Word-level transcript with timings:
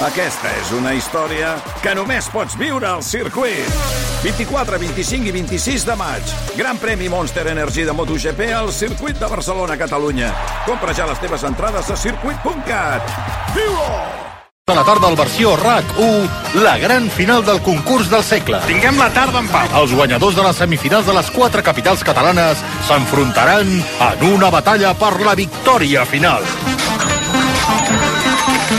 Aquesta 0.00 0.48
és 0.56 0.70
una 0.72 0.94
història 0.96 1.50
que 1.84 1.92
només 1.92 2.24
pots 2.32 2.54
viure 2.56 2.86
al 2.88 3.02
circuit. 3.04 3.66
24, 4.22 4.78
25 4.80 5.28
i 5.28 5.34
26 5.34 5.84
de 5.84 5.96
maig. 6.00 6.32
Gran 6.56 6.80
premi 6.80 7.10
Monster 7.12 7.44
Energy 7.52 7.84
de 7.84 7.92
MotoGP 7.92 8.48
al 8.56 8.72
circuit 8.72 9.20
de 9.20 9.28
Barcelona, 9.28 9.76
Catalunya. 9.76 10.32
Compra 10.64 10.96
ja 10.96 11.04
les 11.10 11.20
teves 11.20 11.44
entrades 11.44 11.92
a 11.92 11.98
circuit.cat. 12.00 13.12
Viu-ho! 13.52 13.92
De 14.70 14.76
la 14.78 14.86
tarda 14.88 15.10
al 15.10 15.18
versió 15.18 15.52
RAC1, 15.58 16.62
la 16.62 16.78
gran 16.78 17.10
final 17.10 17.44
del 17.44 17.60
concurs 17.60 18.08
del 18.08 18.24
segle. 18.24 18.62
Tinguem 18.70 18.96
la 18.96 19.10
tarda 19.12 19.42
en 19.44 19.52
pau. 19.52 19.68
Els 19.82 19.92
guanyadors 19.92 20.38
de 20.38 20.46
les 20.46 20.62
semifinals 20.64 21.10
de 21.10 21.16
les 21.18 21.28
quatre 21.34 21.60
capitals 21.66 22.06
catalanes 22.06 22.64
s'enfrontaran 22.88 23.68
en 23.82 24.28
una 24.32 24.48
batalla 24.48 24.94
per 24.96 25.18
la 25.26 25.36
victòria 25.36 26.06
final. 26.08 26.46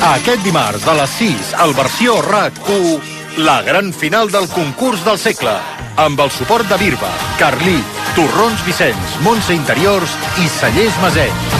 Aquest 0.02 0.42
dimarts, 0.42 0.82
de 0.82 0.94
les 0.98 1.12
6, 1.14 1.50
al 1.62 1.76
versió 1.78 2.16
RAC1, 2.26 3.02
la 3.46 3.62
gran 3.62 3.92
final 3.94 4.32
del 4.34 4.48
concurs 4.50 5.04
del 5.05 5.20
segle, 5.22 5.54
amb 6.02 6.20
el 6.23 6.32
suport 6.34 6.66
de 6.66 6.80
Birba, 6.82 7.12
Carlí, 7.38 7.78
Torrons 8.16 8.64
Vicenç, 8.66 9.20
Montse 9.22 9.54
Interiors 9.54 10.16
i 10.42 10.50
Cellers 10.50 10.98
Maset. 11.04 11.54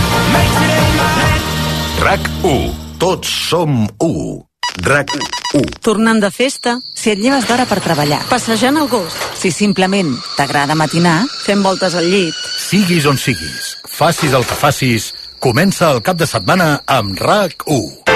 RAC1. 2.02 2.74
Tots 2.98 3.30
som 3.52 3.86
u. 4.02 4.12
RAC1. 4.90 5.78
Tornant 5.86 6.22
de 6.24 6.34
festa, 6.34 6.80
si 6.98 7.14
et 7.14 7.22
lleves 7.22 7.46
d'hora 7.46 7.70
per 7.70 7.78
treballar, 7.86 8.24
passejant 8.32 8.82
el 8.82 8.90
gos, 8.90 9.14
si 9.38 9.54
simplement 9.54 10.16
t'agrada 10.34 10.74
matinar, 10.74 11.20
fent 11.46 11.62
voltes 11.62 11.94
al 11.94 12.10
llit. 12.10 12.34
Siguis 12.58 13.06
on 13.06 13.22
siguis, 13.22 13.76
facis 13.86 14.34
el 14.34 14.50
que 14.50 14.58
facis, 14.58 15.12
comença 15.38 15.94
el 15.94 16.02
cap 16.02 16.18
de 16.18 16.26
setmana 16.26 16.80
amb 16.90 17.22
RAC1. 17.22 18.11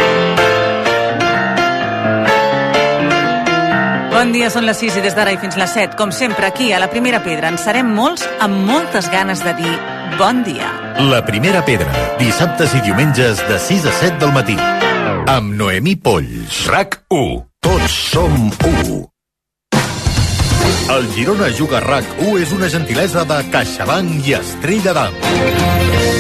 Bon 4.26 4.32
dia, 4.34 4.48
són 4.50 4.66
les 4.66 4.80
6 4.82 4.96
i 4.98 5.02
des 5.06 5.14
d'ara 5.14 5.36
i 5.36 5.38
fins 5.38 5.54
les 5.54 5.70
7, 5.70 5.94
com 6.00 6.10
sempre, 6.10 6.48
aquí 6.48 6.72
a 6.74 6.80
la 6.82 6.88
Primera 6.90 7.20
Pedra, 7.22 7.52
en 7.54 7.60
serem 7.62 7.92
molts 7.94 8.24
amb 8.42 8.58
moltes 8.66 9.06
ganes 9.14 9.44
de 9.46 9.54
dir 9.54 9.74
bon 10.18 10.40
dia. 10.48 10.72
La 11.12 11.20
primera 11.28 11.62
pedra, 11.68 11.94
dissabtes 12.18 12.74
i 12.74 12.82
diumenges 12.88 13.44
de 13.46 13.60
6 13.68 13.86
a 13.86 13.94
7 14.00 14.18
del 14.24 14.34
matí. 14.34 14.58
Amb 15.30 15.54
Noemí 15.62 15.94
Polls. 16.02 16.64
RAC1. 16.66 17.38
Tots 17.70 18.02
som 18.16 18.50
u. 18.50 18.98
El 20.98 21.10
Girona 21.14 21.54
Juga 21.54 21.86
RAC1 21.86 22.42
és 22.48 22.58
una 22.58 22.74
gentilesa 22.74 23.30
de 23.30 23.44
CaixaBank 23.54 24.26
i 24.26 24.40
Estrella 24.42 24.98
d'Am. 24.98 26.15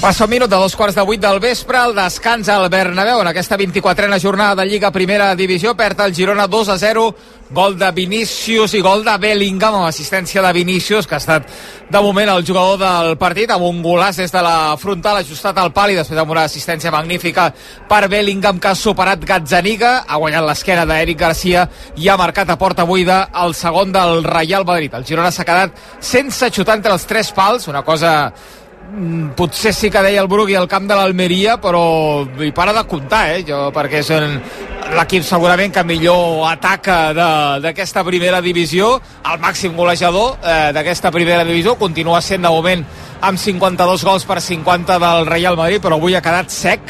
Passa 0.00 0.24
un 0.24 0.30
minut 0.30 0.48
de 0.48 0.56
dos 0.56 0.72
quarts 0.80 0.94
de 0.96 1.02
vuit 1.04 1.20
del 1.20 1.36
vespre, 1.44 1.76
el 1.76 1.92
descans 1.92 2.48
al 2.48 2.70
Bernabéu 2.72 3.18
en 3.20 3.28
aquesta 3.28 3.58
24a 3.60 4.16
jornada 4.18 4.62
de 4.62 4.64
Lliga 4.70 4.88
Primera 4.90 5.34
Divisió, 5.36 5.74
perd 5.76 6.00
el 6.00 6.14
Girona 6.16 6.46
2 6.48 6.68
a 6.72 6.76
0, 6.80 7.02
gol 7.50 7.76
de 7.76 7.90
Vinícius 7.92 8.72
i 8.72 8.80
gol 8.80 9.04
de 9.04 9.18
Bellingham 9.20 9.74
amb 9.76 9.90
assistència 9.90 10.40
de 10.40 10.52
Vinícius, 10.56 11.04
que 11.06 11.18
ha 11.18 11.20
estat 11.20 11.50
de 11.90 12.00
moment 12.00 12.30
el 12.32 12.46
jugador 12.48 12.78
del 12.80 13.18
partit, 13.20 13.52
amb 13.52 13.66
un 13.68 13.82
golàs 13.84 14.16
des 14.22 14.32
de 14.32 14.40
la 14.40 14.72
frontal 14.80 15.18
ajustat 15.20 15.60
al 15.60 15.74
pal 15.76 15.92
i 15.92 15.98
després 15.98 16.22
amb 16.22 16.32
una 16.32 16.46
assistència 16.48 16.92
magnífica 16.94 17.50
per 17.90 18.08
Bellingham 18.08 18.56
que 18.56 18.70
ha 18.72 18.74
superat 18.74 19.26
Gazzaniga, 19.28 20.06
ha 20.08 20.16
guanyat 20.16 20.46
l'esquena 20.48 20.86
d'Eric 20.88 21.18
Garcia 21.26 21.66
i 22.00 22.08
ha 22.08 22.16
marcat 22.16 22.48
a 22.48 22.56
porta 22.56 22.88
buida 22.88 23.26
el 23.44 23.52
segon 23.52 23.92
del 23.92 24.24
Real 24.24 24.64
Madrid. 24.64 24.96
El 24.96 25.04
Girona 25.04 25.28
s'ha 25.28 25.44
quedat 25.44 25.76
sense 26.00 26.48
xutar 26.48 26.78
entre 26.80 26.96
els 26.96 27.04
tres 27.04 27.34
pals, 27.36 27.68
una 27.68 27.84
cosa 27.84 28.32
potser 29.36 29.72
sí 29.74 29.90
que 29.90 30.00
deia 30.02 30.20
el 30.22 30.28
Brugui 30.28 30.56
al 30.58 30.66
camp 30.68 30.88
de 30.88 30.96
l'Almeria, 30.98 31.58
però 31.62 32.24
hi 32.42 32.50
para 32.52 32.72
de 32.74 32.82
comptar, 32.90 33.28
eh, 33.36 33.44
jo, 33.46 33.68
perquè 33.74 34.02
són 34.02 34.40
l'equip 34.96 35.22
segurament 35.22 35.72
que 35.72 35.84
millor 35.86 36.48
ataca 36.50 37.12
de- 37.14 37.60
d'aquesta 37.62 38.02
primera 38.04 38.40
divisió, 38.42 39.00
el 39.32 39.38
màxim 39.38 39.76
golejador 39.76 40.38
eh, 40.42 40.72
d'aquesta 40.74 41.10
primera 41.12 41.44
divisió, 41.44 41.76
continua 41.78 42.20
sent 42.20 42.42
de 42.42 42.48
moment 42.50 42.84
amb 43.20 43.38
52 43.38 44.04
gols 44.04 44.24
per 44.24 44.40
50 44.40 44.98
del 44.98 45.26
Real 45.26 45.56
Madrid, 45.56 45.80
però 45.80 45.94
avui 45.94 46.14
ha 46.16 46.22
quedat 46.22 46.50
sec 46.50 46.80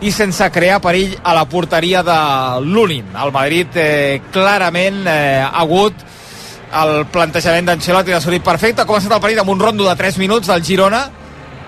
i 0.00 0.10
sense 0.10 0.50
crear 0.50 0.80
perill 0.80 1.14
a 1.22 1.34
la 1.34 1.44
porteria 1.44 2.02
de 2.02 2.18
l'Unin. 2.64 3.04
El 3.22 3.30
Madrid 3.32 3.68
eh, 3.76 4.20
clarament 4.32 5.06
eh, 5.06 5.40
ha 5.44 5.60
hagut 5.60 5.94
el 6.74 7.04
plantejament 7.06 7.66
d'Ancelotti 7.68 8.12
ha 8.12 8.20
sortit 8.20 8.42
perfecte, 8.42 8.82
ha 8.82 8.86
començat 8.88 9.12
el 9.12 9.20
partit 9.20 9.38
amb 9.38 9.50
un 9.50 9.60
rondo 9.60 9.84
de 9.86 9.94
3 9.94 10.18
minuts 10.18 10.48
del 10.48 10.64
Girona, 10.64 11.04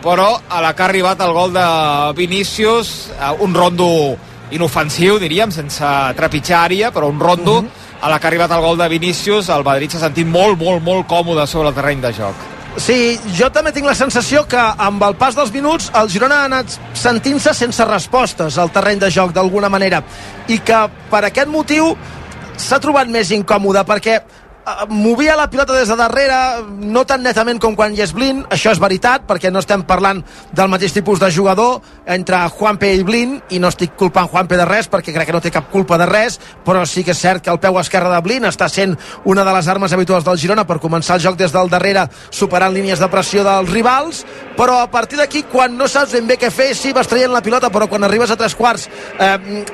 però 0.06 0.40
a 0.48 0.60
la 0.62 0.70
que 0.76 0.84
ha 0.84 0.86
arribat 0.86 1.20
el 1.24 1.32
gol 1.34 1.52
de 1.52 1.66
Vinícius, 2.14 3.10
eh, 3.18 3.32
un 3.42 3.54
rondo 3.54 4.16
inofensiu, 4.54 5.18
diríem, 5.18 5.50
sense 5.50 5.88
trepitjar 6.14 6.60
àrea, 6.68 6.92
però 6.94 7.08
un 7.10 7.18
rondo, 7.18 7.64
a 8.00 8.08
la 8.08 8.20
que 8.20 8.28
ha 8.28 8.30
arribat 8.30 8.52
el 8.54 8.62
gol 8.62 8.78
de 8.78 8.86
Vinícius, 8.88 9.48
el 9.50 9.64
Madrid 9.66 9.90
s'ha 9.90 10.04
sentit 10.04 10.28
molt, 10.30 10.60
molt, 10.60 10.84
molt 10.86 11.08
còmode 11.10 11.48
sobre 11.50 11.72
el 11.72 11.74
terreny 11.74 12.04
de 12.04 12.12
joc. 12.14 12.46
Sí, 12.78 13.18
jo 13.34 13.50
també 13.50 13.72
tinc 13.72 13.88
la 13.88 13.96
sensació 13.98 14.44
que 14.46 14.60
amb 14.60 15.02
el 15.02 15.16
pas 15.18 15.34
dels 15.34 15.50
minuts 15.50 15.90
el 15.96 16.10
Girona 16.12 16.42
ha 16.42 16.48
anat 16.52 16.78
sentint-se 16.94 17.56
sense 17.56 17.84
respostes 17.88 18.58
al 18.62 18.70
terreny 18.70 19.00
de 19.02 19.10
joc 19.10 19.32
d'alguna 19.34 19.72
manera 19.72 20.04
i 20.46 20.60
que 20.60 20.82
per 21.10 21.24
aquest 21.24 21.48
motiu 21.48 21.96
s'ha 22.56 22.78
trobat 22.78 23.08
més 23.08 23.32
incòmode 23.32 23.82
perquè 23.88 24.20
movia 24.88 25.36
la 25.36 25.48
pilota 25.48 25.72
des 25.72 25.88
de 25.88 25.94
darrere 25.96 26.36
no 26.82 27.04
tan 27.06 27.22
netament 27.22 27.60
com 27.62 27.76
quan 27.78 27.94
hi 27.94 28.00
és 28.02 28.12
Blin 28.14 28.42
això 28.50 28.72
és 28.74 28.80
veritat 28.82 29.22
perquè 29.28 29.52
no 29.52 29.60
estem 29.62 29.84
parlant 29.86 30.24
del 30.58 30.70
mateix 30.72 30.94
tipus 30.96 31.20
de 31.22 31.30
jugador 31.30 31.82
entre 32.10 32.40
Juanpe 32.50 32.90
i 32.94 33.04
Blin 33.06 33.36
i 33.54 33.60
no 33.62 33.70
estic 33.70 33.94
culpant 33.96 34.26
Juanpe 34.32 34.58
de 34.58 34.66
res 34.66 34.90
perquè 34.90 35.14
crec 35.14 35.30
que 35.30 35.36
no 35.36 35.42
té 35.44 35.52
cap 35.54 35.70
culpa 35.70 35.98
de 35.98 36.08
res 36.10 36.40
però 36.66 36.82
sí 36.86 37.04
que 37.06 37.14
és 37.14 37.22
cert 37.22 37.44
que 37.44 37.52
el 37.52 37.60
peu 37.62 37.78
esquerre 37.78 38.10
de 38.10 38.18
Blin 38.26 38.48
està 38.50 38.68
sent 38.68 38.96
una 39.24 39.44
de 39.46 39.54
les 39.54 39.68
armes 39.68 39.94
habituals 39.94 40.26
del 40.26 40.38
Girona 40.42 40.66
per 40.66 40.80
començar 40.82 41.20
el 41.20 41.22
joc 41.28 41.38
des 41.38 41.54
del 41.54 41.70
darrere 41.70 42.08
superant 42.30 42.74
línies 42.74 42.98
de 42.98 43.10
pressió 43.12 43.46
dels 43.46 43.70
rivals 43.70 44.24
però 44.58 44.80
a 44.82 44.90
partir 44.90 45.20
d'aquí 45.22 45.44
quan 45.52 45.78
no 45.78 45.86
saps 45.86 46.18
ben 46.18 46.26
bé 46.26 46.40
què 46.42 46.50
fer 46.50 46.72
sí 46.74 46.92
vas 46.92 47.06
traient 47.06 47.30
la 47.30 47.44
pilota 47.44 47.70
però 47.70 47.86
quan 47.86 48.02
arribes 48.02 48.34
a 48.34 48.40
tres 48.40 48.58
quarts 48.58 48.90
eh, 49.20 49.64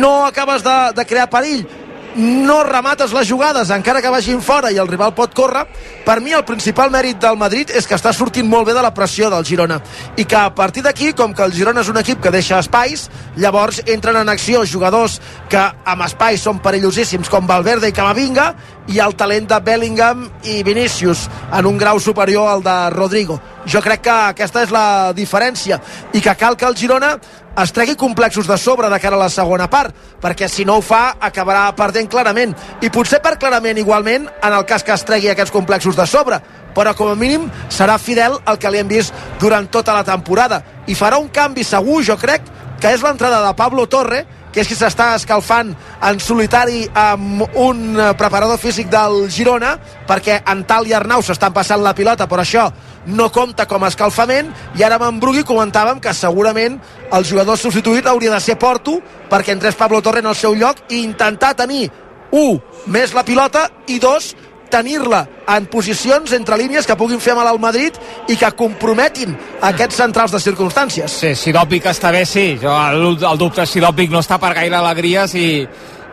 no 0.00 0.24
acabes 0.24 0.64
de, 0.64 0.80
de 0.96 1.04
crear 1.04 1.28
perill 1.28 1.66
no 2.16 2.62
remates 2.64 3.12
les 3.12 3.28
jugades 3.28 3.70
encara 3.70 4.02
que 4.02 4.10
vagin 4.10 4.40
fora 4.42 4.70
i 4.72 4.78
el 4.82 4.88
rival 4.88 5.14
pot 5.14 5.34
córrer. 5.34 5.66
Per 6.04 6.18
mi 6.20 6.34
el 6.34 6.44
principal 6.44 6.90
mèrit 6.90 7.20
del 7.22 7.38
Madrid 7.38 7.70
és 7.70 7.86
que 7.86 7.94
està 7.94 8.12
sortint 8.16 8.48
molt 8.48 8.66
bé 8.66 8.74
de 8.74 8.82
la 8.82 8.92
pressió 8.94 9.30
del 9.30 9.44
Girona. 9.46 9.80
I 10.16 10.24
que 10.24 10.36
a 10.36 10.50
partir 10.54 10.82
d'aquí, 10.82 11.12
com 11.12 11.34
que 11.34 11.44
el 11.44 11.54
Girona 11.54 11.84
és 11.84 11.90
un 11.92 12.00
equip 12.00 12.20
que 12.22 12.34
deixa 12.34 12.58
espais, 12.58 13.08
llavors 13.36 13.82
entren 13.86 14.18
en 14.20 14.28
acció 14.28 14.64
jugadors 14.66 15.20
que 15.50 15.60
amb 15.60 16.04
espais 16.06 16.42
són 16.46 16.60
perillosíssims 16.62 17.28
com 17.28 17.48
Valverde 17.48 17.90
i 17.90 17.94
Camavinga 17.94 18.52
i 18.94 19.00
el 19.02 19.16
talent 19.18 19.48
de 19.50 19.58
Bellingham 19.66 20.22
i 20.46 20.60
Vinícius 20.66 21.26
en 21.52 21.66
un 21.66 21.78
grau 21.78 21.98
superior 22.00 22.48
al 22.48 22.62
de 22.62 22.76
Rodrigo. 22.94 23.40
Jo 23.66 23.82
crec 23.82 24.04
que 24.06 24.14
aquesta 24.30 24.62
és 24.62 24.70
la 24.72 25.12
diferència 25.16 25.80
i 26.14 26.22
que 26.22 26.36
cal 26.38 26.56
que 26.56 26.68
el 26.70 26.78
Girona 26.78 27.16
es 27.60 27.74
tregui 27.74 27.96
complexos 27.98 28.46
de 28.46 28.56
sobre 28.58 28.88
de 28.88 29.00
cara 29.02 29.18
a 29.18 29.24
la 29.24 29.28
segona 29.28 29.66
part, 29.68 29.94
perquè 30.22 30.48
si 30.48 30.64
no 30.64 30.78
ho 30.78 30.84
fa 30.86 31.16
acabarà 31.20 31.66
perdent 31.76 32.08
clarament, 32.08 32.54
i 32.80 32.88
potser 32.94 33.18
per 33.20 33.36
clarament 33.42 33.78
igualment 33.82 34.28
en 34.30 34.54
el 34.54 34.64
cas 34.64 34.86
que 34.86 34.94
es 34.94 35.04
tregui 35.04 35.28
aquests 35.32 35.52
complexos 35.52 35.98
de 35.98 36.06
sobre, 36.06 36.38
però 36.74 36.94
com 36.94 37.10
a 37.10 37.18
mínim 37.18 37.50
serà 37.68 37.98
fidel 37.98 38.38
al 38.46 38.58
que 38.58 38.70
li 38.70 38.78
hem 38.78 38.88
vist 38.88 39.14
durant 39.42 39.66
tota 39.66 39.98
la 39.98 40.06
temporada, 40.06 40.62
i 40.86 40.94
farà 40.94 41.18
un 41.18 41.28
canvi 41.28 41.66
segur, 41.66 42.04
jo 42.06 42.16
crec, 42.16 42.46
que 42.80 42.94
és 42.94 43.02
l'entrada 43.02 43.42
de 43.44 43.56
Pablo 43.58 43.88
Torre, 43.90 44.24
que 44.52 44.62
és 44.62 44.68
qui 44.68 44.76
s'està 44.78 45.12
escalfant 45.16 45.72
en 46.06 46.20
solitari 46.22 46.82
amb 46.96 47.44
un 47.58 47.82
eh, 47.94 48.10
preparador 48.18 48.58
físic 48.58 48.90
del 48.90 49.28
Girona, 49.30 49.76
perquè 50.08 50.40
Antal 50.50 50.88
i 50.90 50.94
Arnau 50.96 51.22
s'estan 51.22 51.54
passant 51.56 51.82
la 51.84 51.94
pilota, 51.94 52.26
però 52.30 52.44
això 52.44 52.66
no 53.06 53.30
compta 53.32 53.66
com 53.70 53.84
a 53.84 53.90
escalfament, 53.92 54.50
i 54.76 54.84
ara 54.84 54.98
amb 54.98 55.08
en 55.08 55.22
Brugui 55.22 55.46
comentàvem 55.46 56.02
que 56.02 56.14
segurament 56.16 56.78
el 57.16 57.24
jugador 57.24 57.58
substituït 57.58 58.06
hauria 58.06 58.34
de 58.34 58.42
ser 58.44 58.58
Porto, 58.60 58.98
perquè 59.30 59.54
entrés 59.54 59.78
Pablo 59.78 60.02
Torre 60.02 60.24
en 60.24 60.30
el 60.30 60.38
seu 60.38 60.54
lloc 60.58 60.84
i 60.90 61.02
intentar 61.04 61.54
tenir, 61.56 61.88
un, 62.30 62.60
més 62.86 63.14
la 63.14 63.24
pilota, 63.26 63.68
i 63.90 63.98
dos, 63.98 64.34
tenir-la 64.70 65.24
en 65.50 65.66
posicions 65.70 66.32
entre 66.36 66.58
línies 66.60 66.86
que 66.86 66.96
puguin 66.96 67.20
fer 67.20 67.34
mal 67.36 67.48
al 67.50 67.60
Madrid 67.62 67.96
i 68.30 68.36
que 68.38 68.50
comprometin 68.56 69.36
aquests 69.66 70.00
centrals 70.02 70.34
de 70.34 70.42
circumstàncies. 70.42 71.20
Sí, 71.22 71.34
si 71.34 71.54
Dòpic 71.54 71.90
està 71.90 72.12
bé, 72.14 72.24
sí. 72.28 72.52
Jo, 72.62 72.74
el, 72.74 73.16
el 73.18 73.40
dubte 73.40 73.64
és 73.66 73.72
si 73.74 73.82
Dòpic 73.82 74.12
no 74.12 74.22
està 74.22 74.38
per 74.40 74.54
gaire 74.56 74.78
alegries 74.78 75.34
i, 75.34 75.48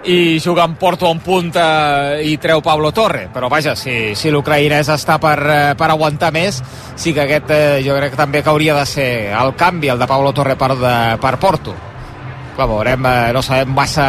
i 0.08 0.40
juga 0.44 0.64
en 0.64 0.76
Porto 0.76 1.10
en 1.12 1.20
punta 1.20 1.66
i 2.24 2.38
treu 2.42 2.62
Pablo 2.62 2.92
Torre. 2.92 3.28
Però 3.34 3.50
vaja, 3.50 3.76
si, 3.76 4.16
si 4.16 4.32
l'ucraïnès 4.34 4.90
està 4.94 5.18
per, 5.22 5.38
eh, 5.44 5.74
per 5.78 5.92
aguantar 5.92 6.32
més, 6.36 6.62
sí 6.96 7.14
que 7.14 7.26
aquest 7.26 7.52
eh, 7.52 7.82
jo 7.86 7.98
crec 7.98 8.16
que 8.16 8.22
també 8.24 8.44
que 8.44 8.54
hauria 8.54 8.78
de 8.78 8.86
ser 8.86 9.10
el 9.36 9.54
canvi, 9.60 9.92
el 9.94 10.00
de 10.00 10.10
Pablo 10.10 10.34
Torre 10.34 10.58
per, 10.60 10.74
de, 10.80 10.96
per 11.22 11.36
Porto. 11.42 11.76
Clar, 12.58 12.70
veurem, 12.70 13.06
eh, 13.06 13.34
no 13.36 13.44
sabem 13.46 13.74
massa 13.76 14.08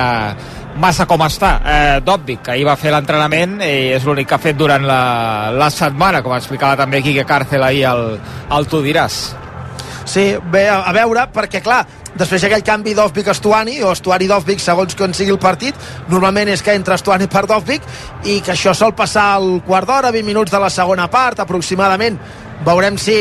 massa 0.79 1.07
com 1.11 1.23
està. 1.27 1.51
Eh, 1.59 1.99
Dòbvic, 2.05 2.45
que 2.47 2.55
ahir 2.55 2.67
va 2.69 2.77
fer 2.79 2.93
l'entrenament 2.95 3.59
i 3.65 3.93
és 3.97 4.07
l'únic 4.07 4.31
que 4.31 4.39
ha 4.39 4.43
fet 4.43 4.57
durant 4.59 4.87
la, 4.87 5.03
la 5.55 5.71
setmana, 5.75 6.23
com 6.23 6.37
explicava 6.37 6.79
també 6.79 7.03
Quique 7.05 7.27
Càrcel 7.29 7.67
ahir 7.67 7.85
al, 7.91 8.05
al 8.55 8.71
Tu 8.71 8.83
diràs. 8.87 9.21
Sí, 10.09 10.31
bé, 10.51 10.65
a, 10.73 10.81
a 10.89 10.93
veure, 10.97 11.27
perquè 11.35 11.61
clar, 11.61 11.83
després 12.17 12.47
aquell 12.47 12.65
canvi 12.65 12.95
Dovvik-Estuani 12.97 13.83
o 13.85 13.93
Estuani-Dovvik 13.93 14.63
segons 14.63 14.97
com 14.97 15.13
sigui 15.13 15.35
el 15.35 15.41
partit 15.43 15.77
normalment 16.09 16.49
és 16.49 16.65
que 16.65 16.73
entra 16.79 16.97
Estuani 16.97 17.29
per 17.29 17.45
Dovvik 17.51 17.85
i 18.25 18.39
que 18.41 18.55
això 18.55 18.73
sol 18.75 18.97
passar 18.97 19.35
al 19.37 19.59
quart 19.67 19.91
d'hora 19.91 20.13
20 20.15 20.27
minuts 20.27 20.55
de 20.55 20.63
la 20.63 20.71
segona 20.73 21.11
part 21.13 21.45
aproximadament 21.45 22.17
veurem 22.67 22.99
si 22.99 23.15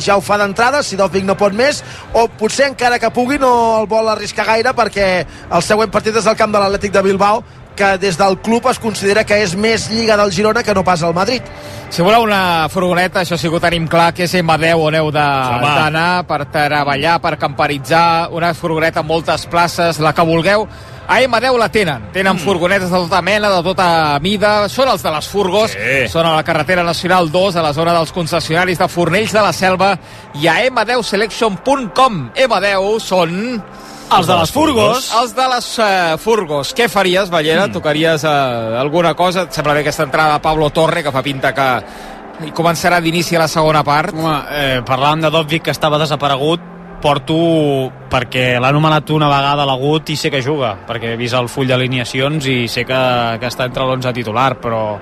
ja 0.00 0.16
ho 0.16 0.22
fa 0.22 0.38
d'entrada 0.38 0.82
si 0.82 0.96
Dovvik 0.96 1.26
no 1.26 1.36
pot 1.38 1.54
més 1.56 1.82
o 2.14 2.28
potser 2.28 2.68
encara 2.70 3.00
que 3.02 3.10
pugui 3.14 3.40
no 3.42 3.50
el 3.80 3.90
vol 3.90 4.08
arriscar 4.12 4.46
gaire 4.46 4.74
perquè 4.76 5.08
el 5.50 5.66
següent 5.66 5.90
partit 5.90 6.16
és 6.16 6.26
el 6.26 6.38
camp 6.38 6.54
de 6.54 6.62
l'Atlètic 6.62 6.94
de 6.94 7.02
Bilbao 7.02 7.42
que 7.74 7.98
des 7.98 8.16
del 8.16 8.38
club 8.38 8.68
es 8.70 8.78
considera 8.78 9.24
que 9.26 9.40
és 9.42 9.54
més 9.58 9.88
lliga 9.90 10.16
del 10.16 10.32
Girona 10.32 10.62
que 10.62 10.74
no 10.74 10.84
pas 10.86 11.02
el 11.02 11.14
Madrid. 11.14 11.42
Si 11.90 12.02
voleu 12.02 12.22
una 12.22 12.68
furgoneta, 12.70 13.22
això 13.22 13.36
sí 13.38 13.50
que 13.50 13.58
ho 13.58 13.62
tenim 13.62 13.88
clar, 13.90 14.12
que 14.14 14.24
és 14.28 14.34
M10 14.38 14.78
on 14.78 14.94
heu 14.98 15.10
d'anar 15.10 16.24
per 16.28 16.44
treballar, 16.54 17.18
per 17.22 17.36
camperitzar, 17.38 18.30
una 18.30 18.52
furgoneta 18.54 19.02
amb 19.02 19.10
moltes 19.10 19.46
places, 19.50 19.98
la 19.98 20.14
que 20.14 20.26
vulgueu, 20.26 20.68
a 21.06 21.20
M10 21.20 21.58
la 21.58 21.68
tenen. 21.68 22.08
Tenen 22.12 22.34
mm. 22.36 22.44
furgonetes 22.44 22.90
de 22.90 22.96
tota 22.96 23.20
mena, 23.22 23.50
de 23.52 23.62
tota 23.66 23.88
mida. 24.24 24.54
Són 24.72 24.90
els 24.92 25.04
de 25.04 25.12
les 25.14 25.28
furgos. 25.28 25.74
Sí. 25.74 26.04
Són 26.12 26.26
a 26.28 26.34
la 26.36 26.44
carretera 26.46 26.84
nacional 26.86 27.30
2, 27.32 27.56
a 27.56 27.64
la 27.64 27.72
zona 27.76 27.94
dels 27.96 28.12
concessionaris 28.14 28.80
de 28.80 28.88
Fornells 28.88 29.34
de 29.34 29.42
la 29.44 29.52
Selva 29.52 29.94
i 30.40 30.48
a 30.48 30.58
m10selection.com. 30.70 32.22
M10 32.34 33.00
són 33.04 33.36
els 34.14 34.26
de 34.28 34.34
les 34.38 34.52
furgos. 34.52 35.10
Els 35.20 35.32
de 35.34 35.46
les 35.50 35.68
uh, 35.80 36.16
furgos. 36.20 36.74
Què 36.76 36.88
faries, 36.92 37.30
Ballera? 37.32 37.68
Mm. 37.68 37.76
Tocaries 37.78 38.26
uh, 38.28 38.80
alguna 38.80 39.14
cosa? 39.18 39.48
Et 39.48 39.56
sembla 39.56 39.74
bé 39.76 39.84
aquesta 39.84 40.06
entrada 40.06 40.36
de 40.36 40.44
Pablo 40.44 40.70
Torre, 40.70 41.02
que 41.02 41.14
fa 41.14 41.24
pinta 41.24 41.54
que 41.56 41.70
i 42.42 42.50
començarà 42.50 42.98
d'inici 43.02 43.36
a 43.36 43.44
la 43.44 43.48
segona 43.48 43.84
part. 43.86 44.14
Home, 44.14 44.36
eh, 44.50 44.80
parlàvem 44.86 45.22
de 45.22 45.30
Dovvik, 45.30 45.62
que 45.68 45.70
estava 45.70 46.00
desaparegut, 46.02 46.60
porto 47.04 47.36
perquè 48.08 48.54
l'ha 48.56 48.70
anomenat 48.72 49.10
una 49.12 49.28
vegada 49.28 49.66
l'agut 49.68 50.08
i 50.14 50.16
sé 50.16 50.30
que 50.32 50.40
juga, 50.44 50.72
perquè 50.88 51.12
he 51.12 51.20
vist 51.20 51.36
el 51.36 51.50
full 51.52 51.68
d'alineacions 51.68 52.48
i 52.48 52.56
sé 52.70 52.86
que, 52.88 53.00
que 53.40 53.50
està 53.50 53.66
entre 53.68 53.84
l'11 53.84 54.14
titular, 54.16 54.54
però 54.62 54.96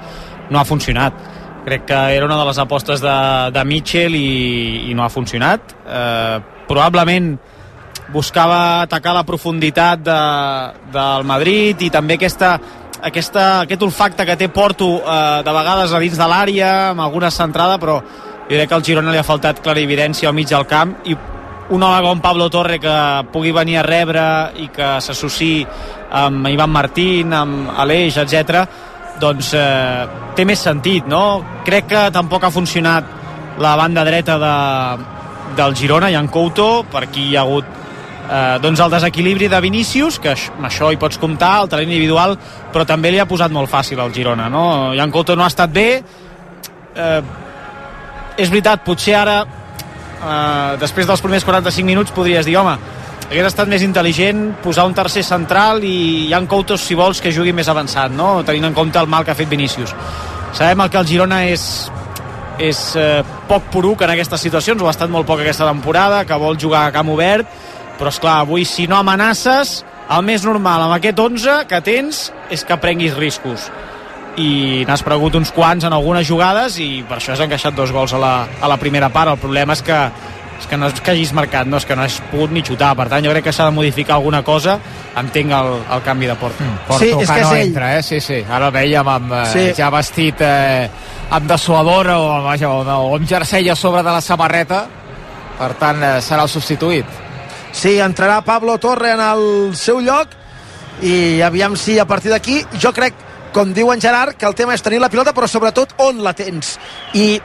no 0.51 0.59
ha 0.59 0.67
funcionat. 0.67 1.21
Crec 1.63 1.85
que 1.87 2.01
era 2.17 2.27
una 2.27 2.41
de 2.41 2.47
les 2.49 2.59
apostes 2.59 3.03
de, 3.05 3.17
de 3.55 3.65
Mitchell 3.65 4.17
i, 4.19 4.91
i 4.91 4.97
no 4.99 5.05
ha 5.05 5.11
funcionat. 5.15 5.77
Eh, 5.87 6.39
probablement 6.67 7.37
buscava 8.13 8.83
atacar 8.83 9.15
la 9.15 9.23
profunditat 9.29 10.03
de, 10.03 10.21
del 10.93 11.29
Madrid 11.29 11.85
i 11.87 11.91
també 11.95 12.19
aquesta, 12.19 12.57
aquesta, 12.99 13.45
aquest 13.61 13.85
olfacte 13.87 14.27
que 14.27 14.37
té 14.41 14.49
Porto 14.51 14.97
eh, 14.99 15.21
de 15.47 15.55
vegades 15.55 15.95
a 15.95 16.03
dins 16.03 16.19
de 16.19 16.29
l'àrea, 16.35 16.73
amb 16.97 17.07
alguna 17.07 17.31
centrada, 17.31 17.79
però 17.79 18.01
jo 18.03 18.57
crec 18.57 18.67
que 18.67 18.77
al 18.81 18.85
Girona 18.91 19.15
li 19.15 19.23
ha 19.23 19.29
faltat 19.29 19.63
clarividència 19.63 20.29
al 20.29 20.35
mig 20.35 20.51
del 20.51 20.67
camp 20.67 20.97
i 21.07 21.15
un 21.73 21.83
home 21.83 22.01
com 22.05 22.21
Pablo 22.21 22.49
Torre 22.53 22.79
que 22.81 22.97
pugui 23.33 23.53
venir 23.57 23.79
a 23.81 23.85
rebre 23.87 24.25
i 24.61 24.69
que 24.73 24.95
s'associï 25.01 25.67
amb 26.13 26.49
Ivan 26.53 26.71
Martín, 26.71 27.33
amb 27.33 27.71
Aleix, 27.81 28.19
etc 28.21 28.67
doncs 29.21 29.53
eh, 29.57 30.07
té 30.37 30.47
més 30.49 30.63
sentit, 30.63 31.07
no? 31.11 31.43
Crec 31.67 31.89
que 31.91 32.07
tampoc 32.15 32.47
ha 32.47 32.53
funcionat 32.55 33.61
la 33.63 33.75
banda 33.77 34.05
dreta 34.09 34.39
de, 34.41 34.57
del 35.59 35.77
Girona, 35.77 36.11
Jan 36.13 36.31
Couto, 36.33 36.85
per 36.91 37.05
aquí 37.07 37.29
hi 37.31 37.37
ha 37.37 37.45
hagut 37.45 37.69
eh, 37.69 38.59
doncs 38.63 38.81
el 38.81 38.93
desequilibri 38.97 39.51
de 39.53 39.61
Vinícius, 39.63 40.19
que 40.23 40.35
amb 40.35 40.67
això 40.69 40.91
hi 40.93 41.01
pots 41.01 41.21
comptar, 41.23 41.55
el 41.63 41.71
talent 41.73 41.93
individual, 41.93 42.37
però 42.73 42.87
també 42.89 43.13
li 43.13 43.23
ha 43.23 43.29
posat 43.29 43.55
molt 43.55 43.71
fàcil 43.71 44.01
al 44.01 44.15
Girona, 44.15 44.49
no? 44.53 44.67
Jan 44.99 45.15
Couto 45.15 45.37
no 45.37 45.47
ha 45.47 45.53
estat 45.53 45.73
bé, 45.73 45.89
eh, 46.97 47.21
és 48.39 48.49
veritat, 48.49 48.83
potser 48.87 49.19
ara, 49.19 49.43
eh, 50.23 50.77
després 50.81 51.09
dels 51.09 51.23
primers 51.25 51.45
45 51.45 51.87
minuts, 51.87 52.15
podries 52.15 52.47
dir, 52.47 52.57
home, 52.61 52.77
hagués 53.29 53.49
estat 53.49 53.71
més 53.71 53.85
intel·ligent 53.85 54.45
posar 54.63 54.87
un 54.89 54.95
tercer 54.95 55.25
central 55.27 55.85
i 55.85 56.29
Jan 56.31 56.47
Couto, 56.51 56.79
si 56.79 56.99
vols, 56.99 57.21
que 57.21 57.33
jugui 57.35 57.53
més 57.53 57.69
avançat, 57.69 58.13
no? 58.15 58.41
tenint 58.47 58.71
en 58.71 58.77
compte 58.77 59.01
el 59.01 59.11
mal 59.11 59.25
que 59.25 59.35
ha 59.35 59.39
fet 59.39 59.51
Vinícius. 59.51 59.95
Sabem 60.53 60.85
el 60.85 60.91
que 60.93 61.01
el 61.01 61.09
Girona 61.09 61.45
és 61.49 61.67
és 62.63 62.79
eh, 63.01 63.23
poc 63.49 63.71
poruc 63.73 64.03
en 64.05 64.11
aquestes 64.13 64.43
situacions, 64.45 64.83
ho 64.83 64.87
ha 64.87 64.93
estat 64.93 65.11
molt 65.11 65.27
poc 65.27 65.41
aquesta 65.41 65.67
temporada, 65.67 66.21
que 66.29 66.37
vol 66.39 66.59
jugar 66.61 66.85
a 66.87 66.93
camp 66.95 67.09
obert 67.11 67.49
però 68.03 68.11
és 68.11 68.19
clar, 68.19 68.41
avui 68.43 68.65
si 68.67 68.89
no 68.91 68.99
amenaces 68.99 69.81
el 70.13 70.25
més 70.27 70.43
normal 70.43 70.87
amb 70.87 70.97
aquest 70.97 71.21
11 71.23 71.59
que 71.71 71.79
tens 71.87 72.25
és 72.53 72.65
que 72.67 72.79
prenguis 72.83 73.15
riscos 73.15 73.69
i 74.41 74.85
n'has 74.89 75.03
pregut 75.05 75.35
uns 75.37 75.53
quants 75.53 75.85
en 75.85 75.93
algunes 75.93 76.27
jugades 76.29 76.79
i 76.81 77.03
per 77.09 77.19
això 77.19 77.35
has 77.35 77.43
encaixat 77.45 77.77
dos 77.77 77.93
gols 77.93 78.15
a 78.17 78.21
la, 78.21 78.35
a 78.61 78.71
la 78.71 78.79
primera 78.81 79.11
part 79.13 79.35
el 79.35 79.41
problema 79.41 79.77
és 79.77 79.83
que 79.85 79.99
és 80.63 80.69
que 80.71 80.77
no 80.79 80.87
és 80.87 81.01
que 81.03 81.11
hagis 81.11 81.33
marcat, 81.35 81.67
no 81.67 81.81
és 81.81 81.85
que 81.85 81.97
no 81.99 82.05
has 82.05 82.21
pogut 82.31 82.53
ni 82.55 82.63
xutar 82.63 82.93
per 82.97 83.09
tant 83.11 83.25
jo 83.25 83.33
crec 83.35 83.49
que 83.49 83.53
s'ha 83.53 83.67
de 83.67 83.75
modificar 83.75 84.15
alguna 84.17 84.45
cosa 84.47 84.79
entenc 85.19 85.53
el, 85.59 85.73
el 85.97 86.05
canvi 86.07 86.31
de 86.31 86.37
Porto 86.39 86.63
mm, 86.65 86.85
Porto 86.87 87.05
sí, 87.05 87.11
és 87.11 87.29
que, 87.29 87.35
que 87.35 87.43
no 87.43 87.55
ell. 87.57 87.67
entra, 87.67 87.97
eh? 87.99 88.03
sí, 88.03 88.21
sí, 88.21 88.39
ara 88.49 88.71
el 88.71 88.77
veiem 88.77 89.09
amb, 89.09 89.35
eh, 89.41 89.45
sí. 89.53 89.67
ja 89.77 89.91
vestit 89.91 90.41
eh, 90.47 90.89
amb 91.31 91.51
dessuadora 91.51 92.21
o, 92.21 92.31
vaja, 92.47 92.71
o, 92.71 92.87
o 92.87 93.17
amb 93.19 93.29
jersei 93.29 93.69
a 93.69 93.77
sobre 93.77 94.05
de 94.07 94.15
la 94.15 94.23
samarreta 94.23 94.87
per 95.59 95.75
tant 95.83 96.01
eh, 96.03 96.15
serà 96.23 96.47
el 96.47 96.53
substituït 96.53 97.21
Sí, 97.73 97.97
entrarà 98.05 98.43
Pablo 98.45 98.77
Torre 98.79 99.15
en 99.17 99.21
el 99.25 99.73
seu 99.75 100.03
lloc 100.05 100.37
i 101.03 101.41
aviam 101.43 101.75
si 101.75 101.97
a 101.99 102.05
partir 102.07 102.31
d'aquí 102.31 102.61
jo 102.79 102.93
crec, 102.93 103.17
com 103.53 103.73
diu 103.75 103.93
en 103.93 104.01
Gerard, 104.01 104.37
que 104.37 104.49
el 104.49 104.57
tema 104.59 104.75
és 104.75 104.83
tenir 104.85 105.01
la 105.03 105.11
pilota, 105.13 105.35
però 105.37 105.49
sobretot 105.49 105.95
on 106.03 106.23
la 106.25 106.33
tens. 106.37 106.79
I 107.15 107.41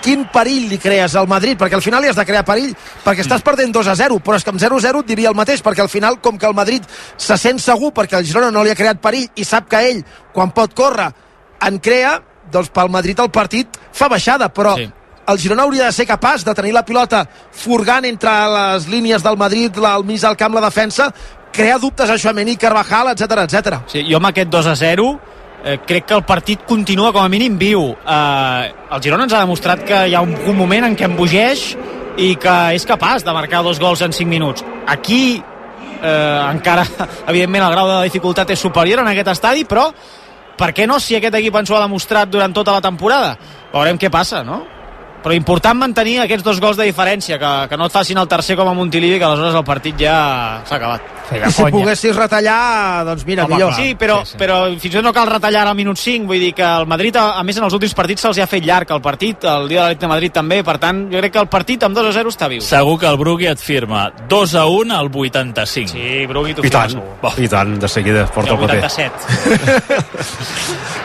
quin 0.00 0.24
perill 0.32 0.68
li 0.70 0.78
crees 0.80 1.14
al 1.16 1.28
Madrid, 1.28 1.58
perquè 1.60 1.76
al 1.76 1.84
final 1.84 2.02
li 2.02 2.10
has 2.10 2.18
de 2.18 2.26
crear 2.28 2.44
perill, 2.46 2.72
perquè 3.04 3.24
estàs 3.24 3.44
perdent 3.44 3.72
2 3.74 3.90
a 3.92 3.96
0, 3.98 4.20
però 4.24 4.38
és 4.38 4.44
que 4.44 4.52
amb 4.52 4.62
0 4.62 4.78
a 4.78 4.84
0 4.86 5.02
et 5.02 5.10
diria 5.12 5.32
el 5.32 5.36
mateix, 5.38 5.62
perquè 5.64 5.84
al 5.84 5.92
final, 5.92 6.20
com 6.24 6.38
que 6.38 6.48
el 6.48 6.56
Madrid 6.56 6.86
se 7.16 7.36
sent 7.40 7.60
segur 7.60 7.92
perquè 7.96 8.18
el 8.18 8.28
Girona 8.28 8.50
no 8.50 8.64
li 8.64 8.72
ha 8.72 8.78
creat 8.78 9.02
perill 9.02 9.28
i 9.36 9.44
sap 9.44 9.68
que 9.70 9.82
ell, 9.90 10.00
quan 10.32 10.54
pot 10.56 10.74
córrer, 10.76 11.10
en 11.66 11.76
crea, 11.84 12.16
doncs 12.50 12.72
pel 12.74 12.88
Madrid 12.90 13.20
el 13.20 13.30
partit 13.30 13.76
fa 13.92 14.08
baixada, 14.08 14.48
però 14.48 14.76
sí 14.78 14.88
el 15.30 15.38
Girona 15.38 15.62
hauria 15.62 15.86
de 15.86 15.92
ser 15.92 16.06
capaç 16.08 16.44
de 16.44 16.54
tenir 16.58 16.72
la 16.74 16.84
pilota 16.84 17.22
furgant 17.54 18.06
entre 18.08 18.32
les 18.50 18.88
línies 18.90 19.22
del 19.22 19.36
Madrid, 19.38 19.76
al 19.84 20.04
mig 20.04 20.20
del 20.20 20.36
camp, 20.36 20.54
la 20.54 20.64
defensa, 20.64 21.10
crear 21.52 21.80
dubtes 21.80 22.10
a 22.10 22.18
Joamení, 22.18 22.56
Carvajal, 22.56 23.12
etc 23.12 23.44
etc. 23.44 23.82
Sí, 23.90 24.04
jo 24.08 24.18
amb 24.20 24.30
aquest 24.30 24.50
2 24.50 24.70
a 24.70 24.76
0 24.76 25.10
eh, 25.64 25.78
crec 25.86 26.06
que 26.06 26.14
el 26.14 26.24
partit 26.24 26.64
continua 26.66 27.12
com 27.12 27.22
a 27.22 27.28
mínim 27.28 27.58
viu. 27.58 27.90
Eh, 27.92 28.72
el 28.90 29.02
Girona 29.02 29.26
ens 29.26 29.34
ha 29.34 29.44
demostrat 29.44 29.84
que 29.86 30.06
hi 30.08 30.14
ha 30.14 30.22
un, 30.24 30.34
un 30.46 30.56
moment 30.56 30.88
en 30.88 30.96
què 30.96 31.08
embogeix 31.08 31.74
i 32.20 32.34
que 32.40 32.56
és 32.76 32.86
capaç 32.86 33.24
de 33.24 33.34
marcar 33.34 33.62
dos 33.64 33.80
gols 33.80 34.02
en 34.02 34.12
5 34.12 34.28
minuts. 34.28 34.64
Aquí 34.86 35.40
eh, 36.02 36.40
encara, 36.50 36.86
evidentment, 37.30 37.66
el 37.66 37.76
grau 37.76 37.88
de 37.88 38.02
dificultat 38.08 38.50
és 38.50 38.60
superior 38.60 39.02
en 39.02 39.12
aquest 39.12 39.34
estadi, 39.36 39.64
però 39.68 39.90
per 40.60 40.72
què 40.76 40.86
no 40.88 40.98
si 41.00 41.16
aquest 41.16 41.38
equip 41.38 41.56
ens 41.56 41.70
ho 41.70 41.78
ha 41.78 41.86
demostrat 41.86 42.28
durant 42.28 42.52
tota 42.52 42.74
la 42.76 42.84
temporada? 42.84 43.36
Veurem 43.72 44.00
què 44.00 44.10
passa, 44.12 44.42
no? 44.44 44.62
Però 45.22 45.36
important 45.36 45.78
mantenir 45.78 46.18
aquests 46.24 46.44
dos 46.44 46.60
gols 46.62 46.78
de 46.80 46.88
diferència 46.88 47.38
que, 47.40 47.52
que 47.70 47.78
no 47.78 47.88
et 47.88 47.94
facin 47.94 48.18
el 48.20 48.28
tercer 48.28 48.56
com 48.58 48.68
a 48.68 48.74
Montilivi 48.76 49.18
que 49.18 49.26
aleshores 49.28 49.56
el 49.58 49.66
partit 49.66 49.98
ja 50.00 50.16
s'ha 50.68 50.78
acabat. 50.78 51.16
I 51.30 51.50
si 51.54 51.62
poguessis 51.70 52.16
retallar 52.16 53.04
doncs 53.06 53.24
mira, 53.26 53.44
Home, 53.44 53.54
millor. 53.54 53.74
sí, 53.74 53.94
però, 53.94 54.20
sí, 54.24 54.32
sí. 54.32 54.38
però 54.40 54.56
fins 54.72 54.88
i 54.88 54.96
tot 54.96 55.06
no 55.06 55.12
cal 55.14 55.28
retallar 55.30 55.66
al 55.68 55.76
minut 55.78 55.98
5 56.00 56.26
vull 56.26 56.42
dir 56.42 56.52
que 56.58 56.66
el 56.66 56.88
Madrid, 56.90 57.16
a, 57.20 57.38
a 57.38 57.44
més 57.46 57.60
en 57.60 57.66
els 57.68 57.76
últims 57.76 57.94
partits 57.94 58.26
se'ls 58.26 58.40
ha 58.42 58.48
fet 58.50 58.64
llarg 58.66 58.90
el 58.90 59.02
partit, 59.04 59.46
el 59.46 59.68
dia 59.70 59.84
de 59.84 59.84
l'Atlètic 59.84 60.02
de 60.02 60.10
Madrid 60.10 60.34
també, 60.34 60.62
per 60.66 60.78
tant 60.82 61.04
jo 61.12 61.22
crec 61.22 61.36
que 61.36 61.42
el 61.44 61.50
partit 61.52 61.86
amb 61.86 61.94
2 61.96 62.10
a 62.10 62.14
0 62.18 62.34
està 62.34 62.50
viu. 62.50 62.64
Segur 62.66 62.96
que 63.00 63.08
el 63.10 63.20
Brugui 63.20 63.46
et 63.50 63.62
firma 63.62 64.08
2 64.28 64.56
a 64.58 64.66
1 64.66 64.96
al 64.96 65.10
85 65.10 65.94
sí, 65.94 66.26
Brugui 66.30 66.56
t'ho 66.56 66.66
I 66.66 66.72
tant, 66.74 66.98
i 67.38 67.48
tant, 67.50 67.78
de 67.78 67.88
seguida 67.90 68.26
porta 68.34 68.56
el, 68.56 68.60
el 68.60 68.66
paper 68.66 69.10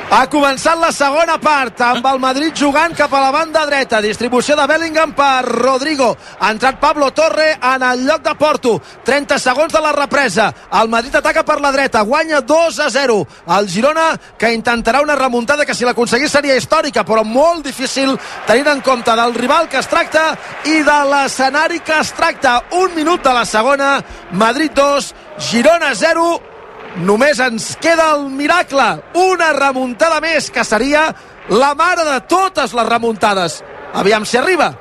ha 0.15 0.25
començat 0.31 0.79
la 0.79 0.91
segona 0.95 1.37
part 1.41 1.81
amb 1.85 2.05
el 2.09 2.19
Madrid 2.21 2.55
jugant 2.57 2.93
cap 2.97 3.13
a 3.13 3.21
la 3.23 3.31
banda 3.33 3.65
dreta 3.69 4.01
distribució 4.05 4.55
de 4.55 4.65
Bellingham 4.69 5.13
per 5.17 5.43
Rodrigo. 5.45 6.15
Ha 6.39 6.51
entrat 6.53 6.79
Pablo 6.79 7.11
Torre 7.13 7.57
en 7.57 7.83
el 7.83 8.05
lloc 8.05 8.21
de 8.23 8.35
Porto. 8.35 8.75
30 9.03 9.39
segons 9.41 9.73
de 9.73 9.81
la 9.81 9.91
represa. 9.91 10.47
El 10.81 10.89
Madrid 10.89 11.15
ataca 11.15 11.43
per 11.45 11.59
la 11.61 11.71
dreta. 11.71 12.01
Guanya 12.01 12.41
2 12.41 12.79
a 12.79 12.89
0. 12.89 13.17
El 13.57 13.69
Girona 13.69 14.07
que 14.37 14.53
intentarà 14.53 15.01
una 15.01 15.15
remuntada 15.15 15.65
que 15.65 15.75
si 15.75 15.85
l'aconseguís 15.85 16.31
seria 16.31 16.55
històrica, 16.55 17.03
però 17.05 17.23
molt 17.25 17.65
difícil 17.65 18.15
tenint 18.47 18.71
en 18.71 18.81
compte 18.85 19.15
del 19.15 19.35
rival 19.35 19.69
que 19.69 19.81
es 19.81 19.91
tracta 19.91 20.25
i 20.65 20.81
de 20.85 20.97
l'escenari 21.11 21.79
que 21.79 21.99
es 21.99 22.13
tracta. 22.13 22.61
Un 22.71 22.95
minut 22.95 23.23
de 23.23 23.33
la 23.33 23.45
segona. 23.45 23.99
Madrid 24.31 24.71
2, 24.75 25.13
Girona 25.51 25.93
0 25.95 26.25
només 27.03 27.39
ens 27.43 27.73
queda 27.81 28.11
el 28.15 28.29
miracle 28.31 28.85
una 29.19 29.51
remuntada 29.53 30.21
més 30.23 30.47
que 30.51 30.63
seria 30.63 31.09
la 31.49 31.73
mare 31.75 32.05
de 32.07 32.19
totes 32.29 32.73
les 32.73 32.87
remuntades 32.87 33.61
Aviam 33.95 34.25
si 34.25 34.37
arriba. 34.37 34.73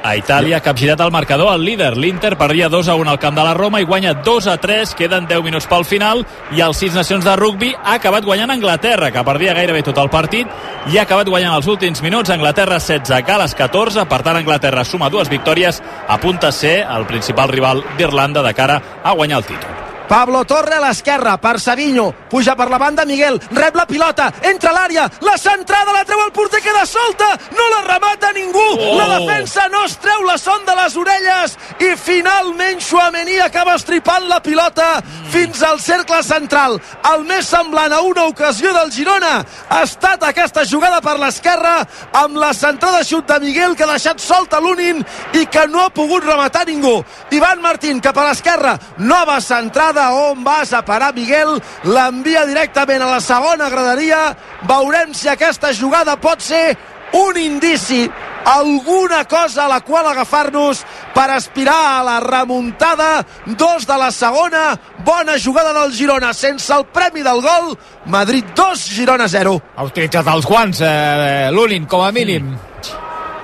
A 0.00 0.14
Itàlia, 0.16 0.62
capgirat 0.64 1.00
el 1.04 1.10
marcador, 1.12 1.50
el 1.52 1.64
líder, 1.64 1.90
l'Inter, 2.00 2.32
perdia 2.40 2.70
2 2.72 2.88
a 2.88 2.94
1 2.96 3.10
al 3.10 3.18
camp 3.20 3.36
de 3.36 3.42
la 3.44 3.52
Roma 3.52 3.82
i 3.82 3.84
guanya 3.84 4.14
2 4.24 4.46
a 4.48 4.56
3, 4.56 4.94
queden 4.96 5.26
10 5.28 5.44
minuts 5.44 5.68
pel 5.68 5.84
final, 5.84 6.24
i 6.56 6.62
el 6.64 6.72
Sis 6.74 6.96
Nacions 6.96 7.26
de 7.26 7.34
Rugby 7.36 7.74
ha 7.76 7.98
acabat 7.98 8.24
guanyant 8.24 8.54
Anglaterra, 8.54 9.10
que 9.12 9.24
perdia 9.28 9.52
gairebé 9.56 9.82
tot 9.84 10.00
el 10.00 10.08
partit, 10.08 10.48
i 10.88 10.96
ha 10.96 11.04
acabat 11.04 11.28
guanyant 11.28 11.58
els 11.58 11.68
últims 11.68 12.00
minuts, 12.00 12.32
Anglaterra 12.32 12.80
16, 12.80 13.20
Gales 13.28 13.56
14, 13.58 14.08
per 14.08 14.22
tant 14.24 14.40
Anglaterra 14.40 14.86
suma 14.88 15.12
dues 15.12 15.28
victòries, 15.28 15.82
apunta 16.08 16.48
a 16.48 16.56
ser 16.56 16.80
el 16.88 17.04
principal 17.04 17.52
rival 17.52 17.84
d'Irlanda 17.98 18.42
de 18.46 18.56
cara 18.56 18.80
a 19.04 19.12
guanyar 19.12 19.44
el 19.44 19.48
títol. 19.52 19.89
Pablo 20.10 20.44
Torre 20.44 20.74
a 20.74 20.80
l'esquerra 20.82 21.36
per 21.38 21.60
Savinho, 21.62 22.08
puja 22.28 22.56
per 22.58 22.66
la 22.68 22.78
banda 22.82 23.04
Miguel, 23.06 23.36
rep 23.54 23.76
la 23.78 23.84
pilota, 23.86 24.24
entra 24.42 24.72
a 24.72 24.74
l'àrea, 24.74 25.04
la 25.22 25.36
centrada 25.38 25.92
la 25.94 26.02
treu 26.04 26.18
el 26.24 26.32
porter, 26.34 26.58
queda 26.64 26.82
solta, 26.84 27.28
no 27.54 27.66
la 27.70 27.84
remata 27.86 28.32
ningú, 28.34 28.64
Oh. 28.80 28.96
la 28.98 29.06
defensa 29.20 29.68
no 29.70 29.84
es 29.84 29.94
treu 30.02 30.24
la 30.26 30.36
son 30.36 30.64
de 30.66 30.74
les 30.74 30.96
orelles. 30.96 31.54
I 31.78 31.94
finalment 31.96 32.80
Chouameni 32.82 33.38
acaba 33.40 33.76
estripant 33.78 34.26
la 34.28 34.40
pilota 34.42 35.00
fins 35.30 35.62
al 35.62 35.78
cercle 35.80 36.22
central. 36.26 36.80
El 37.12 37.24
més 37.28 37.46
semblant 37.46 37.92
a 37.92 38.00
una 38.00 38.24
ocasió 38.24 38.72
del 38.74 38.90
Girona 38.90 39.44
ha 39.68 39.82
estat 39.82 40.22
aquesta 40.26 40.64
jugada 40.66 41.00
per 41.00 41.16
l'esquerra 41.18 41.86
amb 42.24 42.36
la 42.36 42.52
centrada 42.52 43.04
xut 43.04 43.26
de 43.30 43.38
Miguel 43.46 43.76
que 43.76 43.84
ha 43.86 43.92
deixat 43.92 44.18
solta 44.20 44.58
l'Unin 44.60 45.04
i 45.38 45.46
que 45.46 45.66
no 45.68 45.84
ha 45.84 45.90
pogut 45.94 46.24
rematar 46.24 46.66
ningú. 46.66 46.98
Ivan 47.30 47.62
Martín 47.62 48.00
cap 48.00 48.18
a 48.18 48.26
l'esquerra, 48.28 48.76
nova 48.98 49.40
centrada 49.40 49.99
on 50.08 50.44
vas 50.44 50.72
a 50.72 50.80
parar 50.84 51.12
Miguel, 51.14 51.58
l'envia 51.84 52.46
directament 52.48 53.02
a 53.02 53.10
la 53.10 53.20
segona 53.20 53.68
graderia. 53.70 54.36
Veurem 54.68 55.12
si 55.14 55.28
aquesta 55.28 55.74
jugada 55.76 56.16
pot 56.20 56.40
ser 56.40 56.76
un 57.12 57.36
indici, 57.36 58.10
alguna 58.44 59.24
cosa 59.24 59.64
a 59.64 59.68
la 59.68 59.80
qual 59.80 60.06
agafar-nos 60.06 60.84
per 61.14 61.28
aspirar 61.30 62.00
a 62.00 62.02
la 62.06 62.20
remuntada. 62.20 63.26
Dos 63.46 63.86
de 63.86 63.98
la 63.98 64.10
segona, 64.10 64.78
bona 65.04 65.36
jugada 65.38 65.72
del 65.72 65.92
Girona, 65.92 66.32
sense 66.32 66.72
el 66.74 66.86
premi 66.86 67.22
del 67.22 67.42
gol. 67.42 67.76
Madrid 68.06 68.44
2, 68.54 68.88
Girona 68.94 69.28
0. 69.28 69.60
Ha 69.76 69.84
utilitzat 69.84 70.26
els 70.26 70.46
guants, 70.46 70.80
eh, 70.80 71.50
l'Unin, 71.50 71.86
com 71.86 72.02
a 72.02 72.12
mínim. 72.12 72.56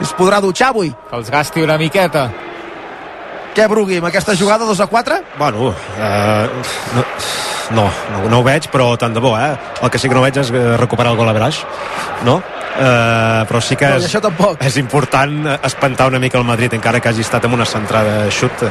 Es 0.00 0.12
podrà 0.12 0.40
dutxar 0.40 0.70
avui. 0.70 0.92
Que 1.10 1.16
els 1.16 1.30
gasti 1.30 1.62
una 1.62 1.78
miqueta. 1.78 2.30
Què, 3.56 3.64
Brugui, 3.72 3.96
amb 4.02 4.10
aquesta 4.10 4.34
jugada 4.36 4.66
2 4.68 4.80
a 4.84 4.86
4? 4.86 5.16
Bueno, 5.38 5.70
eh, 5.96 6.48
no, 6.94 7.04
no, 7.72 7.84
no, 8.12 8.18
no 8.28 8.40
ho 8.42 8.44
veig, 8.44 8.68
però 8.68 8.90
tant 9.00 9.16
de 9.16 9.22
bo, 9.24 9.32
eh? 9.40 9.54
El 9.80 9.88
que 9.90 9.98
sí 9.98 10.10
que 10.12 10.18
no 10.18 10.20
veig 10.20 10.36
és 10.42 10.50
eh, 10.52 10.76
recuperar 10.76 11.14
el 11.14 11.16
gol 11.16 11.30
a 11.32 11.32
Braix, 11.32 11.62
no? 12.28 12.36
Eh, 12.76 13.44
però 13.48 13.62
sí 13.64 13.78
que 13.80 13.88
No, 13.88 13.96
és, 13.96 14.10
això 14.10 14.20
tampoc. 14.20 14.60
és 14.60 14.76
important 14.76 15.48
espantar 15.64 16.10
una 16.10 16.20
mica 16.20 16.36
el 16.36 16.44
Madrid, 16.44 16.76
encara 16.76 17.00
que 17.00 17.08
hagi 17.08 17.24
estat 17.24 17.48
amb 17.48 17.56
una 17.56 17.64
centrada 17.64 18.26
xut 18.28 18.66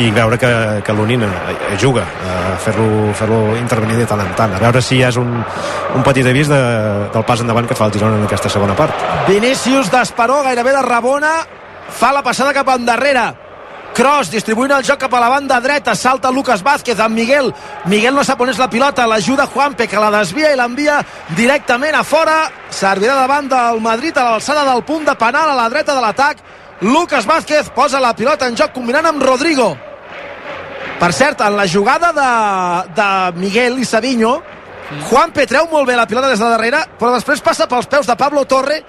i 0.00 0.08
veure 0.10 0.40
que, 0.40 0.54
que 0.80 0.96
l'Unin 0.96 1.28
eh, 1.28 1.76
juga, 1.76 2.08
eh, 2.24 2.56
fer-lo 2.64 3.12
fer 3.12 3.28
intervenir 3.60 4.00
de 4.00 4.08
tant 4.08 4.24
en 4.24 4.32
tant, 4.40 4.56
a 4.56 4.64
veure 4.64 4.80
si 4.80 5.02
és 5.04 5.20
un, 5.20 5.36
un 5.36 6.02
petit 6.02 6.24
avís 6.24 6.48
de, 6.48 6.64
del 7.12 7.28
pas 7.28 7.44
endavant 7.44 7.68
que 7.68 7.76
fa 7.76 7.92
el 7.92 7.92
Girona 7.92 8.16
en 8.16 8.24
aquesta 8.24 8.48
segona 8.48 8.72
part. 8.72 8.96
Vinícius 9.28 9.92
d'Esperó, 9.92 10.40
gairebé 10.48 10.72
de 10.72 10.82
Rabona, 10.88 11.36
fa 11.92 12.16
la 12.16 12.24
passada 12.24 12.56
cap 12.56 12.72
endarrere. 12.72 13.43
Cross 13.94 14.32
distribuint 14.32 14.72
el 14.74 14.82
joc 14.82 14.98
cap 15.04 15.12
a 15.14 15.20
la 15.22 15.28
banda 15.30 15.60
dreta, 15.62 15.92
salta 15.94 16.32
Lucas 16.34 16.64
Vázquez 16.66 16.98
amb 16.98 17.14
Miguel. 17.14 17.52
Miguel 17.86 18.16
no 18.16 18.24
sap 18.26 18.40
on 18.42 18.50
és 18.50 18.58
la 18.58 18.66
pilota, 18.66 19.06
l'ajuda 19.06 19.46
Juanpe, 19.46 19.86
que 19.86 20.00
la 20.02 20.10
desvia 20.10 20.50
i 20.50 20.58
l'envia 20.58 20.96
directament 21.38 21.94
a 21.94 22.02
fora. 22.02 22.40
Servirà 22.74 23.14
davant 23.20 23.46
del 23.52 23.78
Madrid 23.84 24.18
a 24.18 24.24
l'alçada 24.32 24.64
del 24.66 24.82
punt 24.82 25.06
de 25.06 25.14
penal 25.14 25.52
a 25.52 25.54
la 25.60 25.68
dreta 25.70 25.94
de 25.94 26.02
l'atac. 26.02 26.42
Lucas 26.82 27.22
Vázquez 27.24 27.70
posa 27.70 28.02
la 28.02 28.16
pilota 28.18 28.48
en 28.50 28.58
joc 28.58 28.74
combinant 28.74 29.06
amb 29.12 29.22
Rodrigo. 29.22 29.70
Per 30.98 31.12
cert, 31.14 31.46
en 31.46 31.54
la 31.54 31.68
jugada 31.70 32.10
de, 32.18 32.28
de 32.98 33.08
Miguel 33.38 33.78
i 33.78 33.86
Savinho, 33.86 34.40
Juanpe 35.06 35.46
treu 35.46 35.70
molt 35.70 35.86
bé 35.86 35.94
la 35.96 36.08
pilota 36.10 36.28
des 36.28 36.42
de 36.42 36.50
darrere, 36.50 36.82
però 36.98 37.14
després 37.14 37.40
passa 37.40 37.70
pels 37.70 37.86
peus 37.86 38.10
de 38.10 38.18
Pablo 38.18 38.42
Torre, 38.44 38.82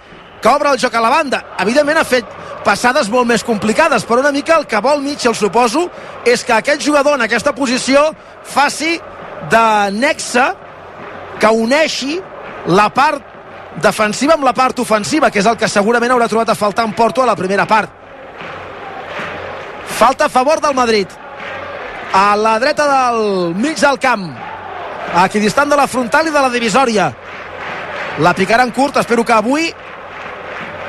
que 0.45 0.51
obre 0.53 0.69
el 0.69 0.77
joc 0.77 0.93
a 0.93 1.01
la 1.01 1.09
banda. 1.09 1.39
Evidentment 1.57 1.97
ha 1.97 2.05
fet 2.05 2.25
passades 2.61 3.07
molt 3.09 3.25
més 3.25 3.41
complicades, 3.41 4.03
però 4.05 4.21
una 4.21 4.29
mica 4.31 4.59
el 4.59 4.67
que 4.69 4.77
vol 4.77 4.99
Mitchell, 5.01 5.33
suposo, 5.33 5.87
és 6.21 6.43
que 6.45 6.53
aquest 6.53 6.83
jugador 6.85 7.15
en 7.17 7.23
aquesta 7.25 7.49
posició 7.57 8.03
faci 8.45 8.91
de 9.49 9.63
nexe 9.95 10.43
que 11.41 11.49
uneixi 11.49 12.19
la 12.77 12.91
part 12.93 13.81
defensiva 13.81 14.35
amb 14.37 14.45
la 14.45 14.53
part 14.53 14.83
ofensiva, 14.83 15.31
que 15.33 15.41
és 15.41 15.49
el 15.49 15.57
que 15.57 15.69
segurament 15.71 16.13
haurà 16.13 16.27
trobat 16.29 16.51
a 16.53 16.57
faltar 16.59 16.85
en 16.85 16.93
Porto 16.93 17.23
a 17.23 17.25
la 17.25 17.35
primera 17.35 17.65
part. 17.65 17.89
Falta 19.97 20.27
a 20.27 20.29
favor 20.29 20.61
del 20.61 20.77
Madrid. 20.77 21.07
A 22.13 22.35
la 22.37 22.59
dreta 22.61 22.85
del 22.91 23.55
mig 23.55 23.81
del 23.81 23.97
camp. 23.97 24.29
Equidistant 25.25 25.73
de 25.73 25.81
la 25.81 25.89
frontal 25.89 26.29
i 26.29 26.35
de 26.37 26.45
la 26.45 26.53
divisòria. 26.53 27.09
La 28.21 28.35
picaran 28.37 28.69
curt, 28.71 29.01
espero 29.01 29.25
que 29.25 29.33
avui 29.33 29.73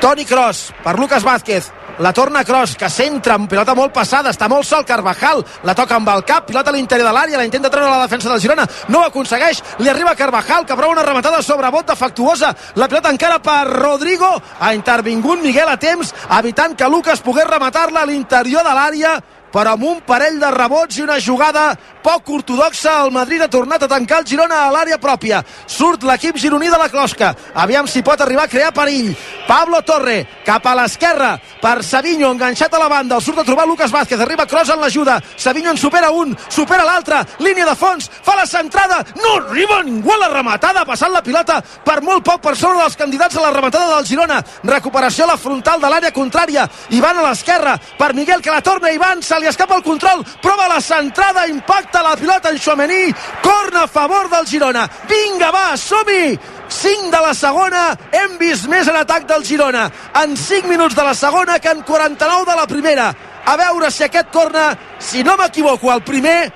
Toni 0.01 0.25
Kroos 0.25 0.73
per 0.83 0.99
Lucas 0.99 1.23
Vázquez. 1.23 1.71
La 1.97 2.13
torna 2.13 2.43
Kroos, 2.45 2.75
que 2.77 2.89
centra 2.93 3.33
amb 3.33 3.49
pilota 3.49 3.73
molt 3.73 3.89
passada, 3.89 4.29
està 4.29 4.45
molt 4.45 4.67
sol 4.69 4.83
Carvajal, 4.85 5.39
la 5.65 5.73
toca 5.73 5.95
amb 5.97 6.11
el 6.13 6.21
cap, 6.29 6.45
pilota 6.45 6.69
a 6.69 6.75
l'interior 6.75 7.07
de 7.07 7.13
l'àrea, 7.15 7.39
la 7.41 7.45
intenta 7.47 7.71
treure 7.73 7.89
la 7.89 8.03
defensa 8.03 8.29
del 8.29 8.41
Girona, 8.43 8.67
no 8.93 8.99
ho 8.99 9.07
aconsegueix, 9.07 9.63
li 9.79 9.89
arriba 9.89 10.13
Carvajal, 10.13 10.67
que 10.67 10.77
prova 10.77 10.93
una 10.93 11.05
rematada 11.07 11.41
sobre 11.41 11.71
bot 11.73 11.89
defectuosa, 11.89 12.53
la 12.75 12.87
pilota 12.87 13.09
encara 13.09 13.39
per 13.41 13.63
Rodrigo, 13.71 14.29
ha 14.59 14.75
intervingut 14.77 15.41
Miguel 15.41 15.73
a 15.73 15.79
temps, 15.81 16.13
evitant 16.37 16.77
que 16.77 16.91
Lucas 16.93 17.25
pogués 17.25 17.49
rematar-la 17.49 18.05
a 18.05 18.11
l'interior 18.11 18.61
de 18.61 18.77
l'àrea, 18.77 19.17
però 19.53 19.73
amb 19.75 19.83
un 19.83 20.01
parell 20.05 20.39
de 20.39 20.51
rebots 20.51 20.97
i 20.97 21.05
una 21.05 21.19
jugada 21.23 21.71
poc 22.07 22.29
ortodoxa, 22.31 23.01
el 23.03 23.11
Madrid 23.11 23.41
ha 23.43 23.49
tornat 23.51 23.83
a 23.83 23.87
tancar 23.91 24.21
el 24.21 24.27
Girona 24.29 24.61
a 24.63 24.71
l'àrea 24.71 24.95
pròpia. 25.01 25.41
Surt 25.67 26.05
l'equip 26.07 26.37
gironí 26.39 26.69
de 26.71 26.77
la 26.79 26.87
closca. 26.87 27.33
Aviam 27.53 27.87
si 27.87 27.99
pot 28.01 28.21
arribar 28.21 28.45
a 28.45 28.51
crear 28.51 28.71
perill. 28.71 29.09
Pablo 29.47 29.81
Torre, 29.83 30.21
cap 30.45 30.65
a 30.67 30.75
l'esquerra, 30.75 31.33
per 31.61 31.83
Savinho, 31.83 32.29
enganxat 32.31 32.73
a 32.73 32.79
la 32.79 32.87
banda. 32.87 33.17
El 33.17 33.23
surt 33.25 33.41
a 33.41 33.43
trobar 33.47 33.67
Lucas 33.67 33.91
Vázquez. 33.91 34.21
Arriba 34.23 34.45
Kroos 34.47 34.69
en 34.69 34.79
l'ajuda. 34.79 35.17
Savinho 35.35 35.71
en 35.71 35.77
supera 35.77 36.11
un, 36.11 36.35
supera 36.47 36.85
l'altre. 36.87 37.19
Línia 37.39 37.65
de 37.67 37.75
fons, 37.75 38.07
fa 38.23 38.37
la 38.39 38.45
centrada. 38.47 39.01
No 39.19 39.33
arriba 39.41 39.81
ningú 39.83 40.13
a 40.13 40.19
la 40.21 40.31
rematada, 40.31 40.85
passant 40.85 41.11
la 41.11 41.23
pilota 41.23 41.59
per 41.83 41.99
molt 42.03 42.23
poc 42.23 42.41
per 42.43 42.55
sobre 42.55 42.83
dels 42.83 42.95
candidats 42.95 43.35
a 43.35 43.43
la 43.43 43.51
rematada 43.51 43.95
del 43.95 44.07
Girona. 44.07 44.39
Recuperació 44.63 45.25
a 45.25 45.33
la 45.33 45.39
frontal 45.41 45.83
de 45.83 45.91
l'àrea 45.91 46.15
contrària. 46.15 46.67
Ivan 46.95 47.19
a 47.19 47.27
l'esquerra, 47.29 47.75
per 47.99 48.13
Miguel, 48.15 48.41
que 48.41 48.53
la 48.53 48.63
torna 48.63 48.95
Ivan, 48.95 49.21
se 49.21 49.39
li 49.39 49.46
escapa 49.49 49.75
el 49.75 49.83
control, 49.83 50.23
prova 50.41 50.67
la 50.67 50.81
centrada, 50.81 51.47
impacta 51.47 52.03
la 52.03 52.15
pilota 52.17 52.49
en 52.49 52.59
Chouameni, 52.59 53.13
corna 53.41 53.83
a 53.83 53.87
favor 53.87 54.29
del 54.29 54.47
Girona. 54.47 54.87
Vinga, 55.09 55.51
va, 55.51 55.77
som-hi! 55.77 56.37
5 56.69 57.11
de 57.11 57.21
la 57.23 57.33
segona, 57.33 57.83
hem 58.11 58.37
vist 58.37 58.67
més 58.67 58.87
en 58.91 58.97
atac 58.99 59.25
del 59.27 59.45
Girona 59.47 59.85
en 60.21 60.35
5 60.35 60.67
minuts 60.67 60.95
de 60.95 61.03
la 61.03 61.13
segona 61.15 61.59
que 61.59 61.71
en 61.71 61.81
49 61.81 62.45
de 62.51 62.55
la 62.55 62.67
primera. 62.67 63.13
A 63.45 63.55
veure 63.55 63.89
si 63.91 64.03
aquest 64.03 64.29
corna, 64.33 64.73
si 64.99 65.23
no 65.23 65.37
m'equivoco, 65.39 65.91
el 65.93 66.03
primer 66.03 66.51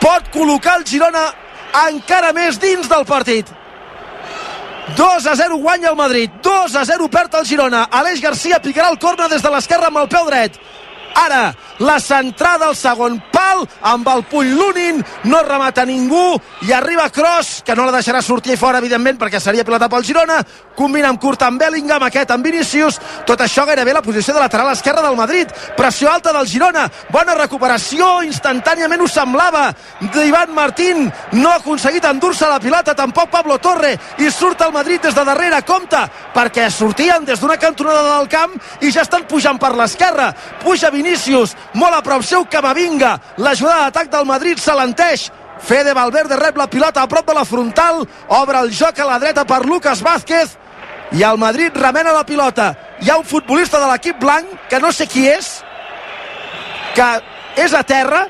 pot 0.00 0.30
col·locar 0.32 0.78
el 0.78 0.86
Girona 0.86 1.24
encara 1.88 2.32
més 2.32 2.60
dins 2.62 2.88
del 2.88 3.04
partit. 3.06 3.50
2 4.96 5.26
a 5.26 5.36
0 5.36 5.56
guanya 5.58 5.90
el 5.90 5.96
Madrid, 5.96 6.30
2 6.42 6.74
a 6.76 6.84
0 6.84 7.08
perd 7.10 7.34
el 7.40 7.46
Girona. 7.46 7.84
Aleix 7.90 8.22
Garcia 8.22 8.60
picarà 8.62 8.90
el 8.90 8.98
corna 8.98 9.28
des 9.28 9.42
de 9.42 9.50
l'esquerra 9.50 9.90
amb 9.90 10.02
el 10.02 10.08
peu 10.08 10.26
dret. 10.26 10.58
Ara, 11.14 11.54
la 11.80 11.98
centrada 11.98 12.68
al 12.68 12.76
segon 12.76 13.18
pal, 13.32 13.64
amb 13.82 14.08
el 14.12 14.22
puny 14.28 14.52
l'Unin, 14.54 15.00
no 15.24 15.42
remata 15.42 15.84
ningú, 15.88 16.36
i 16.68 16.72
arriba 16.76 17.08
Cross, 17.10 17.62
que 17.64 17.74
no 17.74 17.86
la 17.86 17.94
deixarà 17.96 18.20
sortir 18.22 18.56
fora, 18.60 18.78
evidentment, 18.78 19.18
perquè 19.18 19.40
seria 19.40 19.64
pilota 19.64 19.88
pel 19.88 20.04
Girona, 20.04 20.40
combina 20.76 21.08
amb 21.10 21.20
curt 21.20 21.42
amb 21.44 21.60
Bellingham, 21.60 22.04
aquest 22.06 22.30
amb 22.30 22.44
Vinícius, 22.44 23.00
tot 23.26 23.40
això 23.40 23.64
gairebé 23.68 23.94
la 23.96 24.04
posició 24.04 24.34
de 24.36 24.42
lateral 24.44 24.70
esquerra 24.72 25.02
del 25.04 25.16
Madrid, 25.16 25.52
pressió 25.76 26.10
alta 26.12 26.34
del 26.36 26.48
Girona, 26.48 26.86
bona 27.12 27.36
recuperació, 27.38 28.20
instantàniament 28.28 29.00
ho 29.00 29.08
semblava, 29.08 29.70
d'Ivan 30.12 30.54
Martín, 30.54 31.08
no 31.32 31.50
ha 31.50 31.58
aconseguit 31.62 32.04
endur-se 32.04 32.48
la 32.48 32.60
pilota, 32.60 32.94
tampoc 32.94 33.32
Pablo 33.32 33.58
Torre, 33.58 33.96
i 34.20 34.30
surt 34.30 34.60
el 34.66 34.76
Madrid 34.76 35.00
des 35.08 35.16
de 35.16 35.24
darrere, 35.24 35.62
compte, 35.64 36.04
perquè 36.36 36.68
sortien 36.70 37.24
des 37.24 37.40
d'una 37.40 37.56
cantonada 37.60 38.18
del 38.18 38.28
camp 38.28 38.52
i 38.84 38.92
ja 38.92 39.02
estan 39.06 39.24
pujant 39.28 39.58
per 39.60 39.72
l'esquerra, 39.76 40.30
puja 40.60 40.90
Vinícius, 40.92 41.56
molt 41.74 41.94
a 41.94 42.02
prop 42.02 42.24
seu 42.26 42.46
Camavinga, 42.50 43.16
la 43.38 43.54
jugada 43.54 43.88
d'atac 43.88 44.10
del 44.12 44.26
Madrid 44.26 44.58
s'alenteix, 44.58 45.30
Fede 45.60 45.92
Valverde 45.94 46.38
rep 46.40 46.56
la 46.56 46.66
pilota 46.70 47.02
a 47.02 47.08
prop 47.08 47.26
de 47.26 47.34
la 47.36 47.44
frontal, 47.44 48.02
obre 48.28 48.58
el 48.64 48.72
joc 48.72 48.98
a 48.98 49.06
la 49.06 49.18
dreta 49.20 49.44
per 49.44 49.64
Lucas 49.66 50.02
Vázquez, 50.02 50.56
i 51.12 51.24
el 51.26 51.38
Madrid 51.38 51.74
remena 51.76 52.14
la 52.14 52.24
pilota. 52.24 52.72
Hi 53.02 53.10
ha 53.10 53.18
un 53.18 53.26
futbolista 53.26 53.80
de 53.80 53.88
l'equip 53.90 54.20
blanc, 54.20 54.46
que 54.70 54.80
no 54.80 54.92
sé 54.92 55.06
qui 55.10 55.26
és, 55.28 55.58
que 56.94 57.08
és 57.60 57.74
a 57.74 57.82
terra, 57.84 58.24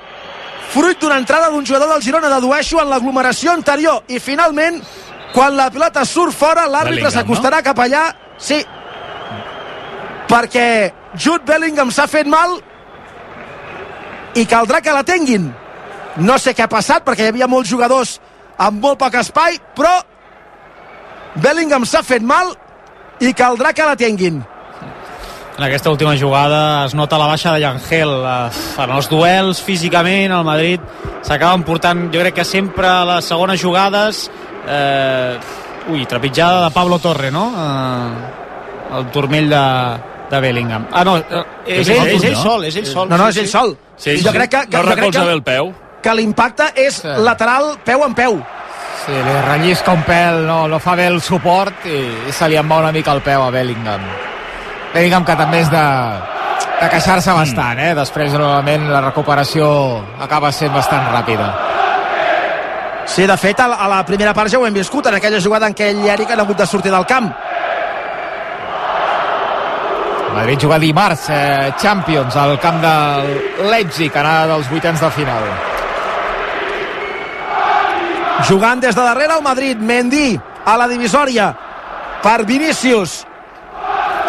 fruit 0.72 0.98
d'una 1.00 1.18
entrada 1.20 1.50
d'un 1.50 1.66
jugador 1.66 1.92
del 1.92 2.02
Girona, 2.02 2.30
dedueixo, 2.32 2.80
en 2.80 2.90
l'aglomeració 2.90 3.52
anterior. 3.52 4.02
I 4.08 4.18
finalment, 4.18 4.80
quan 5.34 5.56
la 5.56 5.70
pilota 5.70 6.04
surt 6.08 6.34
fora, 6.36 6.66
l'àrbitre 6.70 7.12
s'acostarà 7.12 7.60
cap 7.66 7.78
allà. 7.84 8.08
Sí, 8.40 8.62
perquè 10.30 10.92
Jude 11.18 11.44
Bellingham 11.44 11.90
s'ha 11.92 12.06
fet 12.08 12.28
mal 12.30 12.60
i 14.34 14.46
caldrà 14.46 14.80
que 14.84 14.94
la 14.94 15.02
tinguin 15.06 15.50
no 16.20 16.38
sé 16.38 16.54
què 16.54 16.66
ha 16.66 16.70
passat 16.70 17.04
perquè 17.06 17.26
hi 17.26 17.32
havia 17.32 17.48
molts 17.50 17.70
jugadors 17.70 18.18
amb 18.60 18.82
molt 18.82 18.98
poc 19.00 19.16
espai 19.20 19.58
però 19.76 19.92
Bellingham 21.40 21.86
s'ha 21.86 22.02
fet 22.06 22.22
mal 22.26 22.52
i 23.22 23.32
caldrà 23.36 23.72
que 23.76 23.86
la 23.86 23.96
tinguin 23.98 24.40
en 25.60 25.64
aquesta 25.66 25.90
última 25.92 26.16
jugada 26.16 26.86
es 26.86 26.94
nota 26.94 27.18
la 27.18 27.28
baixa 27.30 27.52
de 27.54 27.60
Llangel 27.60 28.12
eh, 28.24 28.60
en 28.84 28.92
els 28.96 29.08
duels 29.10 29.62
físicament 29.62 30.32
el 30.32 30.46
Madrid 30.46 30.84
s'acaben 31.26 31.66
portant 31.66 32.06
jo 32.14 32.22
crec 32.22 32.40
que 32.40 32.46
sempre 32.48 32.88
a 32.88 33.04
les 33.14 33.26
segones 33.28 33.60
jugades 33.60 34.28
eh, 34.66 35.38
ui, 35.90 36.06
trepitjada 36.06 36.64
de 36.64 36.74
Pablo 36.74 36.98
Torre 36.98 37.30
no? 37.34 37.50
Eh, 37.56 38.38
el 38.98 39.10
turmell 39.14 39.50
de, 39.50 39.64
de 40.30 40.40
Bellingham 40.40 40.86
ah 40.92 41.04
no, 41.04 41.16
eh, 41.18 41.44
és, 41.66 41.88
És 41.88 41.88
ell, 41.96 42.08
és 42.16 42.24
ell 42.24 42.36
sol 42.36 42.64
és 42.64 42.76
ell 42.76 42.86
sol 42.86 43.08
no, 43.08 43.16
no, 43.18 43.28
és 43.28 43.36
ell 43.42 43.48
sol 43.50 43.76
Sí, 43.96 44.16
jo 44.22 44.30
sí. 44.30 44.36
crec 44.38 44.50
que, 44.50 44.62
que, 44.70 44.76
no 44.76 44.82
jo 44.82 44.86
crec 44.88 44.98
recolza 44.98 45.20
bé 45.20 45.26
que, 45.26 45.32
el 45.34 45.42
peu. 45.42 45.72
que 46.02 46.14
l'impacte 46.14 46.70
és 46.76 46.94
Sí. 47.02 47.08
lateral 47.18 47.76
peu 47.84 48.04
en 48.06 48.14
peu 48.14 48.40
Sí, 49.06 49.12
li 49.12 49.36
rellisca 49.46 49.92
un 49.96 50.02
pèl, 50.04 50.42
no, 50.46 50.66
no 50.68 50.78
fa 50.78 50.94
bé 50.94 51.06
el 51.08 51.22
suport 51.24 51.86
i, 51.88 52.28
i 52.28 52.32
se 52.36 52.48
li 52.52 52.56
en 52.60 52.68
va 52.70 52.78
una 52.82 52.92
mica 52.92 53.12
el 53.16 53.22
peu 53.24 53.42
a 53.42 53.48
Bellingham. 53.50 54.02
Bellingham 54.92 55.24
que 55.24 55.36
també 55.40 55.62
és 55.64 55.70
de, 55.72 55.84
de 56.82 56.88
queixar-se 56.92 57.32
bastant, 57.32 57.80
eh? 57.80 57.94
Després, 57.96 58.34
normalment, 58.36 58.90
la 58.92 59.00
recuperació 59.06 59.70
acaba 60.20 60.52
sent 60.52 60.74
bastant 60.76 61.08
ràpida. 61.14 61.48
Sí, 63.06 63.24
de 63.26 63.36
fet, 63.40 63.58
a 63.64 63.66
la, 63.72 63.76
a 63.76 63.88
la 63.88 64.04
primera 64.06 64.34
part 64.36 64.52
ja 64.52 64.58
ho 64.60 64.66
hem 64.68 64.74
viscut, 64.76 65.06
en 65.08 65.16
aquella 65.16 65.40
jugada 65.42 65.66
en 65.66 65.74
què 65.74 65.88
ell 65.90 66.04
i 66.04 66.10
Eric 66.12 66.30
han 66.30 66.44
hagut 66.44 66.60
de 66.60 66.66
sortir 66.66 66.92
del 66.92 67.06
camp. 67.08 67.32
Madrid 70.34 70.58
juga 70.58 70.78
dimarts, 70.78 71.28
eh, 71.28 71.72
Champions, 71.76 72.36
al 72.36 72.58
camp 72.58 72.80
del 72.80 73.70
Leipzig, 73.70 74.16
anada 74.16 74.54
dels 74.54 74.68
vuitens 74.70 75.00
de 75.00 75.10
final. 75.10 75.42
Jugant 78.48 78.80
des 78.80 78.94
de 78.94 79.02
darrere 79.02 79.34
el 79.34 79.42
Madrid, 79.42 79.76
Mendy 79.76 80.40
a 80.64 80.76
la 80.76 80.86
divisòria 80.88 81.54
per 82.22 82.44
Vinícius. 82.46 83.26